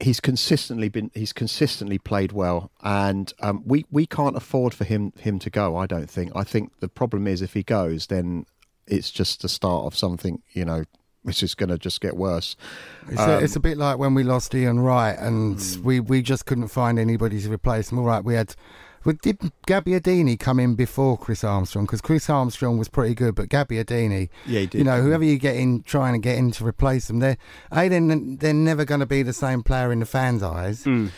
he's 0.01 0.21
consistently 0.21 0.89
been 0.89 1.11
he's 1.15 1.33
consistently 1.33 1.99
played 1.99 2.33
well, 2.33 2.71
and 2.83 3.33
um, 3.41 3.63
we 3.65 3.85
we 3.91 4.07
can't 4.07 4.37
afford 4.37 4.75
for 4.75 4.85
him 4.85 5.13
him 5.19 5.39
to 5.41 5.51
go. 5.51 5.77
I 5.77 5.87
don't 5.87 6.11
think. 6.11 6.33
I 6.35 6.45
think 6.45 6.73
the 6.81 6.89
problem 6.89 7.27
is 7.27 7.41
if 7.43 7.55
he 7.55 7.63
goes, 7.63 8.09
then 8.09 8.45
it's 8.87 9.11
just 9.11 9.43
the 9.43 9.49
start 9.49 9.87
of 9.87 9.97
something. 9.97 10.43
You 10.53 10.65
know, 10.67 10.85
which 11.23 11.43
is 11.43 11.55
going 11.55 11.71
to 11.71 11.79
just 11.79 12.01
get 12.01 12.17
worse. 12.17 12.57
It's, 13.09 13.21
a, 13.21 13.37
Um, 13.39 13.45
it's 13.45 13.57
a 13.57 13.61
bit 13.61 13.79
like 13.79 13.97
when 13.99 14.13
we 14.15 14.23
lost 14.25 14.55
Ian 14.55 14.81
Wright 14.81 15.17
and 15.19 15.59
Hmm. 15.61 15.83
we, 15.85 16.01
we 16.01 16.21
just 16.21 16.45
couldn't 16.47 16.69
find 16.69 16.99
anybody 16.99 17.41
to 17.41 17.51
replace 17.51 17.91
him. 17.93 17.99
All 17.99 18.05
right, 18.05 18.25
we 18.25 18.35
had. 18.35 18.55
Well, 19.05 19.17
did 19.23 19.39
Gabbiadini 19.67 20.39
come 20.39 20.61
in 20.61 20.75
before 20.75 21.19
Chris 21.19 21.43
Armstrong? 21.45 21.87
Because 21.87 22.01
Chris 22.01 22.29
Armstrong 22.31 22.79
was 22.79 22.89
pretty 22.89 23.15
good, 23.15 23.35
but 23.35 23.49
Gabbiadini, 23.49 24.29
Yeah, 24.47 24.61
he 24.61 24.67
did. 24.67 24.79
you 24.79 24.85
know, 24.85 25.03
whoever 25.03 25.25
you 25.25 25.39
get 25.39 25.57
in 25.57 25.83
trying 25.83 26.13
to 26.15 26.19
get 26.19 26.37
in 26.39 26.51
to 26.53 26.67
replace 26.67 27.07
them, 27.09 27.19
they're, 27.19 27.37
A, 27.73 27.89
then 27.89 28.37
they're 28.37 28.55
never 28.55 28.85
going 28.85 29.01
to 29.01 29.07
be 29.07 29.23
the 29.23 29.33
same 29.33 29.63
player 29.63 29.91
in 29.93 30.01
the 30.01 30.07
fans' 30.07 30.43
eyes. 30.43 30.85
Hmm. 30.85 31.09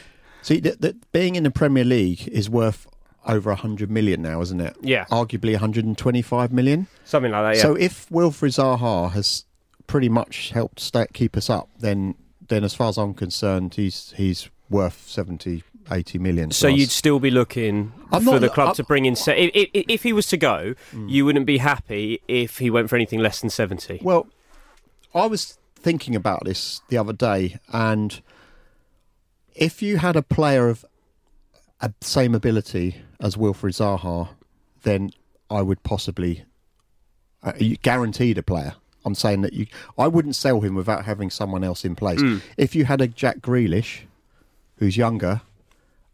See, 0.43 0.61
th- 0.61 0.81
th- 0.81 0.97
being 1.13 1.37
in 1.37 1.43
the 1.45 1.51
Premier 1.51 1.85
League 1.85 2.27
is 2.29 2.49
worth 2.51 2.87
over 3.27 3.51
100 3.51 3.91
million 3.91 4.21
now, 4.23 4.41
isn't 4.43 4.61
it? 4.61 4.77
Yeah. 4.83 5.05
Arguably 5.11 5.53
125 5.53 6.53
million. 6.53 6.87
Something 7.05 7.33
like 7.33 7.43
that, 7.55 7.57
yeah. 7.57 7.63
So 7.63 7.75
if 7.75 8.09
Wilfried 8.11 8.55
Zaha 8.55 9.11
has 9.13 9.47
pretty 9.87 10.09
much 10.09 10.51
helped 10.51 10.81
sta 10.81 11.07
keep 11.13 11.37
us 11.37 11.49
up, 11.51 11.69
then 11.79 12.15
then 12.49 12.63
as 12.65 12.75
far 12.75 12.89
as 12.91 12.99
I'm 12.99 13.15
concerned, 13.15 13.75
he's 13.75 14.13
he's 14.17 14.51
worth 14.69 15.05
70, 15.09 15.63
80 15.91 16.19
million. 16.19 16.51
So 16.51 16.67
you'd 16.69 16.91
still 16.91 17.19
be 17.21 17.31
looking 17.31 17.93
I'm 18.13 18.23
for 18.25 18.33
not- 18.33 18.41
the 18.41 18.49
club 18.49 18.69
I'm- 18.69 18.75
to 18.77 18.85
bring 18.85 19.05
in. 19.05 19.17
Se- 19.17 19.51
if, 19.55 19.69
if, 19.75 19.85
if 19.89 20.03
he 20.03 20.13
was 20.13 20.27
to 20.29 20.37
go, 20.37 20.75
Hmm. 20.91 21.09
you 21.09 21.25
wouldn't 21.25 21.47
be 21.47 21.59
happy 21.59 22.21
if 22.29 22.59
he 22.59 22.71
went 22.71 22.89
for 22.91 22.97
anything 22.97 23.21
less 23.21 23.41
than 23.41 23.51
seventy. 23.51 23.99
Well, 24.03 24.27
I 25.15 25.27
was 25.27 25.59
thinking 25.77 26.17
about 26.17 26.45
this 26.45 26.81
the 26.89 26.97
other 26.97 27.13
day, 27.13 27.59
and 27.73 28.21
if 29.55 29.83
you 29.83 29.99
had 29.99 30.17
a 30.17 30.23
player 30.23 30.69
of 30.69 30.85
a 31.81 31.93
same 32.01 32.35
ability 32.35 32.97
as 33.21 33.37
Wilfried 33.37 33.77
Zaha, 33.77 34.31
then 34.83 35.11
I 35.51 35.63
would 35.63 35.83
possibly 35.83 36.45
uh, 37.43 37.53
you 37.59 37.77
guaranteed 37.77 38.39
a 38.39 38.43
player. 38.43 38.75
I'm 39.05 39.15
saying 39.15 39.43
that 39.43 39.53
you, 39.53 39.67
I 39.99 40.09
wouldn't 40.09 40.35
sell 40.35 40.63
him 40.63 40.75
without 40.75 41.05
having 41.05 41.29
someone 41.29 41.63
else 41.63 41.85
in 41.85 41.95
place. 41.95 42.23
Mm. 42.23 42.41
If 42.57 42.75
you 42.75 42.87
had 42.87 43.03
a 43.03 43.07
Jack 43.07 43.41
Grealish, 43.41 44.01
who's 44.79 44.97
younger, 44.97 45.43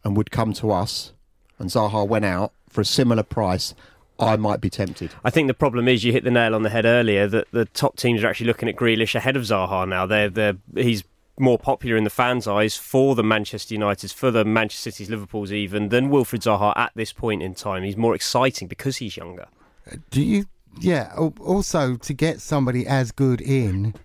and 0.03 0.17
would 0.17 0.31
come 0.31 0.53
to 0.53 0.71
us, 0.71 1.13
and 1.59 1.69
Zaha 1.69 2.07
went 2.07 2.25
out 2.25 2.53
for 2.69 2.81
a 2.81 2.85
similar 2.85 3.23
price, 3.23 3.73
I 4.19 4.35
might 4.37 4.61
be 4.61 4.69
tempted. 4.69 5.11
I 5.23 5.29
think 5.29 5.47
the 5.47 5.53
problem 5.53 5.87
is 5.87 6.03
you 6.03 6.11
hit 6.11 6.23
the 6.23 6.31
nail 6.31 6.53
on 6.53 6.63
the 6.63 6.69
head 6.69 6.85
earlier 6.85 7.27
that 7.27 7.51
the 7.51 7.65
top 7.65 7.97
teams 7.97 8.23
are 8.23 8.27
actually 8.27 8.47
looking 8.47 8.69
at 8.69 8.75
Grealish 8.75 9.15
ahead 9.15 9.35
of 9.35 9.43
Zaha 9.43 9.87
now. 9.87 10.05
They're, 10.05 10.29
they're 10.29 10.57
he's 10.75 11.03
more 11.39 11.57
popular 11.57 11.97
in 11.97 12.03
the 12.03 12.09
fans' 12.09 12.47
eyes 12.47 12.77
for 12.77 13.15
the 13.15 13.23
Manchester 13.23 13.73
United's, 13.73 14.13
for 14.13 14.31
the 14.31 14.45
Manchester 14.45 14.91
City's, 14.91 15.09
Liverpool's 15.09 15.51
even 15.51 15.89
than 15.89 16.09
Wilfried 16.09 16.43
Zaha 16.43 16.77
at 16.77 16.91
this 16.95 17.11
point 17.11 17.41
in 17.41 17.55
time. 17.55 17.83
He's 17.83 17.97
more 17.97 18.13
exciting 18.13 18.67
because 18.67 18.97
he's 18.97 19.17
younger. 19.17 19.47
Uh, 19.91 19.95
do 20.11 20.21
you? 20.21 20.45
Yeah. 20.79 21.13
Also, 21.39 21.95
to 21.97 22.13
get 22.13 22.41
somebody 22.41 22.85
as 22.85 23.11
good 23.11 23.41
in, 23.41 23.95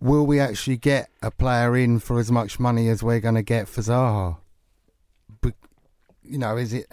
will 0.00 0.26
we 0.26 0.38
actually 0.38 0.76
get 0.76 1.10
a 1.20 1.30
player 1.30 1.76
in 1.76 1.98
for 1.98 2.18
as 2.18 2.30
much 2.30 2.60
money 2.60 2.88
as 2.88 3.02
we're 3.02 3.20
going 3.20 3.34
to 3.34 3.42
get 3.42 3.68
for 3.68 3.82
Zaha? 3.82 4.38
But, 6.30 6.32
you 6.32 6.38
know, 6.38 6.56
is 6.56 6.72
it? 6.72 6.86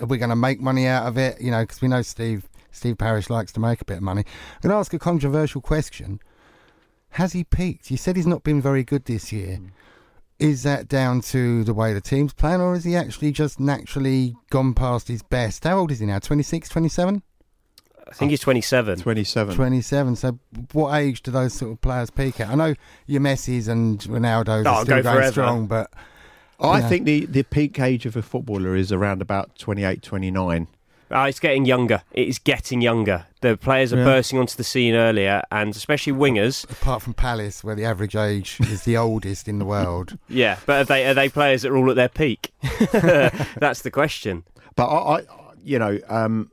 Are 0.00 0.06
we 0.06 0.18
going 0.18 0.30
to 0.30 0.36
make 0.36 0.60
money 0.60 0.86
out 0.86 1.06
of 1.06 1.16
it? 1.16 1.40
You 1.40 1.50
know, 1.50 1.62
because 1.62 1.80
we 1.80 1.88
know 1.88 2.02
Steve 2.02 2.48
Steve 2.70 2.98
Parish 2.98 3.30
likes 3.30 3.52
to 3.52 3.60
make 3.60 3.80
a 3.80 3.84
bit 3.84 3.98
of 3.98 4.02
money. 4.02 4.20
I'm 4.26 4.60
going 4.62 4.72
to 4.72 4.78
ask 4.78 4.92
a 4.94 4.98
controversial 4.98 5.60
question. 5.60 6.20
Has 7.10 7.32
he 7.34 7.44
peaked? 7.44 7.90
You 7.90 7.96
said 7.96 8.16
he's 8.16 8.26
not 8.26 8.42
been 8.42 8.60
very 8.60 8.82
good 8.84 9.04
this 9.04 9.32
year. 9.32 9.56
Hmm. 9.56 9.66
Is 10.38 10.62
that 10.64 10.88
down 10.88 11.20
to 11.22 11.62
the 11.62 11.74
way 11.74 11.92
the 11.94 12.00
team's 12.00 12.32
playing, 12.32 12.60
or 12.60 12.74
is 12.74 12.82
he 12.84 12.96
actually 12.96 13.30
just 13.30 13.60
naturally 13.60 14.34
gone 14.50 14.74
past 14.74 15.06
his 15.06 15.22
best? 15.22 15.62
How 15.64 15.78
old 15.78 15.92
is 15.92 16.00
he 16.00 16.06
now? 16.06 16.18
26, 16.18 16.68
27? 16.68 17.22
I 18.08 18.14
think 18.14 18.30
he's 18.30 18.40
27. 18.40 18.98
27. 18.98 19.54
27. 19.54 20.16
So, 20.16 20.38
what 20.72 20.96
age 20.98 21.22
do 21.22 21.30
those 21.30 21.52
sort 21.52 21.72
of 21.72 21.80
players 21.80 22.10
peak 22.10 22.40
at? 22.40 22.48
I 22.48 22.54
know 22.56 22.74
your 23.06 23.20
Messi's 23.20 23.68
and 23.68 24.00
Ronaldo's 24.00 24.66
Oh, 24.66 24.70
are 24.70 24.84
still 24.84 24.96
go 24.96 25.02
going 25.02 25.16
forever. 25.16 25.30
strong, 25.32 25.66
but 25.68 25.92
I 26.60 26.78
Yeah. 26.80 26.88
think 26.88 27.04
the, 27.06 27.26
the 27.26 27.42
peak 27.42 27.78
age 27.80 28.06
of 28.06 28.16
a 28.16 28.22
footballer 28.22 28.76
is 28.76 28.92
around 28.92 29.20
about 29.22 29.56
28, 29.58 30.02
29. 30.02 30.68
Uh, 31.10 31.26
it's 31.28 31.40
getting 31.40 31.66
younger. 31.66 32.02
It 32.12 32.26
is 32.28 32.38
getting 32.38 32.80
younger. 32.80 33.26
The 33.42 33.56
players 33.58 33.92
are 33.92 33.98
Yeah. 33.98 34.04
bursting 34.04 34.38
onto 34.38 34.56
the 34.56 34.64
scene 34.64 34.94
earlier, 34.94 35.42
and 35.50 35.74
especially 35.76 36.14
wingers. 36.14 36.64
apart 36.70 37.02
from 37.02 37.12
Palace, 37.12 37.62
where 37.62 37.74
the 37.74 37.84
average 37.84 38.16
age 38.16 38.56
is 38.60 38.84
the 38.84 38.96
oldest 38.96 39.46
in 39.46 39.58
the 39.58 39.66
world. 39.66 40.16
Yeah, 40.28 40.56
but 40.64 40.80
are 40.80 40.84
they 40.84 41.06
are 41.06 41.12
they 41.14 41.28
players 41.28 41.62
that 41.62 41.70
are 41.72 41.76
all 41.76 41.90
at 41.90 41.96
their 41.96 42.08
peak? 42.08 42.52
That's 42.92 43.82
the 43.82 43.90
question. 43.90 44.44
But 44.74 44.86
I, 44.86 45.16
I 45.18 45.22
you 45.62 45.78
know, 45.78 45.98
um, 46.08 46.50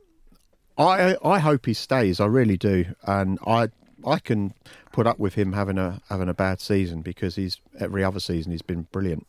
I 0.76 1.16
I 1.24 1.38
hope 1.38 1.64
he 1.66 1.72
stays. 1.74 2.20
I 2.20 2.26
really 2.26 2.58
do, 2.58 2.84
and 3.06 3.38
I 3.46 3.68
I 4.06 4.18
can 4.18 4.52
put 4.92 5.06
up 5.06 5.18
with 5.18 5.34
him 5.34 5.52
having 5.54 5.78
a 5.78 6.02
having 6.10 6.28
a 6.28 6.34
bad 6.34 6.60
season 6.60 7.00
because 7.02 7.36
he's 7.36 7.58
every 7.78 8.04
other 8.04 8.20
season 8.20 8.52
he's 8.52 8.62
been 8.62 8.88
brilliant. 8.92 9.26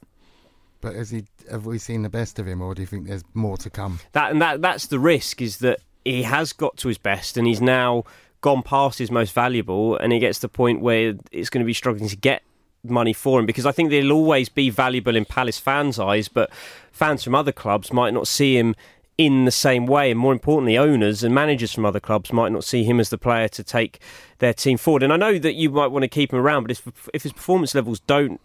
But 0.81 0.95
has 0.95 1.11
he, 1.11 1.25
have 1.49 1.65
we 1.65 1.77
seen 1.77 2.01
the 2.01 2.09
best 2.09 2.39
of 2.39 2.47
him, 2.47 2.61
or 2.61 2.73
do 2.75 2.81
you 2.81 2.87
think 2.87 3.07
there's 3.07 3.23
more 3.33 3.57
to 3.57 3.69
come? 3.69 3.99
That 4.13 4.31
and 4.31 4.41
that 4.41 4.61
that's 4.61 4.87
the 4.87 4.99
risk 4.99 5.41
is 5.41 5.57
that 5.57 5.79
he 6.03 6.23
has 6.23 6.53
got 6.53 6.77
to 6.77 6.87
his 6.87 6.97
best, 6.97 7.37
and 7.37 7.47
he's 7.47 7.61
now 7.61 8.03
gone 8.41 8.63
past 8.63 8.99
his 8.99 9.11
most 9.11 9.33
valuable, 9.33 9.95
and 9.97 10.11
he 10.11 10.19
gets 10.19 10.39
to 10.39 10.43
the 10.43 10.49
point 10.49 10.81
where 10.81 11.13
it's 11.31 11.49
going 11.49 11.63
to 11.63 11.65
be 11.65 11.73
struggling 11.73 12.09
to 12.09 12.17
get 12.17 12.41
money 12.83 13.13
for 13.13 13.39
him 13.39 13.45
because 13.45 13.65
I 13.67 13.71
think 13.71 13.91
they'll 13.91 14.11
always 14.11 14.49
be 14.49 14.71
valuable 14.71 15.15
in 15.15 15.25
Palace 15.25 15.59
fans' 15.59 15.99
eyes, 15.99 16.27
but 16.27 16.49
fans 16.91 17.23
from 17.23 17.35
other 17.35 17.51
clubs 17.51 17.93
might 17.93 18.13
not 18.13 18.27
see 18.27 18.57
him 18.57 18.75
in 19.17 19.45
the 19.45 19.51
same 19.51 19.85
way, 19.85 20.09
and 20.09 20.19
more 20.19 20.33
importantly, 20.33 20.77
owners 20.77 21.23
and 21.23 21.35
managers 21.35 21.71
from 21.71 21.85
other 21.85 21.99
clubs 21.99 22.33
might 22.33 22.51
not 22.51 22.63
see 22.63 22.83
him 22.83 22.99
as 22.99 23.09
the 23.09 23.17
player 23.19 23.47
to 23.49 23.63
take 23.63 23.99
their 24.39 24.53
team 24.53 24.77
forward. 24.77 25.03
And 25.03 25.13
I 25.13 25.17
know 25.17 25.37
that 25.37 25.53
you 25.53 25.69
might 25.69 25.91
want 25.91 26.01
to 26.01 26.07
keep 26.07 26.33
him 26.33 26.39
around, 26.39 26.63
but 26.63 26.71
if 26.71 27.09
if 27.13 27.21
his 27.21 27.33
performance 27.33 27.75
levels 27.75 27.99
don't 27.99 28.41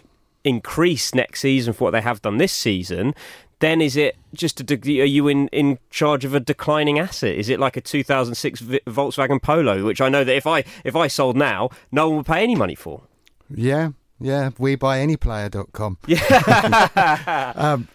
increase 0.46 1.14
next 1.14 1.40
season 1.40 1.72
for 1.72 1.84
what 1.84 1.90
they 1.90 2.00
have 2.00 2.22
done 2.22 2.38
this 2.38 2.52
season, 2.52 3.14
then 3.58 3.80
is 3.80 3.96
it 3.96 4.16
just 4.34 4.60
a 4.60 4.62
de- 4.62 5.00
are 5.00 5.04
you 5.04 5.28
in, 5.28 5.48
in 5.48 5.78
charge 5.90 6.24
of 6.24 6.34
a 6.34 6.40
declining 6.40 6.98
asset? 6.98 7.34
Is 7.34 7.48
it 7.48 7.58
like 7.58 7.76
a 7.76 7.80
2006 7.80 8.60
Vi- 8.60 8.80
Volkswagen 8.86 9.40
Polo, 9.40 9.84
which 9.84 10.00
I 10.00 10.08
know 10.08 10.24
that 10.24 10.34
if 10.36 10.46
I 10.46 10.64
if 10.84 10.94
I 10.94 11.06
sold 11.08 11.36
now, 11.36 11.70
no 11.90 12.08
one 12.08 12.18
would 12.18 12.26
pay 12.26 12.42
any 12.42 12.54
money 12.54 12.74
for? 12.74 13.02
Yeah, 13.50 13.90
yeah. 14.20 14.50
We 14.58 14.76
buy 14.76 14.98
anyplayer.com. 14.98 15.98
Yeah. 16.06 17.52
um, 17.56 17.88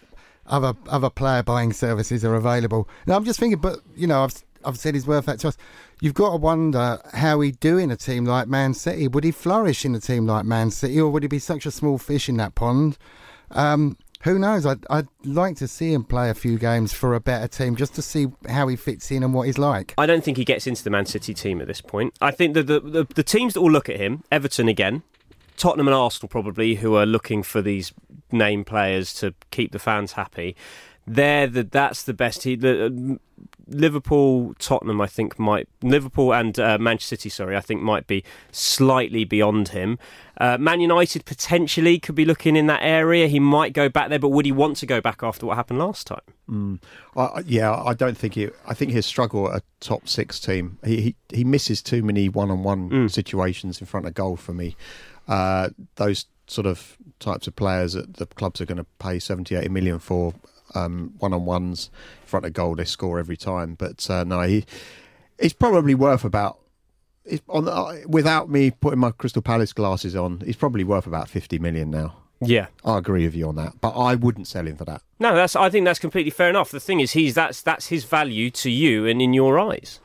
other 0.46 0.74
other 0.88 1.10
player 1.10 1.42
buying 1.42 1.72
services 1.72 2.24
are 2.24 2.34
available. 2.34 2.88
Now 3.06 3.16
I'm 3.16 3.24
just 3.24 3.38
thinking, 3.38 3.60
but 3.60 3.78
you 3.94 4.06
know, 4.06 4.24
I've 4.24 4.42
I've 4.64 4.78
said 4.78 4.94
he's 4.94 5.06
worth 5.06 5.26
that 5.26 5.38
to 5.40 5.48
us. 5.48 5.56
You've 6.00 6.14
got 6.14 6.30
to 6.30 6.36
wonder 6.36 7.00
how 7.12 7.40
he'd 7.40 7.60
do 7.60 7.78
in 7.78 7.90
a 7.90 7.96
team 7.96 8.24
like 8.24 8.48
Man 8.48 8.74
City. 8.74 9.08
Would 9.08 9.24
he 9.24 9.30
flourish 9.30 9.84
in 9.84 9.94
a 9.94 10.00
team 10.00 10.26
like 10.26 10.44
Man 10.44 10.70
City, 10.70 11.00
or 11.00 11.10
would 11.10 11.22
he 11.22 11.28
be 11.28 11.38
such 11.38 11.66
a 11.66 11.70
small 11.70 11.98
fish 11.98 12.28
in 12.28 12.36
that 12.38 12.54
pond? 12.54 12.98
Um, 13.50 13.96
who 14.22 14.38
knows? 14.38 14.64
I'd, 14.64 14.84
I'd 14.88 15.08
like 15.24 15.56
to 15.56 15.68
see 15.68 15.92
him 15.92 16.04
play 16.04 16.30
a 16.30 16.34
few 16.34 16.56
games 16.58 16.92
for 16.92 17.14
a 17.14 17.20
better 17.20 17.48
team 17.48 17.74
just 17.74 17.94
to 17.96 18.02
see 18.02 18.28
how 18.48 18.68
he 18.68 18.76
fits 18.76 19.10
in 19.10 19.22
and 19.22 19.34
what 19.34 19.46
he's 19.46 19.58
like. 19.58 19.94
I 19.98 20.06
don't 20.06 20.22
think 20.24 20.36
he 20.36 20.44
gets 20.44 20.66
into 20.66 20.84
the 20.84 20.90
Man 20.90 21.06
City 21.06 21.34
team 21.34 21.60
at 21.60 21.66
this 21.66 21.80
point. 21.80 22.14
I 22.20 22.30
think 22.30 22.54
that 22.54 22.68
the, 22.68 22.80
the, 22.80 23.04
the 23.14 23.24
teams 23.24 23.54
that 23.54 23.60
will 23.60 23.70
look 23.70 23.88
at 23.88 23.96
him, 23.96 24.22
Everton 24.30 24.68
again, 24.68 25.02
Tottenham 25.56 25.88
and 25.88 25.94
Arsenal 25.94 26.28
probably, 26.28 26.76
who 26.76 26.94
are 26.94 27.06
looking 27.06 27.42
for 27.42 27.60
these 27.60 27.92
name 28.30 28.64
players 28.64 29.12
to 29.14 29.34
keep 29.50 29.72
the 29.72 29.78
fans 29.78 30.12
happy. 30.12 30.56
They're 31.06 31.48
the, 31.48 31.64
that's 31.64 32.04
the 32.04 32.14
best. 32.14 32.44
He, 32.44 32.54
the, 32.54 33.18
Liverpool, 33.74 34.54
Tottenham, 34.58 35.00
I 35.00 35.06
think 35.06 35.38
might 35.38 35.68
Liverpool 35.82 36.32
and 36.34 36.58
uh, 36.58 36.78
Manchester 36.78 37.16
City. 37.16 37.28
Sorry, 37.28 37.56
I 37.56 37.60
think 37.60 37.82
might 37.82 38.06
be 38.06 38.22
slightly 38.50 39.24
beyond 39.24 39.68
him. 39.68 39.98
Uh, 40.38 40.56
Man 40.58 40.80
United 40.80 41.24
potentially 41.24 41.98
could 41.98 42.14
be 42.14 42.24
looking 42.24 42.56
in 42.56 42.66
that 42.66 42.80
area. 42.82 43.28
He 43.28 43.38
might 43.38 43.72
go 43.74 43.88
back 43.88 44.08
there, 44.08 44.18
but 44.18 44.30
would 44.30 44.46
he 44.46 44.52
want 44.52 44.76
to 44.78 44.86
go 44.86 45.00
back 45.00 45.22
after 45.22 45.46
what 45.46 45.56
happened 45.56 45.78
last 45.78 46.06
time? 46.06 46.20
Mm. 46.48 46.80
I, 47.16 47.42
yeah, 47.46 47.72
I 47.74 47.94
don't 47.94 48.16
think 48.16 48.34
he. 48.34 48.48
I 48.66 48.74
think 48.74 48.92
he'll 48.92 49.02
struggle 49.02 49.50
at 49.50 49.58
a 49.60 49.62
top 49.80 50.08
six 50.08 50.40
team. 50.40 50.78
He 50.84 51.00
he, 51.00 51.16
he 51.32 51.44
misses 51.44 51.82
too 51.82 52.02
many 52.02 52.28
one-on-one 52.28 52.90
Mm. 52.90 53.10
situations 53.10 53.80
in 53.80 53.86
front 53.86 54.06
of 54.06 54.14
goal 54.14 54.36
for 54.36 54.52
me. 54.52 54.76
Uh, 55.28 55.68
those 55.96 56.26
sort 56.48 56.66
of 56.66 56.96
types 57.20 57.46
of 57.46 57.54
players 57.54 57.92
that 57.92 58.14
the 58.14 58.26
clubs 58.26 58.60
are 58.60 58.66
going 58.66 58.76
to 58.78 58.86
pay 58.98 59.18
70, 59.18 59.54
80 59.54 59.68
million 59.68 59.98
for 60.00 60.34
um, 60.74 61.14
one-on-ones 61.18 61.90
in 62.22 62.26
front 62.26 62.46
of 62.46 62.52
goal, 62.52 62.74
they 62.74 62.84
score 62.84 63.18
every 63.18 63.36
time. 63.36 63.74
But 63.74 64.08
uh, 64.10 64.24
no, 64.24 64.42
he 64.42 64.64
he's 65.40 65.52
probably 65.52 65.94
worth 65.94 66.24
about. 66.24 66.58
On 67.48 67.68
uh, 67.68 67.98
without 68.06 68.50
me 68.50 68.72
putting 68.72 68.98
my 68.98 69.12
Crystal 69.12 69.42
Palace 69.42 69.72
glasses 69.72 70.16
on, 70.16 70.40
he's 70.44 70.56
probably 70.56 70.84
worth 70.84 71.06
about 71.06 71.28
fifty 71.28 71.58
million 71.58 71.90
now. 71.90 72.16
Yeah. 72.40 72.66
I 72.84 72.98
agree 72.98 73.24
with 73.24 73.36
you 73.36 73.48
on 73.48 73.54
that, 73.56 73.80
but 73.80 73.90
I 73.90 74.16
wouldn't 74.16 74.48
sell 74.48 74.66
him 74.66 74.76
for 74.76 74.84
that. 74.86 75.02
No, 75.20 75.34
that's. 75.34 75.54
I 75.54 75.70
think 75.70 75.84
that's 75.84 76.00
completely 76.00 76.30
fair 76.30 76.50
enough. 76.50 76.72
The 76.72 76.80
thing 76.80 76.98
is, 76.98 77.12
he's 77.12 77.34
that's 77.34 77.62
that's 77.62 77.86
his 77.86 78.04
value 78.04 78.50
to 78.50 78.70
you 78.70 79.06
and 79.06 79.22
in 79.22 79.32
your 79.32 79.60
eyes. 79.60 80.00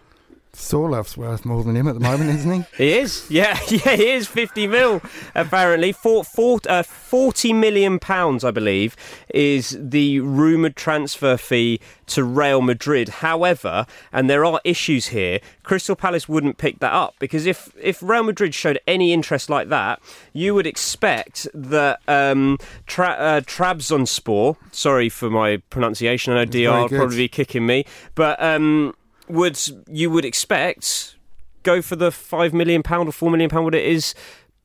Sorloth's 0.54 1.16
worth 1.16 1.45
more 1.45 1.64
than 1.64 1.76
him 1.76 1.88
at 1.88 1.93
the 1.93 2.00
moment, 2.00 2.30
isn't 2.32 2.52
he? 2.52 2.64
He 2.78 2.98
is, 2.98 3.26
yeah, 3.30 3.60
yeah, 3.68 3.95
he 3.95 4.10
is. 4.12 4.28
Fifty 4.28 4.68
mil, 4.68 5.02
apparently. 5.36 5.91
Four, 5.91 6.24
four, 6.24 6.60
uh, 6.68 6.84
Forty 7.08 7.54
million 7.54 8.00
pounds, 8.00 8.43
I 8.43 8.52
believe, 8.52 8.93
is 9.34 9.78
the 9.80 10.20
rumoured 10.20 10.76
transfer 10.76 11.38
fee 11.38 11.80
to 12.08 12.22
Real 12.22 12.62
Madrid. 12.62 13.08
However, 13.08 13.86
and 14.12 14.30
there 14.30 14.43
are 14.43 14.60
issues 14.66 15.08
here. 15.08 15.39
Crystal 15.64 15.95
Palace 15.95 16.28
wouldn't 16.28 16.58
pick 16.58 16.80
that 16.80 16.91
up 16.91 17.16
because 17.18 17.45
if 17.45 17.72
if 17.82 18.04
Real 18.04 18.24
Madrid 18.24 18.54
showed 18.54 18.80
any 18.86 19.14
interest 19.14 19.50
like 19.50 19.70
that, 19.70 20.02
you 20.34 20.54
would 20.54 20.68
expect 20.68 21.48
that 21.54 22.02
um, 22.10 22.58
tra- 22.88 23.16
uh, 23.18 23.39
Trabzonspor. 23.41 24.58
Sorry 24.74 25.08
for 25.08 25.30
my 25.30 25.58
pronunciation. 25.70 26.34
I 26.34 26.43
know 26.43 26.45
Dr. 26.45 26.72
will 26.74 26.89
probably 26.89 27.18
be 27.18 27.28
kicking 27.30 27.66
me, 27.66 27.86
but 28.16 28.41
um, 28.43 28.95
would 29.28 29.59
you 29.88 30.09
would 30.09 30.25
expect 30.25 31.15
go 31.63 31.82
for 31.82 31.95
the 31.95 32.11
five 32.11 32.53
million 32.53 32.84
pound 32.84 33.09
or 33.09 33.11
four 33.11 33.30
million 33.30 33.49
pound 33.49 33.65
what 33.65 33.75
it 33.75 33.86
is 33.86 34.15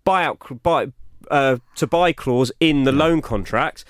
buyout 0.07 0.63
buy 0.63 0.89
uh, 1.31 1.59
to 1.77 1.87
buy 1.87 2.13
clause 2.13 2.53
in 2.61 2.85
the 2.85 2.93
loan 2.93 3.23
contract. 3.23 3.85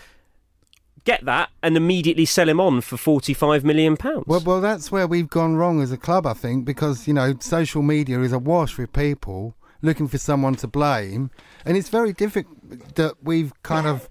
Get 1.05 1.25
that 1.25 1.51
and 1.63 1.77
immediately 1.77 2.25
sell 2.25 2.49
him 2.49 2.61
on 2.61 2.81
for 2.81 2.97
forty 2.97 3.35
five 3.35 3.65
million 3.65 3.97
pounds. 3.97 4.25
Well, 4.27 4.43
well, 4.45 4.61
that's 4.61 4.93
where 4.93 5.07
we've 5.07 5.29
gone 5.29 5.57
wrong 5.57 5.83
as 5.83 5.91
a 5.91 5.97
club, 5.97 6.27
I 6.27 6.33
think, 6.33 6.65
because 6.65 7.09
you 7.09 7.15
know 7.15 7.35
social 7.41 7.83
media 7.83 8.21
is 8.21 8.33
awash 8.33 8.79
with 8.79 8.93
people 8.93 9.57
looking 9.83 10.07
for 10.07 10.19
someone 10.19 10.55
to 10.55 10.69
blame, 10.69 11.31
and 11.65 11.77
it's 11.77 11.89
very 11.89 12.13
difficult 12.13 12.95
that 12.95 13.17
we've 13.21 13.53
kind 13.65 13.89
of 13.89 14.09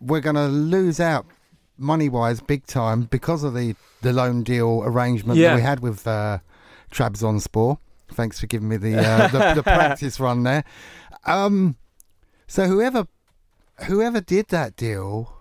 we're 0.00 0.20
going 0.20 0.36
to 0.36 0.48
lose 0.48 1.00
out 1.00 1.26
money 1.78 2.08
wise 2.08 2.40
big 2.40 2.66
time 2.66 3.02
because 3.02 3.42
of 3.44 3.54
the 3.54 3.74
the 4.02 4.12
loan 4.12 4.42
deal 4.42 4.82
arrangement 4.84 5.38
Yeah. 5.38 5.50
that 5.50 5.56
we 5.56 5.62
had 5.62 5.80
with 5.80 6.06
uh, 6.06 6.38
Trabzonspor. 6.92 7.78
Thanks 8.12 8.40
for 8.40 8.46
giving 8.46 8.68
me 8.68 8.76
the 8.76 8.98
uh, 8.98 9.28
the, 9.54 9.54
the 9.54 9.62
practice 9.62 10.20
run 10.20 10.42
there. 10.44 10.64
Um, 11.24 11.76
so 12.46 12.66
whoever 12.66 13.06
whoever 13.86 14.20
did 14.20 14.48
that 14.48 14.76
deal 14.76 15.32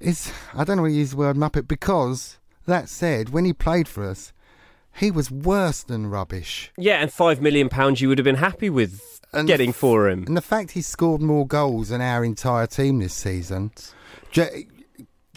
is 0.00 0.32
I 0.54 0.64
don't 0.64 0.80
want 0.80 0.92
to 0.92 0.96
use 0.98 1.12
the 1.12 1.16
word 1.16 1.36
muppet 1.36 1.66
because 1.68 2.38
that 2.66 2.88
said, 2.88 3.28
when 3.30 3.44
he 3.44 3.52
played 3.52 3.86
for 3.86 4.04
us, 4.04 4.32
he 4.92 5.10
was 5.10 5.30
worse 5.30 5.82
than 5.84 6.08
rubbish. 6.08 6.72
yeah, 6.76 7.00
and 7.00 7.12
five 7.12 7.40
million 7.40 7.68
pounds 7.68 8.00
you 8.00 8.08
would 8.08 8.18
have 8.18 8.24
been 8.24 8.34
happy 8.36 8.68
with 8.68 9.20
And 9.32 9.46
getting 9.46 9.72
for 9.72 10.08
him. 10.08 10.24
And 10.26 10.36
the 10.36 10.40
fact 10.42 10.72
he 10.72 10.82
scored 10.82 11.22
more 11.22 11.46
goals 11.46 11.90
than 11.90 12.00
our 12.00 12.24
entire 12.24 12.66
team 12.66 12.98
this 12.98 13.14
season, 13.14 13.70
j- 14.32 14.66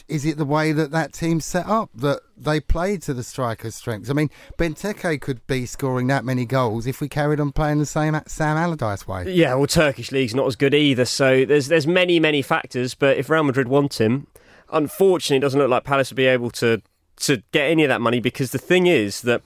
is 0.10 0.26
it 0.26 0.38
the 0.38 0.46
way 0.46 0.72
that 0.72 0.92
that 0.92 1.14
team's 1.14 1.46
set 1.46 1.68
up 1.68 1.90
that 1.96 2.22
they 2.36 2.60
played 2.60 3.02
to 3.04 3.14
the 3.14 3.24
striker's 3.24 3.76
strengths? 3.76 4.10
I 4.10 4.14
mean, 4.14 4.30
Benteke 4.58 5.22
could 5.22 5.46
be 5.48 5.66
scoring 5.66 6.08
that 6.08 6.26
many 6.26 6.46
goals 6.46 6.88
if 6.88 7.00
we 7.02 7.08
carried 7.08 7.40
on 7.40 7.52
playing 7.52 7.80
the 7.80 7.86
same 7.86 8.20
Sam 8.28 8.58
Allardyce 8.58 9.08
way. 9.08 9.32
Yeah, 9.32 9.54
well, 9.56 9.68
Turkish 9.68 10.12
league's 10.12 10.34
not 10.36 10.48
as 10.48 10.56
good 10.56 10.74
either. 10.74 11.06
So 11.06 11.46
there's 11.46 11.68
there's 11.68 11.88
many 11.88 12.20
many 12.20 12.42
factors. 12.42 12.94
But 12.96 13.18
if 13.18 13.30
Real 13.30 13.44
Madrid 13.44 13.68
want 13.68 14.00
him, 14.02 14.28
unfortunately, 14.72 15.38
it 15.38 15.42
doesn't 15.42 15.60
look 15.60 15.70
like 15.70 15.84
Palace 15.84 16.10
will 16.12 16.18
be 16.18 16.26
able 16.28 16.50
to 16.52 16.82
to 17.18 17.44
get 17.52 17.70
any 17.70 17.84
of 17.84 17.90
that 17.90 18.02
money 18.02 18.20
because 18.20 18.52
the 18.52 18.58
thing 18.58 18.88
is 18.88 19.22
that 19.22 19.42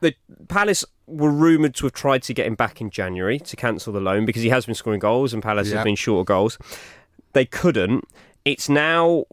the 0.00 0.14
Palace 0.48 0.84
were 1.06 1.30
rumoured 1.30 1.74
to 1.74 1.86
have 1.86 1.92
tried 1.92 2.22
to 2.22 2.32
get 2.32 2.46
him 2.46 2.54
back 2.54 2.80
in 2.80 2.88
January 2.90 3.38
to 3.40 3.56
cancel 3.56 3.92
the 3.92 4.00
loan 4.00 4.24
because 4.24 4.42
he 4.42 4.48
has 4.48 4.64
been 4.66 4.74
scoring 4.76 5.00
goals 5.00 5.34
and 5.34 5.42
Palace 5.42 5.68
Yeah. 5.68 5.76
has 5.78 5.84
been 5.84 5.96
short 5.96 6.20
of 6.20 6.26
goals. 6.26 6.56
They 7.32 7.44
couldn't. 7.44 8.04
It's 8.44 8.68
now 8.68 9.24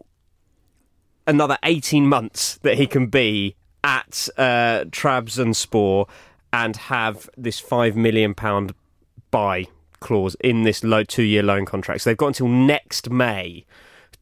another 1.27 1.57
18 1.63 2.07
months 2.07 2.57
that 2.63 2.77
he 2.77 2.87
can 2.87 3.07
be 3.07 3.55
at 3.83 4.27
uh, 4.37 4.85
Trabzonspor 4.85 6.07
and 6.51 6.75
have 6.75 7.29
this 7.37 7.61
£5 7.61 7.95
million 7.95 8.33
buy 9.29 9.67
clause 9.99 10.35
in 10.39 10.63
this 10.63 10.83
low 10.83 11.03
two-year 11.03 11.43
loan 11.43 11.65
contract. 11.65 12.01
So 12.01 12.09
they've 12.09 12.17
got 12.17 12.27
until 12.27 12.47
next 12.47 13.09
May 13.09 13.65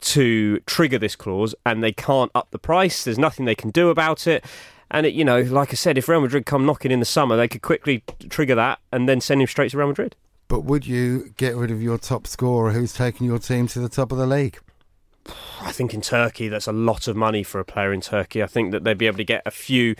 to 0.01 0.59
trigger 0.61 0.99
this 0.99 1.15
clause, 1.15 1.55
and 1.65 1.83
they 1.83 1.91
can't 1.91 2.31
up 2.35 2.51
the 2.51 2.59
price. 2.59 3.03
There's 3.03 3.17
nothing 3.17 3.45
they 3.45 3.55
can 3.55 3.71
do 3.71 3.89
about 3.89 4.27
it. 4.27 4.43
And 4.91 5.05
it, 5.05 5.13
you 5.13 5.25
know, 5.25 5.41
like 5.41 5.71
I 5.71 5.75
said, 5.75 5.97
if 5.97 6.07
Real 6.07 6.21
Madrid 6.21 6.45
come 6.45 6.65
knocking 6.65 6.91
in 6.91 6.99
the 6.99 7.05
summer, 7.05 7.35
they 7.35 7.47
could 7.47 7.61
quickly 7.61 8.03
trigger 8.29 8.55
that 8.55 8.79
and 8.91 9.09
then 9.09 9.19
send 9.19 9.41
him 9.41 9.47
straight 9.47 9.71
to 9.71 9.77
Real 9.77 9.87
Madrid. 9.87 10.15
But 10.47 10.61
would 10.61 10.85
you 10.85 11.33
get 11.37 11.55
rid 11.55 11.71
of 11.71 11.81
your 11.81 11.97
top 11.97 12.27
scorer 12.27 12.71
who's 12.71 12.93
taken 12.93 13.25
your 13.25 13.39
team 13.39 13.67
to 13.69 13.79
the 13.79 13.89
top 13.89 14.11
of 14.11 14.17
the 14.19 14.27
league? 14.27 14.59
I 15.61 15.71
think 15.71 15.93
in 15.93 16.01
Turkey, 16.01 16.47
that's 16.47 16.67
a 16.67 16.71
lot 16.71 17.07
of 17.07 17.15
money 17.15 17.43
for 17.43 17.59
a 17.59 17.65
player 17.65 17.91
in 17.91 18.01
Turkey. 18.01 18.43
I 18.43 18.47
think 18.47 18.71
that 18.71 18.83
they'd 18.83 18.97
be 18.97 19.07
able 19.07 19.17
to 19.17 19.23
get 19.23 19.41
a 19.45 19.51
few 19.51 19.95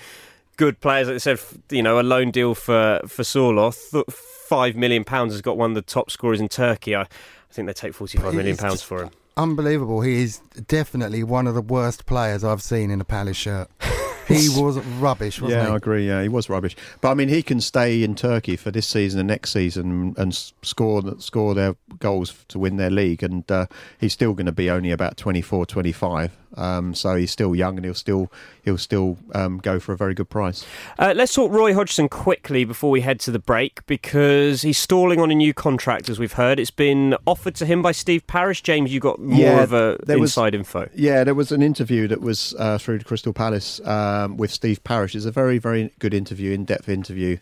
good 0.58 0.80
players. 0.80 1.08
Like 1.08 1.16
I 1.16 1.18
said, 1.18 1.40
you 1.70 1.82
know, 1.82 2.00
a 2.00 2.04
loan 2.04 2.32
deal 2.32 2.56
for 2.56 3.02
for 3.08 3.24
Sorloth, 3.24 3.94
five 4.12 4.76
million 4.76 5.04
pounds 5.04 5.34
has 5.34 5.42
got 5.42 5.58
one 5.58 5.72
of 5.72 5.76
the 5.76 5.82
top 5.82 6.12
scorers 6.12 6.40
in 6.40 6.48
Turkey. 6.48 6.96
I, 6.96 7.02
I 7.02 7.08
think 7.52 7.68
they 7.68 7.74
take 7.74 7.94
forty 7.94 8.18
five 8.18 8.34
million 8.34 8.58
pounds 8.58 8.82
for 8.82 9.04
him. 9.04 9.12
Unbelievable. 9.38 10.02
He 10.02 10.24
is 10.24 10.40
definitely 10.68 11.24
one 11.24 11.48
of 11.48 11.56
the 11.56 11.62
worst 11.62 12.06
players 12.06 12.44
I've 12.44 12.62
seen 12.62 12.90
in 12.90 13.02
a 13.02 13.06
Palace 13.06 13.38
shirt. 13.38 13.70
he 14.28 14.50
was 14.50 14.78
rubbish, 15.00 15.42
wasn't 15.42 15.64
yeah, 15.64 15.74
I 15.74 15.76
agree. 15.76 16.08
Yeah, 16.08 16.22
he 16.22 16.30
was 16.30 16.50
rubbish. 16.50 16.76
But 17.02 17.12
I 17.12 17.14
mean, 17.14 17.30
he 17.30 17.44
can 17.44 17.62
stay 17.62 18.04
in 18.04 18.16
Turkey 18.16 18.56
for 18.56 18.72
this 18.72 18.88
season 18.88 19.20
and 19.20 19.28
next 19.28 19.52
season 19.52 20.14
and 20.18 20.34
score 20.62 21.02
score 21.20 21.54
their 21.54 21.76
goals 22.00 22.34
to 22.50 22.60
win 22.60 22.78
their 22.78 22.90
league. 22.90 23.24
And 23.24 23.50
uh, 23.52 23.68
he's 24.00 24.14
still 24.14 24.34
going 24.34 24.46
to 24.46 24.52
be 24.52 24.70
only 24.70 24.92
about 24.92 25.18
24, 25.18 25.66
25. 25.66 26.32
Um, 26.58 26.96
so 26.96 27.16
he's 27.16 27.32
still 27.32 27.56
young 27.56 27.78
and 27.78 27.86
he'll 27.86 27.94
still 27.94 28.32
he'll 28.66 28.78
still 28.78 29.18
um, 29.34 29.60
go 29.60 29.80
for 29.80 29.94
a 29.94 29.98
very 29.98 30.14
good 30.14 30.30
price. 30.30 30.66
Uh, 31.00 31.14
let's 31.16 31.34
talk 31.34 31.52
Roy 31.52 31.74
Hodgson 31.74 32.10
quickly 32.10 32.66
before 32.66 32.90
we 32.92 33.02
head 33.02 33.20
to 33.22 33.32
the 33.32 33.40
break 33.40 33.86
because 33.86 34.64
he's 34.64 34.78
stalling 34.78 35.20
on 35.22 35.32
a 35.32 35.36
new 35.36 35.54
contract, 35.54 36.10
as 36.10 36.20
we've 36.20 36.34
heard. 36.34 36.60
It's 36.60 36.72
been 36.72 37.16
offered 37.26 37.56
to 37.56 37.66
him 37.66 37.82
by 37.82 37.92
Steve 37.94 38.26
Parish. 38.28 38.62
James, 38.64 38.92
you 38.92 39.00
got 39.00 39.20
more 39.20 39.40
Yeah, 39.40 39.62
of 39.64 39.72
a 39.72 39.98
there 40.06 40.20
was- 40.20 40.32
inside 40.32 40.56
info. 40.56 40.90
Yeah, 40.94 41.24
there 41.24 41.36
was 41.36 41.52
an 41.52 41.62
interview 41.62 42.08
that 42.08 42.20
was 42.22 42.54
uh, 42.60 42.78
through 42.80 43.00
Crystal 43.00 43.32
Palace 43.34 43.80
um, 43.86 44.36
with 44.38 44.52
Steve 44.52 44.84
Parish. 44.84 45.16
It's 45.16 45.26
a 45.26 45.32
very, 45.32 45.60
very 45.60 45.92
good 46.00 46.14
interview, 46.14 46.52
in 46.52 46.66
depth 46.66 46.90
interview. 46.90 47.38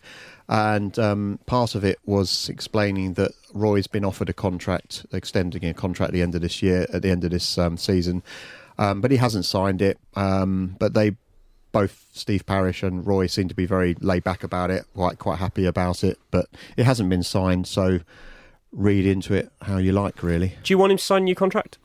And 0.46 0.98
um, 0.98 1.38
part 1.46 1.74
of 1.74 1.84
it 1.84 1.98
was 2.04 2.50
explaining 2.50 3.14
that 3.14 3.30
Roy's 3.54 3.86
been 3.86 4.04
offered 4.04 4.28
a 4.28 4.34
contract, 4.34 5.06
extending 5.10 5.64
a 5.64 5.72
contract 5.72 6.10
at 6.10 6.12
the 6.12 6.20
end 6.20 6.34
of 6.34 6.42
this 6.42 6.62
year, 6.62 6.86
at 6.92 7.00
the 7.00 7.08
end 7.08 7.24
of 7.24 7.30
this 7.30 7.56
um, 7.56 7.78
season, 7.78 8.22
um, 8.78 9.00
but 9.00 9.10
he 9.10 9.16
hasn't 9.16 9.44
signed 9.44 9.82
it. 9.82 9.98
Um, 10.14 10.76
but 10.78 10.94
they 10.94 11.16
both 11.72 12.06
Steve 12.12 12.46
Parish 12.46 12.82
and 12.82 13.06
Roy 13.06 13.26
seem 13.26 13.48
to 13.48 13.54
be 13.54 13.66
very 13.66 13.94
laid 14.00 14.24
back 14.24 14.44
about 14.44 14.70
it, 14.70 14.84
quite 14.94 15.18
quite 15.18 15.38
happy 15.38 15.66
about 15.66 16.04
it. 16.04 16.18
But 16.30 16.46
it 16.76 16.84
hasn't 16.84 17.10
been 17.10 17.22
signed, 17.22 17.66
so 17.66 18.00
read 18.72 19.06
into 19.06 19.34
it 19.34 19.50
how 19.62 19.78
you 19.78 19.92
like, 19.92 20.22
really. 20.22 20.56
Do 20.62 20.72
you 20.72 20.78
want 20.78 20.92
him 20.92 20.98
to 20.98 21.04
sign 21.04 21.22
a 21.22 21.24
new 21.24 21.34
contract? 21.34 21.78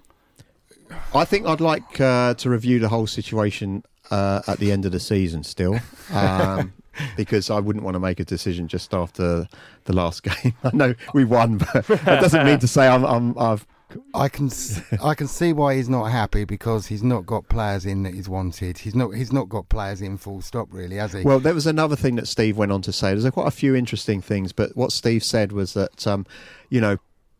I 1.13 1.25
think 1.25 1.45
I'd 1.45 1.61
like 1.61 1.99
uh, 2.01 2.33
to 2.35 2.49
review 2.49 2.79
the 2.79 2.89
whole 2.89 3.07
situation 3.07 3.83
uh, 4.09 4.41
at 4.47 4.59
the 4.59 4.71
end 4.71 4.85
of 4.85 4.91
the 4.91 4.99
season 4.99 5.43
still. 5.43 5.79
Um, 6.11 6.73
because 7.15 7.49
I 7.49 7.59
wouldn't 7.59 7.85
want 7.85 7.95
to 7.95 7.99
make 7.99 8.19
a 8.19 8.25
decision 8.25 8.67
just 8.67 8.93
after 8.93 9.47
the 9.85 9.93
last 9.93 10.23
game. 10.43 10.53
I 10.63 10.71
know 10.73 10.95
we 11.13 11.25
won, 11.25 11.57
but 11.57 11.85
that 11.87 12.21
doesn't 12.21 12.45
mean 12.45 12.59
to 12.59 12.67
say 12.67 12.87
I'm, 12.87 13.05
I'm 13.05 13.37
I've 13.37 13.65
I 14.13 14.29
can 14.29 14.47
s- 14.47 14.81
I 15.03 15.15
can 15.15 15.27
see 15.27 15.53
why 15.53 15.75
he's 15.75 15.89
not 15.89 16.05
happy 16.05 16.45
because 16.45 16.87
he's 16.87 17.03
not 17.03 17.25
got 17.25 17.47
players 17.49 17.85
in 17.85 18.03
that 18.03 18.13
he's 18.13 18.29
wanted. 18.29 18.77
He's 18.79 18.95
not 18.95 19.11
he's 19.15 19.31
not 19.33 19.49
got 19.49 19.69
players 19.69 20.01
in 20.01 20.17
full 20.17 20.41
stop 20.41 20.67
really, 20.71 20.97
has 20.97 21.13
he? 21.13 21.21
Well, 21.23 21.39
there 21.39 21.53
was 21.53 21.67
another 21.67 21.95
thing 21.95 22.15
that 22.15 22.27
Steve 22.27 22.57
went 22.57 22.71
on 22.71 22.81
to 22.83 22.91
say. 22.91 23.13
There's 23.13 23.29
quite 23.31 23.47
a 23.47 23.51
few 23.51 23.75
interesting 23.75 24.21
things, 24.21 24.51
but 24.53 24.75
what 24.75 24.91
Steve 24.91 25.23
said 25.23 25.51
was 25.51 25.73
that, 25.73 26.05
um, 26.07 26.25
you 26.69 26.79
know, 26.81 26.97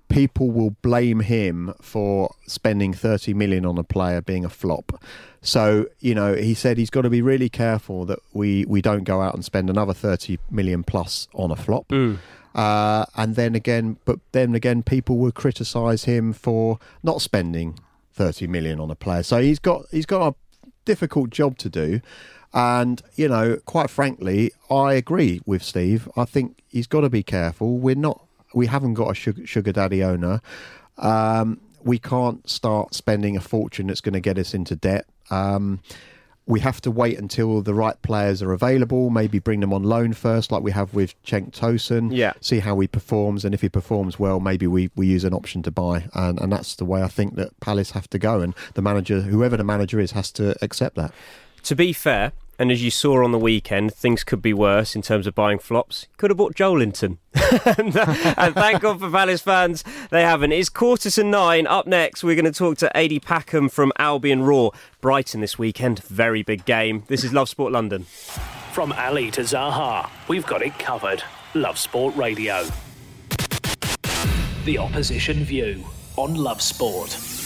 people 0.10 0.50
will 0.50 0.72
blame 0.82 1.20
him 1.20 1.74
for 1.82 2.34
spending 2.48 2.94
30 2.94 3.34
million 3.36 3.64
on 3.66 3.78
a 3.78 3.84
player 3.84 4.22
being 4.22 4.44
a 4.44 4.50
flop. 4.50 5.04
So, 5.42 5.86
you 6.00 6.16
know, 6.16 6.34
he 6.34 6.54
said 6.56 6.78
he's 6.80 6.90
got 6.90 7.04
to 7.04 7.10
be 7.12 7.22
really 7.22 7.48
careful 7.48 8.06
that 8.06 8.20
we, 8.34 8.66
we 8.66 8.82
don't 8.82 9.04
go 9.04 9.22
out 9.22 9.36
and 9.36 9.46
spend 9.46 9.70
another 9.70 9.94
30 9.94 10.38
million 10.50 10.84
plus 10.84 11.28
on 11.34 11.52
a 11.52 11.56
flop. 11.56 11.86
Uh, 12.56 13.06
and 13.16 13.36
then 13.36 13.56
again, 13.56 13.98
but 14.06 14.20
then 14.32 14.56
again, 14.56 14.84
people 14.84 15.18
will 15.18 15.32
criticise 15.32 16.06
him 16.06 16.34
for 16.34 16.80
not 17.04 17.22
spending 17.22 17.80
30 18.14 18.48
million 18.48 18.80
on 18.80 18.90
a 18.90 18.96
player. 18.96 19.24
So 19.24 19.42
he's 19.42 19.60
got 19.60 19.84
he's 19.92 20.06
got 20.06 20.34
a 20.34 20.36
difficult 20.86 21.30
job 21.30 21.58
to 21.60 21.70
do. 21.70 22.02
And, 22.54 23.02
you 23.16 23.28
know, 23.28 23.58
quite 23.66 23.90
frankly, 23.90 24.52
I 24.70 24.94
agree 24.94 25.42
with 25.46 25.62
Steve. 25.62 26.10
I 26.18 26.26
think 26.26 26.64
he's 26.68 26.88
got 26.88 27.02
to 27.02 27.10
be 27.10 27.22
careful. 27.22 27.78
We're 27.78 27.96
not, 27.96 28.26
we 28.54 28.66
haven't 28.66 28.96
got 28.96 29.12
a 29.12 29.14
sugar, 29.14 29.46
sugar 29.46 29.72
daddy 29.72 30.04
owner. 30.04 30.42
Um, 30.98 31.62
we 31.84 32.00
can't 32.00 32.50
start 32.50 32.96
spending 32.96 33.38
a 33.38 33.42
fortune 33.42 33.88
that's 33.88 34.02
going 34.02 34.14
to 34.14 34.20
get 34.20 34.38
us 34.40 34.54
into 34.54 34.76
debt. 34.76 35.06
Um, 35.30 35.80
we 36.50 36.60
have 36.62 36.82
to 36.82 36.90
wait 36.90 37.20
until 37.20 37.62
the 37.62 37.76
right 37.76 38.02
players 38.02 38.42
are 38.42 38.52
available, 38.52 39.12
maybe 39.12 39.38
bring 39.38 39.60
them 39.60 39.72
on 39.72 39.84
loan 39.84 40.14
first, 40.14 40.52
like 40.52 40.64
we 40.64 40.72
have 40.72 40.96
with 40.96 41.14
Cenk 41.24 41.52
Tosun. 41.52 42.10
Yeah. 42.12 42.34
See 42.42 42.58
how 42.58 42.80
he 42.80 42.88
performs, 42.88 43.46
and 43.46 43.54
if 43.54 43.62
he 43.62 43.70
performs 43.70 44.18
well, 44.18 44.40
maybe 44.40 44.66
we, 44.66 44.90
we 44.96 45.06
use 45.06 45.24
an 45.24 45.34
option 45.34 45.62
to 45.62 45.70
buy. 45.70 46.06
And, 46.16 46.42
and 46.42 46.52
that's 46.52 46.76
the 46.76 46.86
way 46.86 47.04
I 47.04 47.08
think 47.08 47.36
that 47.36 47.58
Palace 47.60 47.92
have 47.92 48.10
to 48.10 48.18
go. 48.18 48.42
And 48.42 48.56
the 48.74 48.82
manager, 48.82 49.22
whoever 49.22 49.58
the 49.58 49.64
manager 49.64 50.00
is, 50.00 50.12
has 50.14 50.32
to 50.34 50.56
accept 50.64 50.96
that. 50.96 51.14
To 51.64 51.76
be 51.76 51.94
fair, 51.94 52.32
and 52.60 52.74
as 52.74 52.84
you 52.84 52.92
saw 52.92 53.24
on 53.24 53.32
the 53.32 53.40
weekend, 53.40 53.94
things 53.94 54.26
could 54.26 54.42
be 54.42 54.54
worse 54.54 54.94
in 54.94 55.02
terms 55.02 55.26
of 55.26 55.34
buying 55.34 55.60
flops. 55.60 56.08
Could 56.18 56.30
have 56.30 56.38
bought 56.38 56.56
Joelinton. 56.56 57.18
and, 57.78 57.96
uh, 57.96 58.34
and 58.38 58.54
thank 58.54 58.82
God 58.82 59.00
for 59.00 59.10
Palace 59.10 59.42
fans, 59.42 59.86
they 60.12 60.24
haven't. 60.24 60.52
It's 60.52 60.68
quarter 60.68 61.10
to 61.10 61.24
nine. 61.24 61.66
Up 61.68 61.88
next, 61.88 62.22
we're 62.22 62.36
going 62.36 62.44
to 62.44 62.52
talk 62.52 62.78
to 62.80 63.00
Adi 63.00 63.22
Packham 63.22 63.70
from 63.70 63.94
Albion 63.98 64.44
Roar. 64.44 64.74
Brighton 65.00 65.40
this 65.40 65.58
weekend. 65.58 66.04
Very 66.04 66.44
big 66.44 66.66
game. 66.66 67.04
This 67.08 67.24
is 67.24 67.32
Love 67.32 67.48
Sport 67.48 67.72
London. 67.72 68.04
From 68.74 68.92
Ali 68.92 69.32
to 69.32 69.42
Zaha, 69.42 70.10
we've 70.28 70.46
got 70.46 70.62
it 70.62 70.78
covered. 70.78 71.24
Love 71.54 71.78
Sport 71.78 72.14
Radio. 72.18 72.66
The 74.66 74.78
opposition 74.78 75.46
view 75.46 75.86
on 76.18 76.36
Love 76.36 76.62
Sport. 76.62 77.39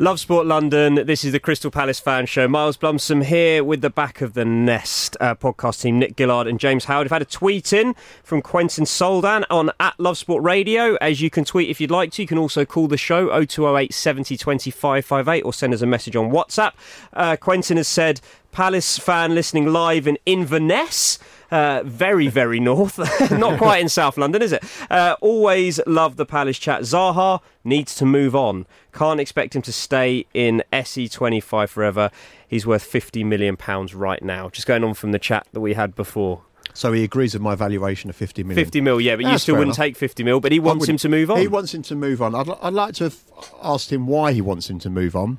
Love 0.00 0.20
Sport 0.20 0.46
London. 0.46 0.94
This 1.06 1.24
is 1.24 1.32
the 1.32 1.40
Crystal 1.40 1.72
Palace 1.72 1.98
fan 1.98 2.26
show. 2.26 2.46
Miles 2.46 2.76
Blumsom 2.76 3.24
here 3.24 3.64
with 3.64 3.80
the 3.80 3.90
back 3.90 4.20
of 4.20 4.34
the 4.34 4.44
nest 4.44 5.16
uh, 5.20 5.34
podcast 5.34 5.80
team. 5.80 5.98
Nick 5.98 6.16
Gillard 6.16 6.46
and 6.46 6.60
James 6.60 6.84
Howard. 6.84 7.08
I've 7.08 7.10
had 7.10 7.22
a 7.22 7.24
tweet 7.24 7.72
in 7.72 7.96
from 8.22 8.40
Quentin 8.40 8.84
Soldan 8.84 9.44
on 9.50 9.72
at 9.80 9.98
Love 9.98 10.16
Sport 10.16 10.44
Radio. 10.44 10.94
As 11.00 11.20
you 11.20 11.30
can 11.30 11.44
tweet 11.44 11.68
if 11.68 11.80
you'd 11.80 11.90
like 11.90 12.12
to. 12.12 12.22
You 12.22 12.28
can 12.28 12.38
also 12.38 12.64
call 12.64 12.86
the 12.86 12.96
show 12.96 13.26
0208 13.44 13.92
70 13.92 14.36
25 14.36 15.04
58 15.04 15.42
or 15.42 15.52
send 15.52 15.74
us 15.74 15.82
a 15.82 15.86
message 15.86 16.14
on 16.14 16.30
WhatsApp. 16.30 16.74
Uh, 17.12 17.34
Quentin 17.34 17.76
has 17.76 17.88
said 17.88 18.20
Palace 18.52 18.98
fan 18.98 19.34
listening 19.34 19.66
live 19.66 20.06
in 20.06 20.16
Inverness. 20.26 21.18
Uh, 21.50 21.82
very, 21.84 22.28
very 22.28 22.60
north. 22.60 22.98
Not 23.30 23.58
quite 23.58 23.80
in 23.80 23.88
South 23.88 24.18
London, 24.18 24.42
is 24.42 24.52
it? 24.52 24.62
Uh, 24.90 25.16
always 25.20 25.80
love 25.86 26.16
the 26.16 26.26
Palace 26.26 26.58
chat. 26.58 26.82
Zaha 26.82 27.40
needs 27.64 27.94
to 27.96 28.04
move 28.04 28.36
on. 28.36 28.66
Can't 28.92 29.18
expect 29.18 29.56
him 29.56 29.62
to 29.62 29.72
stay 29.72 30.26
in 30.34 30.62
SE25 30.72 31.68
forever. 31.68 32.10
He's 32.46 32.66
worth 32.66 32.90
£50 32.90 33.24
million 33.24 33.56
right 33.94 34.22
now. 34.22 34.50
Just 34.50 34.66
going 34.66 34.84
on 34.84 34.94
from 34.94 35.12
the 35.12 35.18
chat 35.18 35.46
that 35.52 35.60
we 35.60 35.74
had 35.74 35.94
before. 35.94 36.42
So 36.74 36.92
he 36.92 37.02
agrees 37.02 37.32
with 37.34 37.42
my 37.42 37.54
valuation 37.54 38.10
of 38.10 38.16
50 38.16 38.44
million. 38.44 38.64
50 38.64 38.80
mil, 38.82 39.00
yeah, 39.00 39.16
but 39.16 39.24
you 39.24 39.38
still 39.38 39.56
wouldn't 39.56 39.76
enough. 39.76 39.84
take 39.84 39.96
50 39.96 40.22
mil, 40.22 40.40
but 40.40 40.52
he 40.52 40.60
wants 40.60 40.86
him 40.86 40.96
to 40.98 41.08
move 41.08 41.30
on. 41.30 41.38
He 41.38 41.48
wants 41.48 41.74
him 41.74 41.82
to 41.82 41.96
move 41.96 42.22
on. 42.22 42.34
I'd, 42.34 42.48
I'd 42.62 42.74
like 42.74 42.94
to 42.94 43.04
have 43.04 43.16
asked 43.62 43.90
him 43.92 44.06
why 44.06 44.32
he 44.32 44.40
wants 44.40 44.70
him 44.70 44.78
to 44.80 44.90
move 44.90 45.16
on. 45.16 45.38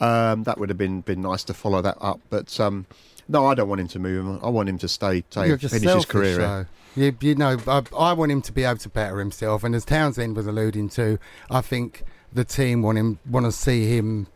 Um, 0.00 0.44
that 0.44 0.58
would 0.58 0.70
have 0.70 0.78
been 0.78 1.02
been 1.02 1.20
nice 1.20 1.44
to 1.44 1.54
follow 1.54 1.82
that 1.82 1.98
up. 2.00 2.20
But 2.30 2.58
um, 2.58 2.86
no, 3.30 3.46
I 3.46 3.54
don't 3.54 3.68
want 3.68 3.80
him 3.80 3.88
to 3.88 3.98
move. 3.98 4.42
I 4.42 4.48
want 4.48 4.68
him 4.68 4.78
to 4.78 4.88
stay, 4.88 5.24
stay 5.30 5.46
You're 5.46 5.56
just 5.56 5.74
finish 5.74 5.94
his 5.94 6.04
career. 6.04 6.36
though. 6.36 6.66
You, 6.96 7.16
you 7.20 7.36
know, 7.36 7.56
I, 7.68 7.82
I 7.96 8.12
want 8.12 8.32
him 8.32 8.42
to 8.42 8.52
be 8.52 8.64
able 8.64 8.78
to 8.78 8.88
better 8.88 9.20
himself, 9.20 9.62
and 9.62 9.74
as 9.74 9.84
Townsend 9.84 10.36
was 10.36 10.48
alluding 10.48 10.88
to, 10.90 11.18
I 11.48 11.60
think 11.60 12.02
the 12.32 12.44
team 12.44 12.82
want 12.82 12.98
him 12.98 13.20
want 13.28 13.46
to 13.46 13.52
see 13.52 13.86
him 13.96 14.26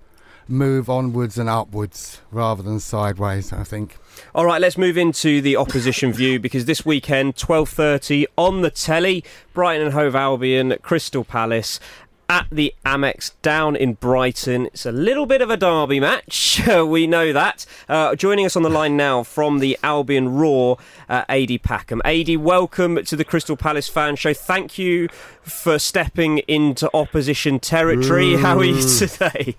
move 0.47 0.91
onwards 0.91 1.39
and 1.39 1.49
upwards 1.49 2.21
rather 2.31 2.63
than 2.63 2.79
sideways. 2.79 3.53
I 3.53 3.65
think. 3.65 3.97
All 4.35 4.47
right, 4.47 4.61
let's 4.61 4.79
move 4.79 4.97
into 4.97 5.41
the 5.41 5.57
opposition 5.57 6.13
view 6.13 6.39
because 6.39 6.67
this 6.67 6.87
weekend, 6.87 7.35
12:30 7.35 8.27
on 8.39 8.63
the 8.63 8.71
telly, 8.71 9.25
Brighton 9.53 9.87
and 9.87 9.95
Hove 9.95 10.15
Albion, 10.15 10.77
Crystal 10.83 11.25
Palace. 11.25 11.81
At 12.29 12.47
the 12.51 12.75
Amex 12.87 13.33
down 13.43 13.77
in 13.77 13.95
Brighton. 13.95 14.67
It's 14.67 14.87
a 14.87 14.93
little 14.93 15.27
bit 15.27 15.43
of 15.43 15.51
a 15.51 15.59
derby 15.59 16.01
match. 16.01 16.63
we 16.67 17.07
know 17.07 17.35
that. 17.35 17.67
Uh, 17.87 18.15
joining 18.15 18.47
us 18.47 18.57
on 18.57 18.63
the 18.63 18.71
line 18.71 18.97
now 18.97 19.23
from 19.23 19.59
the 19.59 19.79
Albion 19.83 20.35
Roar, 20.35 20.79
uh, 21.09 21.25
AD 21.29 21.63
Packham. 21.63 22.01
AD, 22.03 22.37
welcome 22.39 23.05
to 23.05 23.15
the 23.15 23.25
Crystal 23.25 23.57
Palace 23.57 23.89
fan 23.89 24.17
show. 24.17 24.33
Thank 24.33 24.79
you 24.79 25.09
for 25.45 25.79
stepping 25.79 26.39
into 26.49 26.91
opposition 26.95 27.61
territory. 27.61 28.37
How 28.37 28.59
are 28.59 28.65
you 28.65 28.83
today? 28.83 29.57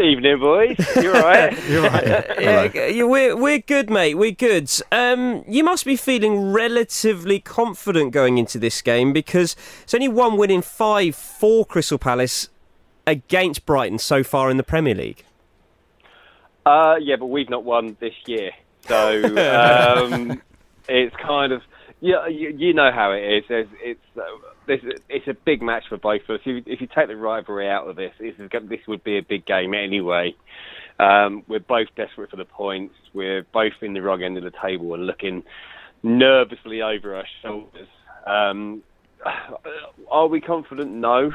Evening, 0.00 0.40
boys. 0.40 0.76
You 0.96 1.14
all 1.14 1.22
right? 1.22 1.52
You're 1.68 1.82
right. 1.82 2.04
Yeah, 2.40 2.88
yeah, 2.88 3.04
we're 3.04 3.36
we're 3.36 3.58
good, 3.58 3.90
mate. 3.90 4.14
We're 4.14 4.32
good. 4.32 4.70
Um, 4.90 5.44
you 5.46 5.62
must 5.62 5.84
be 5.84 5.94
feeling 5.94 6.52
relatively 6.52 7.38
confident 7.38 8.12
going 8.12 8.38
into 8.38 8.58
this 8.58 8.80
game 8.82 9.12
because 9.12 9.54
it's 9.82 9.94
only 9.94 10.08
one 10.08 10.36
win 10.36 10.50
in 10.50 10.62
five 10.62 11.14
for 11.14 11.64
Crystal 11.64 11.98
Palace 11.98 12.48
against 13.06 13.66
Brighton 13.66 13.98
so 13.98 14.24
far 14.24 14.50
in 14.50 14.56
the 14.56 14.62
Premier 14.62 14.94
League. 14.94 15.24
Uh, 16.64 16.96
yeah, 17.00 17.16
but 17.16 17.26
we've 17.26 17.50
not 17.50 17.64
won 17.64 17.96
this 18.00 18.14
year, 18.26 18.52
so 18.88 19.22
um, 20.06 20.42
it's 20.88 21.14
kind 21.16 21.52
of 21.52 21.62
yeah. 22.04 22.28
You, 22.28 22.54
you 22.56 22.74
know 22.74 22.90
how 22.94 23.12
it 23.12 23.22
is. 23.22 23.44
It's 23.48 23.70
it's, 23.82 24.00
uh, 24.16 24.22
it's 25.08 25.26
a 25.26 25.34
big 25.44 25.62
match 25.62 25.84
for 25.88 25.96
both 25.96 26.20
of 26.28 26.34
us. 26.34 26.40
If 26.44 26.46
you, 26.46 26.56
if 26.66 26.80
you 26.80 26.86
take 26.94 27.08
the 27.08 27.16
rivalry 27.16 27.68
out 27.68 27.88
of 27.88 27.96
this, 27.96 28.12
this 28.20 28.34
is 28.38 28.50
this 28.68 28.80
would 28.86 29.02
be 29.02 29.16
a 29.16 29.22
big 29.22 29.46
game 29.46 29.72
anyway. 29.72 30.34
Um, 31.00 31.42
we're 31.48 31.60
both 31.60 31.88
desperate 31.96 32.30
for 32.30 32.36
the 32.36 32.44
points. 32.44 32.94
We're 33.14 33.44
both 33.52 33.72
in 33.80 33.94
the 33.94 34.02
wrong 34.02 34.22
end 34.22 34.36
of 34.36 34.44
the 34.44 34.52
table 34.62 34.94
and 34.94 35.06
looking 35.06 35.42
nervously 36.02 36.82
over 36.82 37.16
our 37.16 37.26
shoulders. 37.42 37.88
Um, 38.26 38.82
are 40.10 40.28
we 40.28 40.40
confident? 40.40 40.92
No. 40.92 41.32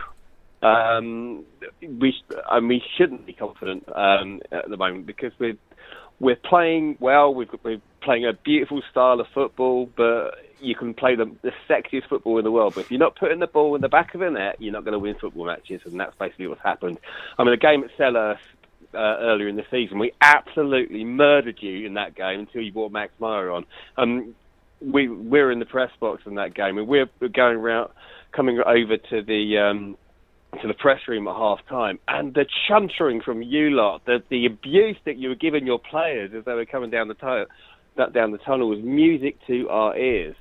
Um, 0.62 1.46
we 1.82 2.14
and 2.52 2.68
we 2.68 2.82
shouldn't 2.98 3.26
be 3.26 3.34
confident 3.34 3.86
um, 3.96 4.42
at 4.52 4.70
the 4.70 4.78
moment 4.78 5.08
because 5.08 5.32
we're 5.40 5.58
we're 6.20 6.36
playing 6.36 6.98
well. 7.00 7.34
We've, 7.34 7.48
we're 7.64 7.82
playing 8.04 8.26
a 8.26 8.34
beautiful 8.34 8.82
style 8.92 9.20
of 9.20 9.28
football, 9.34 9.90
but 9.96 10.36
you 10.62 10.76
can 10.76 10.94
play 10.94 11.16
the, 11.16 11.26
the 11.42 11.52
sexiest 11.70 12.08
football 12.08 12.38
in 12.38 12.44
the 12.44 12.52
world. 12.52 12.74
But 12.76 12.82
if 12.82 12.92
you're 12.92 13.00
not 13.00 13.16
putting 13.16 13.40
the 13.40 13.48
ball 13.48 13.76
in 13.76 13.82
the 13.82 13.90
back 13.90 14.14
of 14.14 14.22
the 14.22 14.30
net, 14.30 14.58
you're 14.60 14.74
not 14.74 14.84
going 14.84 14.94
to 14.94 15.00
win 15.00 15.16
football 15.20 15.46
matches, 15.46 15.82
and 15.86 16.00
that's 16.00 16.16
basically 16.18 16.48
what's 16.48 16.62
happened. 16.62 17.00
I 17.38 17.44
mean, 17.44 17.52
the 17.52 17.58
game 17.58 17.84
at 17.84 17.96
Selhurst 17.98 18.38
uh, 18.94 18.98
earlier 18.98 19.48
in 19.48 19.56
the 19.56 19.66
season, 19.72 20.00
we 20.00 20.12
absolutely 20.22 21.04
murdered 21.04 21.58
you 21.62 21.86
in 21.86 21.96
that 21.96 22.16
game 22.16 22.42
until 22.42 22.62
you 22.62 22.72
brought 22.72 22.92
Max 22.92 23.12
Meyer 23.20 23.52
on. 23.52 23.66
Um, 23.98 24.36
we 24.82 25.10
we're 25.10 25.52
in 25.52 25.60
the 25.60 25.66
press 25.66 25.92
box 26.00 26.24
in 26.26 26.36
that 26.36 26.54
game, 26.54 26.78
and 26.78 26.88
we're, 26.88 27.10
we're 27.20 27.28
going 27.28 27.58
around, 27.58 27.90
coming 28.32 28.60
over 28.66 28.98
to 28.98 29.22
the. 29.22 29.58
Um, 29.58 29.98
to 30.62 30.68
the 30.68 30.74
press 30.74 31.00
room 31.08 31.28
at 31.28 31.36
half 31.36 31.60
time 31.70 32.00
and 32.08 32.34
the 32.34 32.44
chuntering 32.68 33.24
from 33.24 33.44
you 33.44 33.70
lot, 33.70 34.04
the 34.06 34.24
the 34.30 34.48
abuse 34.48 34.98
that 35.06 35.16
you 35.16 35.30
were 35.30 35.36
giving 35.36 35.66
your 35.66 35.78
players 35.78 36.32
as 36.36 36.44
they 36.44 36.54
were 36.54 36.66
coming 36.66 36.90
down 36.90 37.08
the 37.08 37.14
tunnel 37.14 37.46
that 38.00 38.14
down 38.14 38.32
the 38.32 38.38
tunnel 38.40 38.68
was 38.70 38.80
music 38.82 39.38
to 39.46 39.70
our 39.70 39.96
ears. 39.96 40.36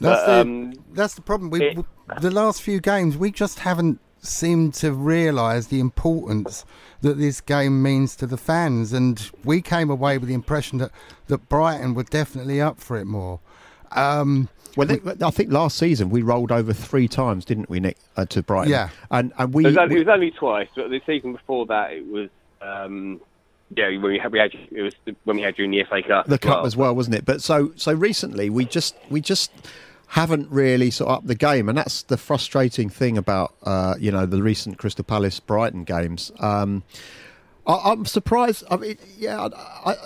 That's 0.00 0.22
But, 0.22 0.26
the 0.26 0.40
um, 0.40 0.72
that's 0.92 1.14
the 1.14 1.20
problem. 1.22 1.50
We, 1.50 1.62
it- 1.62 1.84
the 2.20 2.30
last 2.30 2.62
few 2.62 2.80
games, 2.80 3.16
we 3.16 3.30
just 3.30 3.60
haven't 3.60 4.00
seemed 4.22 4.74
to 4.74 4.92
realise 4.92 5.68
the 5.68 5.78
importance 5.80 6.64
that 7.02 7.18
this 7.18 7.40
game 7.40 7.82
means 7.82 8.16
to 8.16 8.26
the 8.26 8.36
fans, 8.36 8.92
and 8.92 9.30
we 9.44 9.62
came 9.62 9.90
away 9.90 10.18
with 10.18 10.28
the 10.28 10.34
impression 10.34 10.78
that 10.78 10.90
that 11.28 11.48
Brighton 11.48 11.94
were 11.94 12.02
definitely 12.02 12.60
up 12.60 12.80
for 12.80 12.96
it 12.96 13.04
more. 13.04 13.38
Um, 13.92 14.48
Well, 14.76 14.86
they, 14.88 15.00
I 15.24 15.30
think 15.30 15.52
last 15.52 15.76
season 15.78 16.10
we 16.10 16.22
rolled 16.22 16.50
over 16.52 16.72
three 16.72 17.08
times, 17.08 17.44
didn't 17.44 17.70
we, 17.70 17.78
Nick, 17.80 17.96
uh, 18.16 18.24
to 18.26 18.42
Brighton? 18.42 18.70
Yeah. 18.72 18.88
and 19.10 19.32
and 19.38 19.54
we, 19.54 19.64
it, 19.64 19.68
was 19.68 19.76
only, 19.76 19.94
we- 19.94 20.00
it 20.00 20.06
was 20.06 20.12
only 20.14 20.30
twice, 20.32 20.68
but 20.74 20.90
the 20.90 21.00
season 21.06 21.32
before 21.32 21.66
that 21.66 21.92
it 21.92 22.06
was 22.06 22.28
um, 22.60 23.20
yeah 23.76 23.88
when 23.88 24.02
we 24.12 24.18
had, 24.18 24.32
we 24.32 24.38
had 24.38 24.52
it 24.70 24.82
was 24.82 24.94
when 25.24 25.36
we 25.36 25.42
had 25.42 25.58
you 25.58 25.64
in 25.64 25.70
the 25.70 25.84
FA 25.84 26.02
Cup. 26.02 26.26
the 26.26 26.34
as 26.34 26.38
cup 26.40 26.56
well. 26.58 26.66
as 26.66 26.76
well, 26.76 26.94
wasn't 26.96 27.16
it? 27.16 27.24
But 27.24 27.42
so 27.42 27.72
so 27.76 27.92
recently 27.92 28.50
we 28.50 28.64
just 28.64 28.94
we 29.10 29.20
just 29.20 29.50
haven't 30.08 30.50
really 30.50 30.90
sort 30.90 31.08
of 31.08 31.16
upped 31.18 31.26
the 31.28 31.34
game, 31.36 31.68
and 31.68 31.78
that's 31.78 32.02
the 32.02 32.16
frustrating 32.16 32.88
thing 32.88 33.16
about 33.16 33.54
uh, 33.62 33.94
you 33.98 34.10
know 34.10 34.26
the 34.26 34.42
recent 34.42 34.78
Crystal 34.78 35.04
Palace 35.04 35.38
Brighton 35.40 35.84
games. 35.84 36.32
Um, 36.40 36.82
I, 37.66 37.92
I'm 37.92 38.04
surprised. 38.06 38.64
I 38.70 38.76
mean, 38.76 38.96
yeah, 39.16 39.40
I, 39.40 39.92
I, 39.92 39.96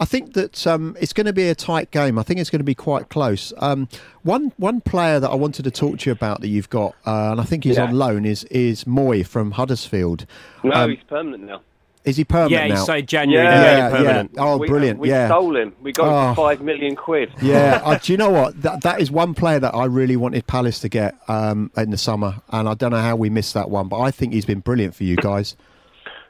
I 0.00 0.04
think 0.06 0.32
that 0.32 0.66
um, 0.66 0.96
it's 0.98 1.12
going 1.12 1.26
to 1.26 1.32
be 1.34 1.48
a 1.48 1.54
tight 1.54 1.90
game. 1.90 2.18
I 2.18 2.22
think 2.22 2.40
it's 2.40 2.48
going 2.50 2.60
to 2.60 2.64
be 2.64 2.74
quite 2.74 3.10
close. 3.10 3.52
Um, 3.58 3.86
one 4.22 4.52
one 4.56 4.80
player 4.80 5.20
that 5.20 5.28
I 5.30 5.34
wanted 5.34 5.64
to 5.64 5.70
talk 5.70 5.98
to 5.98 6.08
you 6.08 6.12
about 6.12 6.40
that 6.40 6.48
you've 6.48 6.70
got, 6.70 6.94
uh, 7.06 7.32
and 7.32 7.40
I 7.40 7.44
think 7.44 7.64
he's 7.64 7.76
Yeah. 7.76 7.84
on 7.88 7.94
loan, 7.98 8.24
is 8.24 8.44
is 8.44 8.84
Mooy 8.84 9.26
from 9.26 9.50
Huddersfield. 9.52 10.24
No, 10.64 10.72
Um, 10.72 10.90
he's 10.90 11.00
permanent 11.06 11.44
now. 11.44 11.60
Is 12.04 12.16
he 12.16 12.24
permanent 12.24 12.52
yeah, 12.52 12.64
he 12.64 12.72
now? 12.72 12.82
started 12.82 13.06
January. 13.08 13.44
Yeah. 13.46 13.88
Yeah, 13.90 14.02
yeah. 14.02 14.26
Oh, 14.38 14.56
we, 14.56 14.66
brilliant! 14.66 14.98
We 14.98 15.08
yeah, 15.10 15.28
stole 15.28 15.56
him. 15.56 15.72
We 15.80 15.92
got 15.92 16.06
Oh. 16.08 16.34
for 16.34 16.42
five 16.48 16.60
million 16.60 16.96
quid. 16.96 17.30
Yeah, 17.42 17.80
uh, 17.84 17.98
do 18.02 18.12
you 18.12 18.16
know 18.16 18.30
what? 18.30 18.60
That 18.62 18.82
that 18.82 19.00
is 19.00 19.10
one 19.10 19.34
player 19.34 19.60
that 19.60 19.74
I 19.74 19.84
really 19.84 20.16
wanted 20.16 20.46
Palace 20.46 20.78
to 20.80 20.88
get 20.88 21.14
um, 21.28 21.70
in 21.76 21.90
the 21.90 21.98
summer, 21.98 22.40
and 22.50 22.68
I 22.68 22.74
don't 22.74 22.90
know 22.90 22.98
how 23.00 23.16
we 23.16 23.30
missed 23.30 23.54
that 23.54 23.70
one, 23.70 23.88
but 23.88 24.00
I 24.00 24.10
think 24.10 24.32
he's 24.32 24.44
been 24.44 24.60
brilliant 24.60 24.94
for 24.94 25.04
you 25.04 25.16
guys. 25.16 25.56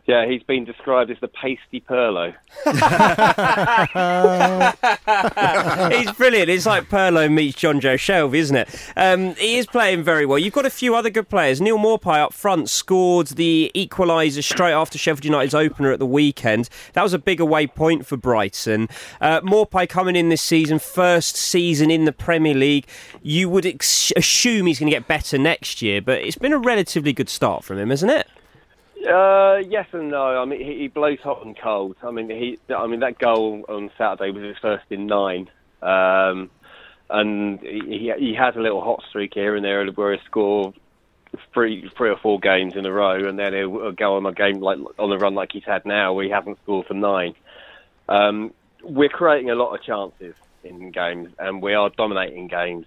Yeah, 0.04 0.26
he's 0.26 0.42
been 0.42 0.64
described 0.64 1.12
as 1.12 1.18
the 1.20 1.28
pasty 1.28 1.80
Pirlo. 1.80 2.34
He's 5.92 6.10
brilliant. 6.12 6.50
It's 6.50 6.66
like 6.66 6.88
Pirlo 6.88 7.30
meets 7.30 7.56
Jonjo 7.56 7.94
Shelvey, 7.94 8.34
isn't 8.34 8.56
it? 8.56 8.92
Um, 8.96 9.36
he 9.36 9.58
is 9.58 9.66
playing 9.66 10.02
very 10.02 10.26
well. 10.26 10.40
You've 10.40 10.54
got 10.54 10.66
a 10.66 10.70
few 10.70 10.96
other 10.96 11.08
good 11.08 11.28
players. 11.28 11.60
Neal 11.60 11.78
Maupay 11.78 12.18
up 12.18 12.32
front 12.32 12.68
scored 12.68 13.28
the 13.28 13.70
equaliser 13.76 14.42
straight 14.42 14.72
after 14.72 14.98
Sheffield 14.98 15.24
United's 15.24 15.54
opener 15.54 15.92
at 15.92 16.00
the 16.00 16.06
weekend. 16.06 16.68
That 16.94 17.04
was 17.04 17.14
a 17.14 17.18
big 17.18 17.38
away 17.38 17.68
point 17.68 18.04
for 18.04 18.16
Brighton. 18.16 18.88
Uh, 19.20 19.40
Morpie 19.42 19.88
coming 19.88 20.16
in 20.16 20.30
this 20.30 20.42
season, 20.42 20.80
first 20.80 21.36
season 21.36 21.92
in 21.92 22.06
the 22.06 22.12
Premier 22.12 22.54
League. 22.54 22.88
You 23.22 23.48
would 23.50 23.66
ex- 23.66 24.12
assume 24.16 24.66
he's 24.66 24.80
going 24.80 24.90
to 24.90 24.96
get 24.96 25.06
better 25.06 25.38
next 25.38 25.80
year, 25.80 26.02
but 26.02 26.18
it's 26.22 26.36
been 26.36 26.52
a 26.52 26.58
relatively 26.58 27.12
good 27.12 27.28
start 27.28 27.62
from 27.62 27.78
him, 27.78 27.92
isn't 27.92 28.10
it? 28.10 28.26
Uh, 29.08 29.56
yes 29.68 29.86
and 29.92 30.10
no. 30.10 30.40
I 30.40 30.44
mean, 30.44 30.60
he, 30.60 30.78
he 30.80 30.88
blows 30.88 31.18
hot 31.20 31.44
and 31.44 31.58
cold. 31.58 31.96
I 32.02 32.10
mean, 32.10 32.30
he. 32.30 32.58
I 32.74 32.86
mean, 32.86 33.00
that 33.00 33.18
goal 33.18 33.64
on 33.68 33.90
Saturday 33.98 34.30
was 34.30 34.44
his 34.44 34.56
first 34.58 34.84
in 34.90 35.06
nine, 35.06 35.50
um, 35.82 36.50
and 37.10 37.58
he, 37.60 38.12
he 38.18 38.34
has 38.38 38.54
a 38.54 38.60
little 38.60 38.80
hot 38.80 39.02
streak 39.08 39.34
here 39.34 39.56
and 39.56 39.64
there 39.64 39.84
where 39.92 40.12
he 40.12 40.20
score 40.24 40.72
three 41.52 41.90
three 41.96 42.10
or 42.10 42.16
four 42.18 42.38
games 42.38 42.76
in 42.76 42.86
a 42.86 42.92
row, 42.92 43.28
and 43.28 43.38
then 43.38 43.52
he'll, 43.52 43.70
he'll 43.70 43.92
go 43.92 44.16
on 44.16 44.26
a 44.26 44.32
game 44.32 44.60
like 44.60 44.78
on 44.98 45.12
a 45.12 45.18
run 45.18 45.34
like 45.34 45.50
he's 45.52 45.64
had 45.64 45.84
now, 45.84 46.12
where 46.12 46.24
he 46.24 46.30
hasn't 46.30 46.58
scored 46.62 46.86
for 46.86 46.94
nine. 46.94 47.34
Um, 48.08 48.52
we're 48.84 49.08
creating 49.08 49.50
a 49.50 49.54
lot 49.54 49.74
of 49.74 49.82
chances 49.82 50.34
in 50.64 50.90
games, 50.90 51.30
and 51.38 51.62
we 51.62 51.74
are 51.74 51.90
dominating 51.90 52.48
games. 52.48 52.86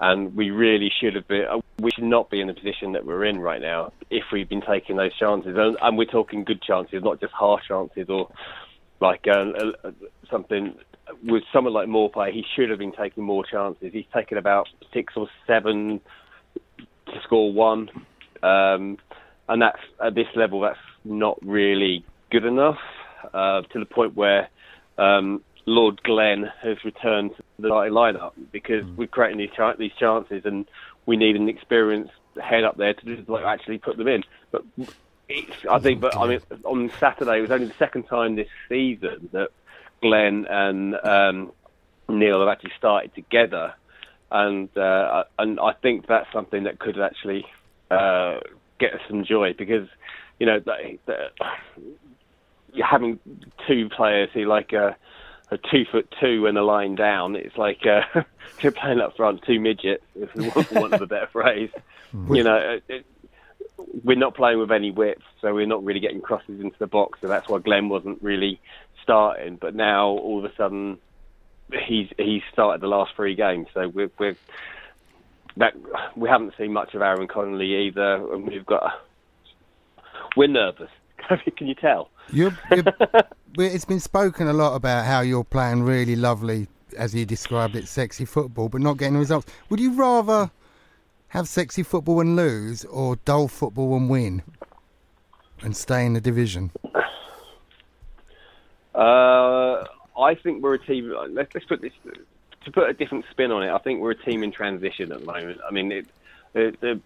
And 0.00 0.34
we 0.36 0.50
really 0.50 0.90
should 1.00 1.14
have 1.16 1.26
been. 1.26 1.44
uh, 1.50 1.60
We 1.80 1.90
should 1.90 2.04
not 2.04 2.30
be 2.30 2.40
in 2.40 2.46
the 2.46 2.54
position 2.54 2.92
that 2.92 3.04
we're 3.04 3.24
in 3.24 3.40
right 3.40 3.60
now 3.60 3.92
if 4.10 4.24
we've 4.32 4.48
been 4.48 4.62
taking 4.62 4.96
those 4.96 5.16
chances. 5.16 5.56
And, 5.56 5.76
and 5.80 5.98
we're 5.98 6.04
talking 6.04 6.44
good 6.44 6.62
chances, 6.62 7.02
not 7.02 7.20
just 7.20 7.32
harsh 7.32 7.64
chances 7.66 8.08
or 8.08 8.30
like 9.00 9.26
uh, 9.26 9.52
uh, 9.84 9.90
something. 10.30 10.74
With 11.24 11.42
someone 11.52 11.72
like 11.72 11.88
Maupay, 11.88 12.32
he 12.32 12.44
should 12.54 12.70
have 12.70 12.78
been 12.78 12.92
taking 12.92 13.24
more 13.24 13.44
chances. 13.44 13.92
He's 13.92 14.04
taken 14.14 14.38
about 14.38 14.68
six 14.92 15.14
or 15.16 15.28
seven 15.46 16.00
to 17.06 17.22
score 17.24 17.50
one, 17.52 17.88
um, 18.42 18.98
and 19.48 19.62
that's 19.62 19.80
at 20.04 20.14
this 20.14 20.26
level. 20.36 20.60
That's 20.60 20.78
not 21.04 21.38
really 21.42 22.04
good 22.30 22.44
enough 22.44 22.78
uh, 23.32 23.62
to 23.62 23.78
the 23.78 23.86
point 23.86 24.16
where 24.16 24.50
um, 24.98 25.42
Lord 25.64 26.02
Glenn 26.02 26.44
has 26.62 26.76
returned 26.84 27.30
to 27.36 27.42
the 27.58 27.68
starting 27.68 27.92
lineup 27.92 28.32
because 28.52 28.84
we're 28.96 29.08
creating 29.08 29.38
these 29.38 29.50
ch- 29.50 29.78
these 29.78 29.92
chances, 29.98 30.42
and 30.44 30.66
we 31.06 31.16
need 31.16 31.36
an 31.36 31.48
experienced 31.48 32.12
head 32.40 32.64
up 32.64 32.76
there 32.76 32.94
to 32.94 33.16
just, 33.16 33.28
like 33.28 33.44
actually 33.44 33.78
put 33.78 33.96
them 33.96 34.08
in. 34.08 34.22
But 34.50 34.64
it's, 35.28 35.66
I 35.68 35.78
think, 35.78 36.00
but 36.00 36.16
I 36.16 36.26
mean, 36.26 36.40
on 36.64 36.90
Saturday 37.00 37.38
it 37.38 37.42
was 37.42 37.50
only 37.50 37.66
the 37.66 37.74
second 37.74 38.04
time 38.04 38.36
this 38.36 38.48
season 38.68 39.28
that 39.32 39.50
Glenn 40.00 40.46
and 40.48 40.94
um, 41.02 41.52
Neal 42.08 42.40
have 42.40 42.48
actually 42.48 42.72
started 42.78 43.14
together, 43.14 43.74
and 44.30 44.74
uh, 44.76 45.24
and 45.38 45.58
I 45.58 45.72
think 45.72 46.06
that's 46.06 46.32
something 46.32 46.64
that 46.64 46.78
could 46.78 47.00
actually 47.00 47.44
uh, 47.90 48.38
get 48.78 48.94
us 48.94 49.00
some 49.08 49.24
joy 49.24 49.54
because 49.56 49.88
you 50.38 50.46
know 50.46 50.60
the, 50.60 50.98
the, 51.06 51.30
you're 52.72 52.86
having 52.86 53.18
two 53.66 53.88
players 53.88 54.30
who 54.32 54.44
like 54.44 54.72
a, 54.72 54.96
a 55.50 55.58
two 55.58 55.84
foot 55.90 56.12
two 56.20 56.46
and 56.46 56.58
a 56.58 56.62
line 56.62 56.94
down. 56.94 57.36
It's 57.36 57.56
like 57.56 57.86
uh, 57.86 58.22
you're 58.60 58.72
playing 58.72 59.00
up 59.00 59.16
front, 59.16 59.42
two 59.42 59.60
midgets, 59.60 60.04
if 60.14 60.34
we 60.34 60.48
want, 60.48 60.72
want 60.72 60.94
of 60.94 61.02
a 61.02 61.06
better 61.06 61.28
phrase. 61.28 61.70
You 62.12 62.42
know, 62.42 62.78
it, 62.88 63.06
we're 64.04 64.16
not 64.16 64.34
playing 64.34 64.58
with 64.58 64.72
any 64.72 64.90
width, 64.90 65.22
so 65.40 65.54
we're 65.54 65.66
not 65.66 65.84
really 65.84 66.00
getting 66.00 66.20
crosses 66.20 66.60
into 66.60 66.76
the 66.78 66.86
box. 66.86 67.20
So 67.20 67.28
that's 67.28 67.48
why 67.48 67.58
Glenn 67.58 67.88
wasn't 67.88 68.22
really 68.22 68.60
starting. 69.02 69.56
But 69.56 69.74
now 69.74 70.08
all 70.08 70.44
of 70.44 70.50
a 70.50 70.54
sudden, 70.56 70.98
he's 71.86 72.08
he's 72.16 72.42
started 72.52 72.80
the 72.80 72.88
last 72.88 73.12
three 73.16 73.34
games. 73.34 73.68
So 73.74 73.88
we're 73.88 74.10
we're 74.18 74.36
that 75.56 75.74
we 76.16 76.28
haven't 76.28 76.54
seen 76.56 76.72
much 76.72 76.94
of 76.94 77.02
Aaron 77.02 77.28
Connolly 77.28 77.86
either, 77.86 78.32
and 78.32 78.46
we've 78.46 78.66
got 78.66 79.02
we're 80.36 80.48
nervous. 80.48 80.90
Can 81.56 81.66
you 81.66 81.74
tell? 81.74 82.10
You're, 82.32 82.56
you're, 82.70 82.84
it's 83.58 83.84
been 83.84 84.00
spoken 84.00 84.48
a 84.48 84.52
lot 84.52 84.74
about 84.74 85.06
how 85.06 85.20
you're 85.20 85.44
playing 85.44 85.82
really 85.82 86.16
lovely, 86.16 86.68
as 86.96 87.14
you 87.14 87.26
described 87.26 87.76
it, 87.76 87.88
sexy 87.88 88.24
football, 88.24 88.68
but 88.68 88.80
not 88.80 88.98
getting 88.98 89.16
results. 89.16 89.46
Would 89.70 89.80
you 89.80 89.94
rather 89.94 90.50
have 91.28 91.48
sexy 91.48 91.82
football 91.82 92.20
and 92.20 92.36
lose, 92.36 92.84
or 92.86 93.16
dull 93.16 93.48
football 93.48 93.96
and 93.96 94.08
win? 94.08 94.42
and 95.62 95.76
stay 95.76 96.04
in 96.06 96.12
the 96.12 96.20
division? 96.20 96.70
Uh, 98.94 99.84
I 100.18 100.34
think 100.42 100.62
we're 100.62 100.74
a 100.74 100.86
team. 100.86 101.14
Let's, 101.30 101.54
let's 101.54 101.66
put 101.66 101.80
this 101.80 101.92
to 102.64 102.72
put 102.72 102.90
a 102.90 102.92
different 102.92 103.24
spin 103.30 103.52
on 103.52 103.62
it. 103.62 103.70
I 103.70 103.78
think 103.78 104.00
we're 104.00 104.12
a 104.12 104.24
team 104.24 104.42
in 104.42 104.50
transition 104.50 105.12
at 105.12 105.20
the 105.20 105.26
moment. 105.26 105.60
I 105.66 105.72
mean, 105.72 105.92
it, 105.92 106.06
the, 106.52 106.74
the 106.80 107.00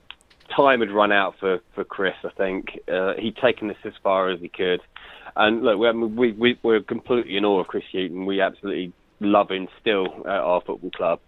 time 0.54 0.80
had 0.80 0.90
run 0.90 1.12
out 1.12 1.34
for, 1.38 1.60
for 1.74 1.84
Chris. 1.84 2.14
I 2.24 2.30
think 2.30 2.78
uh, 2.92 3.14
he'd 3.18 3.36
taken 3.36 3.68
this 3.68 3.76
as 3.84 3.92
far 4.02 4.30
as 4.30 4.40
he 4.40 4.48
could. 4.48 4.80
And 5.34 5.62
look, 5.62 5.78
we, 5.78 6.08
we, 6.08 6.32
we 6.32 6.58
we're 6.62 6.82
completely 6.82 7.36
in 7.36 7.44
awe 7.44 7.60
of 7.60 7.68
Chris 7.68 7.84
Hughton. 7.92 8.26
We 8.26 8.40
absolutely 8.40 8.92
love 9.20 9.50
him 9.50 9.68
still 9.80 10.06
at 10.20 10.28
our 10.28 10.60
football 10.60 10.90
club. 10.90 11.20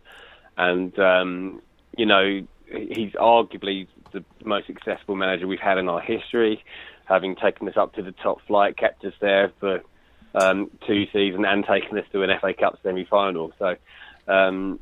And, 0.57 0.97
um, 0.99 1.63
you 1.97 2.07
know, 2.07 2.47
he's 2.67 3.13
arguably 3.13 3.87
the 4.13 4.25
most 4.45 4.67
successful 4.67 5.17
manager 5.17 5.47
we've 5.47 5.61
had 5.61 5.79
in 5.79 5.89
our 5.89 6.01
history, 6.01 6.63
having 7.07 7.37
taken 7.37 7.69
us 7.69 7.77
up 7.77 7.95
to 7.95 8.03
the 8.03 8.13
top 8.13 8.39
flight, 8.47 8.77
kept 8.77 9.05
us 9.05 9.15
there 9.21 9.53
for 9.61 9.81
um, 10.35 10.71
two 10.87 11.05
seasons 11.13 11.45
and 11.47 11.65
taken 11.65 11.99
us 11.99 12.05
to 12.13 12.23
an 12.23 12.31
FA 12.41 12.55
Cup 12.55 12.79
semi-final. 12.83 13.53
So, 13.59 13.77
um, 14.29 14.81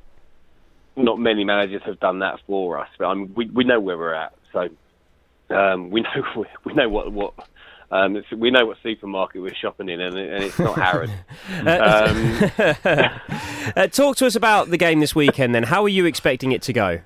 not 0.97 1.19
many 1.19 1.45
managers 1.45 1.83
have 1.85 2.01
done 2.01 2.19
that 2.21 2.41
for 2.47 2.79
us. 2.79 2.89
But 2.99 3.07
I 3.07 3.15
mean, 3.15 3.33
we 3.35 3.47
we 3.47 3.65
know 3.65 3.81
where 3.81 3.97
we're 3.97 4.15
at, 4.15 4.35
so 4.53 4.69
um, 5.51 5.91
we 5.91 6.01
know 6.03 6.45
we 6.65 6.75
know 6.75 6.89
what 6.89 7.13
what. 7.13 7.35
Um, 7.91 8.17
it's- 8.17 8.33
we 8.39 8.51
know 8.51 8.65
what 8.65 8.79
supermarket 8.83 9.43
we're 9.43 9.53
shopping 9.55 9.91
in, 9.91 10.01
and, 10.01 10.17
and 10.17 10.45
it's 10.45 10.59
not 10.59 10.79
Harrods. 10.79 11.13
um, 11.61 13.11
Uh, 13.77 13.87
talk 13.87 14.17
to 14.17 14.27
us 14.27 14.35
about 14.35 14.71
the 14.71 14.79
game 14.79 15.01
this 15.01 15.15
weekend. 15.15 15.55
Then, 15.55 15.65
how 15.65 15.83
are 15.85 15.91
you 15.91 16.07
expecting 16.07 16.53
it 16.53 16.63
to 16.63 16.73
go? 16.73 17.01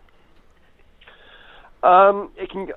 Um, 1.82 2.30
it 2.36 2.50
can. 2.50 2.68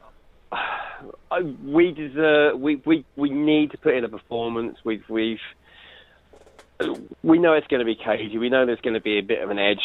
I, 1.31 1.41
we 1.63 1.91
deserve. 1.91 2.59
We, 2.59 2.81
we 2.85 3.05
we 3.15 3.29
need 3.29 3.71
to 3.71 3.77
put 3.77 3.93
in 3.95 4.03
a 4.03 4.09
performance. 4.09 4.77
We've 4.83 5.03
we've. 5.07 5.39
We 7.23 7.37
know 7.39 7.53
it's 7.53 7.67
going 7.67 7.79
to 7.79 7.85
be 7.85 7.95
cagey. 7.95 8.37
We 8.37 8.49
know 8.49 8.65
there's 8.65 8.79
going 8.81 8.93
to 8.93 9.01
be 9.01 9.19
a 9.19 9.21
bit 9.21 9.41
of 9.43 9.49
an 9.49 9.59
edge. 9.59 9.83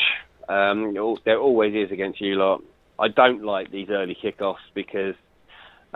Um, 0.48 0.94
there 1.24 1.38
always 1.38 1.74
is 1.74 1.90
against 1.92 2.20
you 2.20 2.36
lot. 2.36 2.62
I 2.98 3.08
don't 3.08 3.42
like 3.44 3.70
these 3.70 3.88
early 3.90 4.16
kickoffs 4.20 4.56
because 4.74 5.14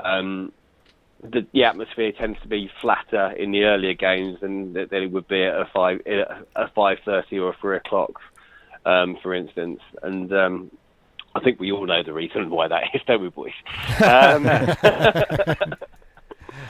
um, 0.03 0.53
the, 1.23 1.47
the 1.53 1.65
atmosphere 1.65 2.13
tends 2.13 2.41
to 2.43 2.49
be 2.49 2.71
flatter 2.81 3.33
in 3.33 3.51
the 3.53 3.65
earlier 3.65 3.95
games 3.95 4.41
than, 4.41 4.73
than 4.73 4.89
it 4.93 5.11
would 5.11 5.29
be 5.29 5.43
at 5.45 5.55
a 5.55 5.69
five 5.73 6.01
a 6.07 6.69
five 6.75 6.99
thirty 7.05 7.39
or 7.39 7.51
a 7.51 7.57
three 7.61 7.77
o'clock, 7.77 8.21
um, 8.85 9.17
for 9.23 9.35
instance. 9.35 9.81
And 10.03 10.33
um, 10.33 10.71
I 11.35 11.41
think 11.41 11.61
we 11.61 11.73
all 11.73 11.87
know 11.87 12.03
the 12.03 12.13
reason 12.13 12.51
why 12.51 12.69
that 12.69 12.85
is, 12.95 13.03
don't 13.07 13.23
we, 13.23 13.29
boys? 13.29 13.53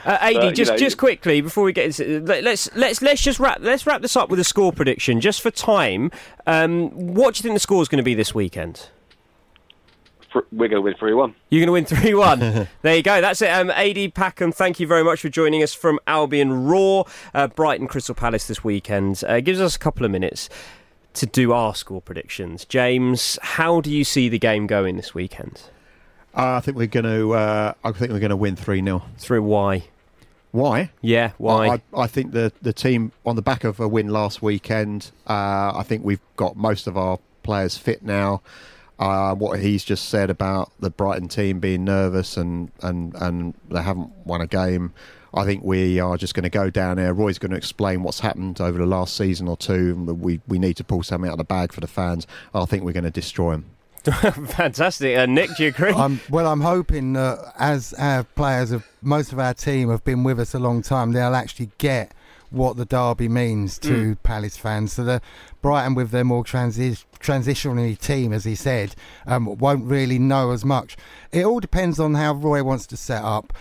Uh, 0.05 0.17
AD, 0.21 0.33
But, 0.35 0.43
you 0.45 0.51
just 0.51 0.71
know- 0.71 0.77
just 0.77 0.97
quickly 0.97 1.41
before 1.41 1.63
we 1.63 1.73
get 1.73 1.85
into, 1.85 2.21
let, 2.25 2.43
let's 2.43 2.69
let's 2.75 3.01
let's 3.01 3.21
just 3.21 3.39
wrap 3.39 3.59
let's 3.61 3.85
wrap 3.85 4.01
this 4.01 4.15
up 4.15 4.29
with 4.29 4.39
a 4.39 4.43
score 4.43 4.71
prediction 4.71 5.19
just 5.19 5.41
for 5.41 5.51
time. 5.51 6.11
Um, 6.47 6.89
what 6.91 7.35
do 7.35 7.39
you 7.39 7.43
think 7.43 7.55
the 7.55 7.59
score 7.59 7.81
is 7.81 7.87
going 7.87 7.97
to 7.97 8.03
be 8.03 8.15
this 8.15 8.33
weekend? 8.33 8.89
we're 10.51 10.67
going 10.67 10.71
to 10.77 10.81
win 10.81 10.95
three 10.95 11.13
one. 11.13 11.33
You're 11.49 11.65
going 11.65 11.85
to 11.85 11.95
win 11.95 12.01
3 12.01 12.13
1. 12.13 12.39
there 12.81 12.95
you 12.95 13.01
go. 13.01 13.19
That's 13.19 13.41
it. 13.41 13.49
Um, 13.49 13.71
AD 13.71 14.13
Packham, 14.13 14.53
thank 14.53 14.79
you 14.79 14.87
very 14.87 15.03
much 15.03 15.21
for 15.21 15.29
joining 15.29 15.63
us 15.63 15.73
from 15.73 15.99
Albion 16.05 16.65
Roar, 16.65 17.05
uh, 17.33 17.47
Brighton 17.47 17.87
Crystal 17.87 18.15
Palace 18.15 18.47
this 18.47 18.63
weekend. 18.63 19.23
Uh, 19.27 19.39
gives 19.41 19.59
us 19.59 19.75
a 19.75 19.79
couple 19.79 20.05
of 20.05 20.11
minutes 20.11 20.49
to 21.15 21.25
do 21.25 21.51
our 21.51 21.73
score 21.73 22.01
predictions. 22.01 22.65
James, 22.65 23.39
how 23.41 23.81
do 23.81 23.89
you 23.89 24.03
see 24.03 24.29
the 24.29 24.39
game 24.39 24.67
going 24.67 24.97
this 24.97 25.15
weekend? 25.15 25.63
I 26.39 26.59
think 26.61 26.77
we're 26.77 26.87
going 26.87 27.05
to. 27.05 27.33
Uh, 27.33 27.73
I 27.83 27.91
think 27.91 28.11
we're 28.11 28.19
going 28.19 28.29
to 28.29 28.35
win 28.35 28.55
three 28.55 28.81
0 28.81 29.03
Through 29.17 29.43
why? 29.43 29.83
Why? 30.51 30.91
Yeah, 31.01 31.31
why? 31.37 31.67
I, 31.67 31.81
I 31.95 32.07
think 32.07 32.31
the 32.31 32.51
the 32.61 32.73
team 32.73 33.11
on 33.25 33.35
the 33.35 33.41
back 33.41 33.63
of 33.63 33.79
a 33.79 33.87
win 33.87 34.09
last 34.09 34.41
weekend. 34.41 35.11
Uh, 35.27 35.73
I 35.75 35.83
think 35.83 36.03
we've 36.03 36.21
got 36.35 36.55
most 36.55 36.87
of 36.87 36.97
our 36.97 37.19
players 37.43 37.77
fit 37.77 38.03
now. 38.03 38.41
Uh, 38.97 39.33
what 39.33 39.59
he's 39.59 39.85
just 39.85 40.09
said 40.09 40.29
about 40.29 40.71
the 40.79 40.89
Brighton 40.89 41.29
team 41.29 41.59
being 41.61 41.85
nervous 41.85 42.35
and, 42.35 42.69
and, 42.81 43.15
and 43.15 43.53
they 43.69 43.81
haven't 43.81 44.11
won 44.25 44.41
a 44.41 44.47
game. 44.47 44.91
I 45.33 45.45
think 45.45 45.63
we 45.63 46.01
are 46.01 46.17
just 46.17 46.33
going 46.33 46.43
to 46.43 46.49
go 46.49 46.69
down 46.69 46.97
there. 46.97 47.13
Roy's 47.13 47.39
going 47.39 47.51
to 47.51 47.57
explain 47.57 48.03
what's 48.03 48.19
happened 48.19 48.59
over 48.59 48.77
the 48.77 48.85
last 48.85 49.15
season 49.15 49.47
or 49.47 49.55
two. 49.55 49.95
We 49.95 50.41
we 50.47 50.59
need 50.59 50.75
to 50.77 50.83
pull 50.83 51.03
something 51.03 51.29
out 51.29 51.33
of 51.33 51.37
the 51.37 51.43
bag 51.45 51.71
for 51.71 51.79
the 51.79 51.87
fans. 51.87 52.27
I 52.53 52.65
think 52.65 52.83
we're 52.83 52.91
going 52.91 53.03
to 53.05 53.11
destroy 53.11 53.51
them. 53.51 53.65
Fantastic. 54.55 55.17
Uh, 55.17 55.25
Nick, 55.25 55.49
do 55.57 55.63
you 55.63 55.69
agree? 55.69 55.91
I'm, 55.91 56.19
well, 56.29 56.47
I'm 56.47 56.61
hoping 56.61 57.13
that 57.13 57.53
as 57.57 57.93
our 57.93 58.23
players 58.23 58.71
of 58.71 58.85
most 59.01 59.31
of 59.31 59.39
our 59.39 59.53
team 59.53 59.89
have 59.89 60.03
been 60.03 60.23
with 60.23 60.39
us 60.39 60.53
a 60.53 60.59
long 60.59 60.81
time, 60.81 61.11
they'll 61.11 61.35
actually 61.35 61.71
get 61.77 62.13
what 62.51 62.77
the 62.77 62.85
derby 62.85 63.27
means 63.27 63.77
to 63.79 64.15
Palace 64.23 64.57
fans. 64.57 64.93
So 64.93 65.03
the 65.03 65.21
Brighton, 65.61 65.93
with 65.93 66.11
their 66.11 66.23
more 66.23 66.43
transi- 66.43 67.03
transitionary 67.19 67.99
team, 67.99 68.33
as 68.33 68.45
he 68.45 68.55
said, 68.55 68.95
um, 69.27 69.57
won't 69.57 69.85
really 69.85 70.17
know 70.19 70.51
as 70.51 70.65
much. 70.65 70.97
It 71.31 71.45
all 71.45 71.59
depends 71.59 71.99
on 71.99 72.15
how 72.15 72.33
Roy 72.33 72.63
wants 72.63 72.87
to 72.87 72.97
set 72.97 73.23
up. 73.23 73.53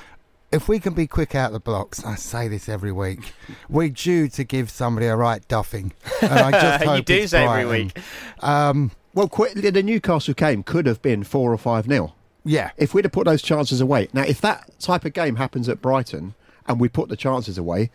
If 0.51 0.67
we 0.67 0.81
can 0.81 0.95
be 0.95 1.07
quick 1.07 1.35
out 1.35 1.49
of 1.49 1.53
the 1.53 1.61
blocks, 1.61 2.03
I 2.03 2.15
say 2.15 2.49
this 2.49 2.71
every 2.71 2.93
week, 2.93 3.35
we're 3.69 3.91
due 3.91 4.29
to 4.29 4.45
give 4.45 4.71
somebody 4.71 5.07
a 5.07 5.17
right 5.17 5.47
duffing. 5.49 5.93
And 6.23 6.33
I 6.33 6.51
just 6.51 6.85
You 6.87 7.03
do 7.03 7.27
say 7.27 7.45
every 7.47 7.67
week. 7.67 7.99
Um, 8.41 8.91
Well, 9.19 9.29
quite, 9.29 9.57
the 9.57 9.83
Newcastle 9.83 10.33
game 10.33 10.63
could 10.63 10.87
have 10.87 11.03
been 11.03 11.25
four 11.25 11.53
or 11.53 11.59
five 11.59 11.89
nil. 11.89 12.15
yeah, 12.45 12.71
If 12.77 12.95
we'd 12.95 13.05
have 13.05 13.11
put 13.11 13.25
those 13.25 13.43
chances 13.43 13.81
away. 13.81 14.07
Now, 14.13 14.23
if 14.23 14.41
that 14.43 14.71
type 14.79 15.05
of 15.05 15.13
game 15.13 15.35
happens 15.35 15.69
at 15.69 15.83
Brighton 15.83 16.37
and 16.69 16.79
we 16.79 16.89
put 16.89 17.09
the 17.09 17.17
chances 17.17 17.59
away, 17.59 17.91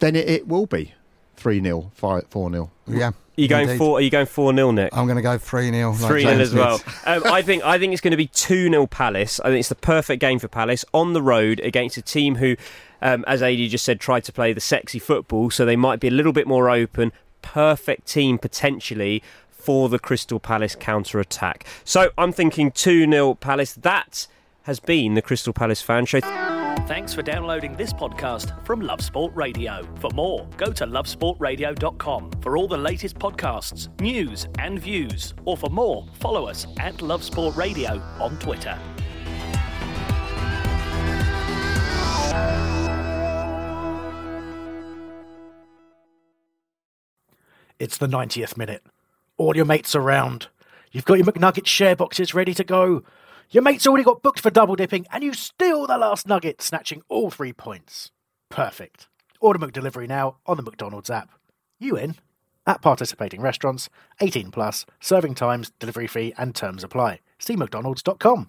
then 0.00 0.14
it, 0.14 0.28
it 0.28 0.48
will 0.48 0.66
be 0.66 0.92
3 1.36 1.62
0, 1.62 1.92
4 1.94 2.22
0. 2.30 2.70
yeah. 2.88 3.08
Are 3.08 3.14
you 3.36 3.48
going 3.48 3.70
indeed. 3.70 3.78
four? 3.78 3.96
Are 3.96 4.00
you 4.02 4.10
going 4.10 4.26
four 4.26 4.54
0 4.54 4.70
Nick? 4.72 4.94
I'm 4.94 5.06
going 5.06 5.16
to 5.16 5.22
go 5.22 5.38
3 5.38 5.70
0. 5.70 5.94
Three 5.94 6.24
0 6.24 6.34
as 6.34 6.52
well. 6.52 6.78
Um, 7.06 7.22
I 7.24 7.40
think 7.40 7.64
I 7.64 7.78
think 7.78 7.94
it's 7.94 8.02
going 8.02 8.10
to 8.10 8.18
be 8.18 8.26
two 8.26 8.68
0 8.68 8.86
Palace. 8.86 9.40
I 9.40 9.44
think 9.44 9.60
it's 9.60 9.70
the 9.70 9.76
perfect 9.76 10.20
game 10.20 10.38
for 10.38 10.48
Palace 10.48 10.84
on 10.92 11.14
the 11.14 11.22
road 11.22 11.58
against 11.60 11.96
a 11.96 12.02
team 12.02 12.34
who, 12.34 12.54
um, 13.00 13.24
as 13.26 13.42
AD 13.42 13.56
just 13.70 13.86
said, 13.86 13.98
tried 13.98 14.24
to 14.24 14.32
play 14.32 14.52
the 14.52 14.60
sexy 14.60 14.98
football, 14.98 15.48
so 15.48 15.64
they 15.64 15.76
might 15.76 16.00
be 16.00 16.08
a 16.08 16.10
little 16.10 16.34
bit 16.34 16.46
more 16.46 16.68
open. 16.68 17.12
Perfect 17.40 18.08
team 18.08 18.36
potentially 18.36 19.22
for 19.66 19.88
the 19.88 19.98
Crystal 19.98 20.38
Palace 20.38 20.76
counter 20.76 21.18
attack. 21.18 21.66
So 21.84 22.10
I'm 22.16 22.30
thinking 22.30 22.70
two 22.70 23.04
0 23.10 23.34
Palace. 23.34 23.74
That 23.74 24.28
has 24.62 24.78
been 24.78 25.14
the 25.14 25.22
Crystal 25.22 25.52
Palace 25.52 25.82
fan 25.82 26.06
show. 26.06 26.20
Thanks 26.86 27.12
for 27.12 27.22
downloading 27.22 27.74
this 27.74 27.92
podcast 27.92 28.64
from 28.64 28.80
Love 28.80 29.00
Sport 29.00 29.34
Radio. 29.34 29.84
For 29.98 30.08
more, 30.14 30.48
go 30.56 30.70
to 30.70 30.86
lovesportradio.com 30.86 32.30
for 32.40 32.56
all 32.56 32.68
the 32.68 32.78
latest 32.78 33.18
podcasts, 33.18 33.88
news, 34.00 34.46
and 34.60 34.78
views. 34.78 35.34
Or 35.44 35.56
for 35.56 35.68
more, 35.68 36.06
follow 36.20 36.46
us 36.46 36.68
at 36.78 37.02
Love 37.02 37.24
Sport 37.24 37.56
Radio 37.56 38.00
on 38.20 38.38
Twitter. 38.38 38.78
It's 47.80 47.98
the 47.98 48.06
90th 48.06 48.56
minute. 48.56 48.84
All 49.38 49.54
your 49.54 49.64
mates 49.64 49.94
around. 49.94 50.48
You've 50.92 51.04
got 51.04 51.18
your 51.18 51.26
McNugget 51.26 51.66
share 51.66 51.94
boxes 51.94 52.34
ready 52.34 52.54
to 52.54 52.64
go. 52.64 53.02
Your 53.50 53.62
mate's 53.62 53.86
already 53.86 54.04
got 54.04 54.22
booked 54.22 54.40
for 54.40 54.50
double 54.50 54.76
dipping, 54.76 55.06
and 55.12 55.22
you 55.22 55.34
steal 55.34 55.86
the 55.86 55.98
last 55.98 56.26
nugget, 56.26 56.62
snatching 56.62 57.02
all 57.08 57.30
three 57.30 57.52
points. 57.52 58.10
Perfect. 58.48 59.08
Order 59.40 59.58
McDelivery 59.58 60.08
now 60.08 60.36
on 60.46 60.56
the 60.56 60.62
McDonald's 60.62 61.10
app. 61.10 61.30
You 61.78 61.96
in? 61.96 62.16
At 62.66 62.80
participating 62.82 63.42
restaurants, 63.42 63.88
18 64.20 64.50
plus, 64.50 64.86
serving 65.00 65.34
times, 65.34 65.70
delivery 65.78 66.06
fee, 66.06 66.34
and 66.38 66.54
terms 66.54 66.82
apply. 66.82 67.20
See 67.38 67.56
McDonald's.com. 67.56 68.48